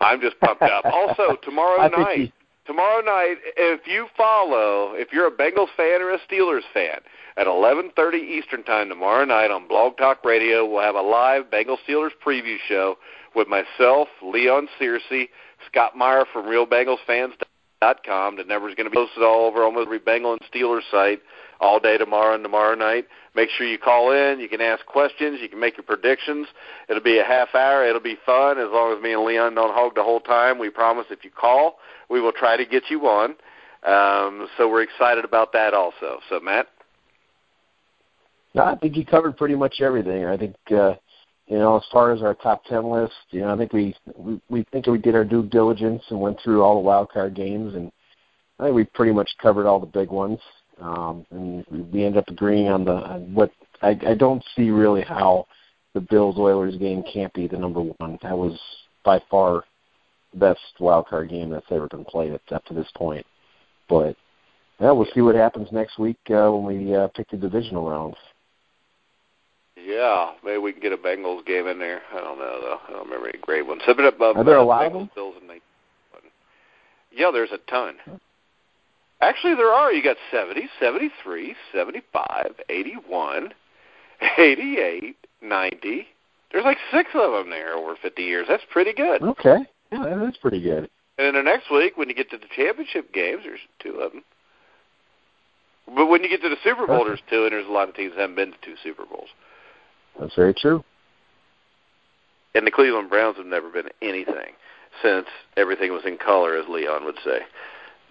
I'm 0.00 0.20
just 0.20 0.38
pumped 0.40 0.62
up. 0.62 0.84
Also, 0.92 1.36
tomorrow 1.42 1.88
night, 1.88 2.32
tomorrow 2.68 3.00
night, 3.00 3.38
if 3.56 3.86
you 3.86 4.06
follow, 4.16 4.92
if 4.92 5.08
you're 5.10 5.26
a 5.26 5.32
Bengals 5.32 5.74
fan 5.76 6.00
or 6.00 6.12
a 6.12 6.18
Steelers 6.30 6.62
fan, 6.72 7.00
at 7.36 7.46
11:30 7.46 8.16
Eastern 8.16 8.62
Time 8.62 8.88
tomorrow 8.88 9.24
night 9.24 9.50
on 9.50 9.66
Blog 9.66 9.96
Talk 9.96 10.24
Radio, 10.24 10.66
we'll 10.66 10.82
have 10.82 10.94
a 10.94 11.00
live 11.00 11.44
Bengals 11.50 11.78
Steelers 11.88 12.10
preview 12.24 12.56
show 12.68 12.98
with 13.34 13.48
myself, 13.48 14.08
Leon 14.22 14.68
Searcy, 14.78 15.28
Scott 15.66 15.96
Meyer 15.96 16.24
from 16.32 16.46
RealBengalsFans.com. 16.46 18.36
The 18.36 18.44
number's 18.44 18.74
going 18.74 18.84
to 18.84 18.90
be 18.90 18.96
posted 18.96 19.22
all 19.22 19.46
over 19.46 19.62
almost 19.62 19.86
every 19.86 19.98
Bengal 19.98 20.32
and 20.32 20.40
Steelers 20.52 20.82
site 20.90 21.22
all 21.60 21.80
day 21.80 21.96
tomorrow 21.96 22.34
and 22.34 22.44
tomorrow 22.44 22.74
night. 22.74 23.06
Make 23.38 23.50
sure 23.50 23.68
you 23.68 23.78
call 23.78 24.10
in. 24.10 24.40
You 24.40 24.48
can 24.48 24.60
ask 24.60 24.84
questions. 24.84 25.38
You 25.40 25.48
can 25.48 25.60
make 25.60 25.76
your 25.76 25.84
predictions. 25.84 26.48
It'll 26.88 27.00
be 27.00 27.20
a 27.20 27.24
half 27.24 27.54
hour. 27.54 27.86
It'll 27.86 28.00
be 28.00 28.16
fun 28.26 28.58
as 28.58 28.66
long 28.72 28.96
as 28.96 29.00
me 29.00 29.12
and 29.12 29.22
Leon 29.22 29.54
don't 29.54 29.72
hog 29.72 29.94
the 29.94 30.02
whole 30.02 30.18
time. 30.18 30.58
We 30.58 30.70
promise 30.70 31.06
if 31.08 31.24
you 31.24 31.30
call, 31.30 31.78
we 32.10 32.20
will 32.20 32.32
try 32.32 32.56
to 32.56 32.66
get 32.66 32.90
you 32.90 33.02
on. 33.02 33.36
Um, 33.86 34.48
so 34.56 34.68
we're 34.68 34.82
excited 34.82 35.24
about 35.24 35.52
that 35.52 35.72
also. 35.72 36.18
So, 36.28 36.40
Matt? 36.40 36.66
No, 38.56 38.64
I 38.64 38.74
think 38.74 38.96
you 38.96 39.06
covered 39.06 39.36
pretty 39.36 39.54
much 39.54 39.76
everything. 39.80 40.24
I 40.24 40.36
think 40.36 40.56
uh, 40.72 40.94
you 41.46 41.58
know, 41.58 41.76
as 41.76 41.84
far 41.92 42.10
as 42.10 42.22
our 42.22 42.34
top 42.34 42.64
ten 42.64 42.90
list, 42.90 43.14
you 43.30 43.42
know, 43.42 43.54
I 43.54 43.56
think 43.56 43.72
we 43.72 43.94
we, 44.16 44.40
we 44.50 44.66
think 44.72 44.86
we 44.86 44.98
did 44.98 45.14
our 45.14 45.24
due 45.24 45.44
diligence 45.44 46.02
and 46.10 46.20
went 46.20 46.40
through 46.42 46.64
all 46.64 46.74
the 46.74 46.80
wild 46.80 47.12
card 47.12 47.36
games, 47.36 47.76
and 47.76 47.92
I 48.58 48.64
think 48.64 48.74
we 48.74 48.82
pretty 48.82 49.12
much 49.12 49.30
covered 49.40 49.68
all 49.68 49.78
the 49.78 49.86
big 49.86 50.10
ones. 50.10 50.40
Um, 50.80 51.26
and 51.30 51.64
we, 51.70 51.80
we 51.82 52.04
ended 52.04 52.18
up 52.18 52.28
agreeing 52.28 52.68
on 52.68 52.84
the 52.84 52.92
on 52.92 53.34
what 53.34 53.50
I, 53.82 53.98
I 54.06 54.14
don't 54.14 54.44
see 54.56 54.70
really 54.70 55.02
how 55.02 55.46
the 55.94 56.00
Bills 56.00 56.36
Oilers 56.38 56.76
game 56.76 57.02
can't 57.12 57.32
be 57.32 57.46
the 57.46 57.58
number 57.58 57.80
one. 57.80 58.18
That 58.22 58.36
was 58.36 58.58
by 59.04 59.20
far 59.30 59.64
the 60.32 60.38
best 60.38 60.60
wild 60.78 61.06
card 61.06 61.30
game 61.30 61.50
that's 61.50 61.66
ever 61.70 61.88
been 61.88 62.04
played 62.04 62.32
up 62.32 62.42
up 62.52 62.64
to 62.66 62.74
this 62.74 62.88
point. 62.94 63.26
But 63.88 64.16
yeah, 64.80 64.92
we'll 64.92 65.08
see 65.14 65.22
what 65.22 65.34
happens 65.34 65.68
next 65.72 65.98
week 65.98 66.18
uh, 66.30 66.50
when 66.50 66.64
we 66.64 66.94
uh, 66.94 67.08
pick 67.08 67.30
the 67.30 67.36
divisional 67.36 67.88
rounds. 67.88 68.16
Yeah, 69.76 70.32
maybe 70.44 70.58
we 70.58 70.72
can 70.72 70.82
get 70.82 70.92
a 70.92 70.96
Bengals 70.96 71.44
game 71.46 71.66
in 71.66 71.78
there. 71.78 72.02
I 72.12 72.20
don't 72.20 72.38
know 72.38 72.58
though. 72.60 72.78
I 72.86 72.92
don't 72.92 73.04
remember 73.04 73.28
any 73.28 73.38
great 73.38 73.66
ones. 73.66 73.82
Seven 73.86 74.04
above. 74.04 74.36
Are 74.36 74.44
there 74.44 74.56
a 74.56 74.62
uh, 74.62 74.66
lot 74.66 74.86
of 74.86 74.92
them? 74.92 75.10
Bills, 75.14 75.34
and 75.40 75.48
they, 75.48 75.60
yeah, 77.12 77.30
there's 77.32 77.52
a 77.52 77.58
ton. 77.70 77.94
Actually, 79.20 79.54
there 79.54 79.72
are. 79.72 79.92
You 79.92 80.02
got 80.02 80.16
70, 80.30 80.68
73, 80.80 81.56
75, 81.72 82.52
81, 82.68 83.54
88, 84.38 85.16
90. 85.42 86.06
There's 86.52 86.64
like 86.64 86.78
six 86.92 87.10
of 87.14 87.32
them 87.32 87.50
there 87.50 87.74
over 87.74 87.96
50 88.00 88.22
years. 88.22 88.46
That's 88.48 88.62
pretty 88.70 88.92
good. 88.92 89.22
Okay, 89.22 89.58
yeah, 89.92 90.16
that's 90.18 90.38
pretty 90.38 90.62
good. 90.62 90.88
And 91.18 91.26
then 91.26 91.34
the 91.34 91.42
next 91.42 91.70
week, 91.70 91.96
when 91.96 92.08
you 92.08 92.14
get 92.14 92.30
to 92.30 92.38
the 92.38 92.46
championship 92.54 93.12
games, 93.12 93.42
there's 93.44 93.60
two 93.82 93.98
of 93.98 94.12
them. 94.12 94.22
But 95.94 96.06
when 96.06 96.22
you 96.22 96.28
get 96.28 96.42
to 96.42 96.48
the 96.48 96.56
Super 96.62 96.86
Bowl, 96.86 97.04
there's 97.04 97.22
two, 97.28 97.44
and 97.44 97.52
there's 97.52 97.66
a 97.66 97.72
lot 97.72 97.88
of 97.88 97.96
teams 97.96 98.12
that 98.14 98.20
haven't 98.20 98.36
been 98.36 98.52
to 98.52 98.58
two 98.62 98.74
Super 98.82 99.04
Bowls. 99.04 99.28
That's 100.20 100.34
very 100.34 100.54
true. 100.54 100.84
And 102.54 102.66
the 102.66 102.70
Cleveland 102.70 103.10
Browns 103.10 103.36
have 103.36 103.46
never 103.46 103.70
been 103.70 103.88
anything 104.02 104.52
since 105.02 105.26
everything 105.56 105.92
was 105.92 106.02
in 106.04 106.18
color, 106.18 106.56
as 106.56 106.68
Leon 106.68 107.04
would 107.04 107.18
say. 107.24 107.40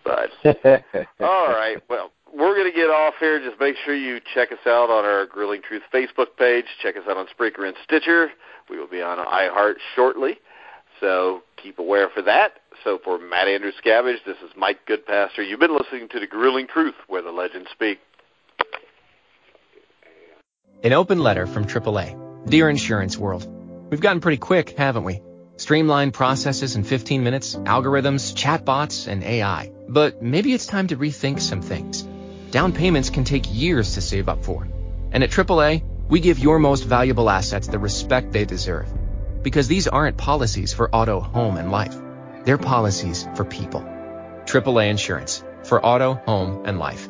But 0.07 0.83
all 1.19 1.49
right, 1.49 1.77
well, 1.89 2.11
we're 2.33 2.55
going 2.55 2.71
to 2.71 2.75
get 2.75 2.89
off 2.89 3.15
here. 3.19 3.39
Just 3.39 3.59
make 3.59 3.75
sure 3.83 3.95
you 3.95 4.19
check 4.33 4.51
us 4.51 4.65
out 4.65 4.89
on 4.89 5.05
our 5.05 5.25
Grilling 5.25 5.61
Truth 5.61 5.83
Facebook 5.93 6.37
page. 6.37 6.65
Check 6.81 6.95
us 6.95 7.03
out 7.09 7.17
on 7.17 7.27
Spreaker 7.27 7.67
and 7.67 7.75
Stitcher. 7.83 8.31
We 8.69 8.79
will 8.79 8.87
be 8.87 9.01
on 9.01 9.17
iHeart 9.17 9.75
shortly, 9.95 10.37
so 10.99 11.41
keep 11.61 11.79
aware 11.79 12.09
for 12.13 12.21
that. 12.23 12.59
So 12.83 12.99
for 13.03 13.17
Matt 13.17 13.47
Andrew 13.47 13.71
Scavage, 13.83 14.23
this 14.25 14.37
is 14.43 14.51
Mike 14.55 14.79
Goodpaster. 14.87 15.47
You've 15.47 15.59
been 15.59 15.75
listening 15.75 16.09
to 16.09 16.19
the 16.19 16.27
Grilling 16.27 16.67
Truth, 16.67 16.95
where 17.07 17.21
the 17.21 17.31
legends 17.31 17.69
speak. 17.71 17.99
An 20.83 20.93
open 20.93 21.19
letter 21.19 21.47
from 21.47 21.65
AAA. 21.65 22.49
Dear 22.49 22.69
Insurance 22.69 23.17
World, 23.17 23.45
we've 23.89 23.99
gotten 23.99 24.21
pretty 24.21 24.37
quick, 24.37 24.77
haven't 24.77 25.03
we? 25.03 25.21
Streamlined 25.57 26.13
processes 26.13 26.75
in 26.75 26.83
15 26.83 27.23
minutes, 27.23 27.55
algorithms, 27.55 28.35
chatbots, 28.35 29.07
and 29.07 29.23
AI. 29.23 29.71
But 29.89 30.21
maybe 30.21 30.53
it's 30.53 30.67
time 30.67 30.87
to 30.89 30.97
rethink 30.97 31.41
some 31.41 31.63
things. 31.63 32.07
Down 32.51 32.73
payments 32.73 33.09
can 33.09 33.23
take 33.23 33.51
years 33.51 33.95
to 33.95 34.01
save 34.01 34.29
up 34.29 34.45
for. 34.45 34.67
And 35.11 35.23
at 35.23 35.31
AAA, 35.31 35.83
we 36.09 36.19
give 36.19 36.37
your 36.37 36.59
most 36.59 36.83
valuable 36.83 37.27
assets 37.27 37.67
the 37.67 37.79
respect 37.79 38.31
they 38.31 38.45
deserve. 38.45 38.87
Because 39.41 39.67
these 39.67 39.87
aren't 39.87 40.17
policies 40.17 40.73
for 40.73 40.93
auto, 40.95 41.19
home, 41.19 41.57
and 41.57 41.71
life. 41.71 41.95
They're 42.45 42.59
policies 42.59 43.27
for 43.33 43.43
people. 43.43 43.81
AAA 44.45 44.91
Insurance. 44.91 45.43
For 45.63 45.83
auto, 45.83 46.13
home, 46.27 46.65
and 46.67 46.77
life. 46.77 47.09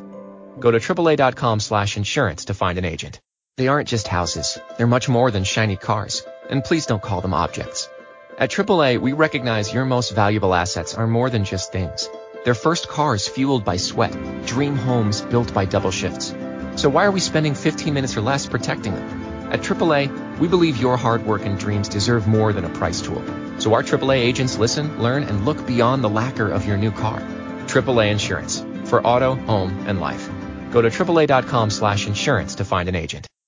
Go 0.58 0.70
to 0.70 0.78
AAA.com 0.78 1.60
slash 1.60 1.98
insurance 1.98 2.46
to 2.46 2.54
find 2.54 2.78
an 2.78 2.86
agent. 2.86 3.20
They 3.58 3.68
aren't 3.68 3.88
just 3.88 4.08
houses. 4.08 4.58
They're 4.78 4.86
much 4.86 5.06
more 5.06 5.30
than 5.30 5.44
shiny 5.44 5.76
cars. 5.76 6.24
And 6.48 6.64
please 6.64 6.86
don't 6.86 7.02
call 7.02 7.20
them 7.20 7.34
objects. 7.34 7.90
At 8.38 8.52
AAA, 8.52 9.00
we 9.00 9.14
recognize 9.14 9.74
your 9.74 9.84
most 9.84 10.14
valuable 10.14 10.54
assets 10.54 10.94
are 10.94 11.08
more 11.08 11.28
than 11.28 11.44
just 11.44 11.72
things. 11.72 12.08
They're 12.44 12.54
first 12.54 12.86
cars 12.86 13.26
fueled 13.26 13.64
by 13.64 13.78
sweat, 13.78 14.14
dream 14.46 14.76
homes 14.76 15.22
built 15.22 15.52
by 15.52 15.64
double 15.64 15.90
shifts. 15.90 16.36
So 16.76 16.88
why 16.88 17.06
are 17.06 17.10
we 17.10 17.18
spending 17.18 17.56
15 17.56 17.92
minutes 17.92 18.16
or 18.16 18.20
less 18.20 18.46
protecting 18.46 18.94
them? 18.94 19.50
At 19.50 19.62
AAA, 19.62 20.38
we 20.38 20.46
believe 20.46 20.76
your 20.76 20.96
hard 20.96 21.26
work 21.26 21.44
and 21.44 21.58
dreams 21.58 21.88
deserve 21.88 22.28
more 22.28 22.52
than 22.52 22.64
a 22.64 22.68
price 22.68 23.00
tool. 23.00 23.24
So 23.58 23.74
our 23.74 23.82
AAA 23.82 24.18
agents 24.18 24.56
listen, 24.56 25.02
learn, 25.02 25.24
and 25.24 25.44
look 25.44 25.66
beyond 25.66 26.04
the 26.04 26.08
lacquer 26.08 26.48
of 26.48 26.64
your 26.64 26.76
new 26.76 26.92
car. 26.92 27.18
AAA 27.66 28.12
Insurance. 28.12 28.64
For 28.84 29.04
auto, 29.04 29.34
home, 29.34 29.84
and 29.88 30.00
life. 30.00 30.30
Go 30.70 30.80
to 30.80 30.90
AAA.com 30.90 31.70
slash 31.70 32.06
insurance 32.06 32.54
to 32.54 32.64
find 32.64 32.88
an 32.88 32.94
agent. 32.94 33.28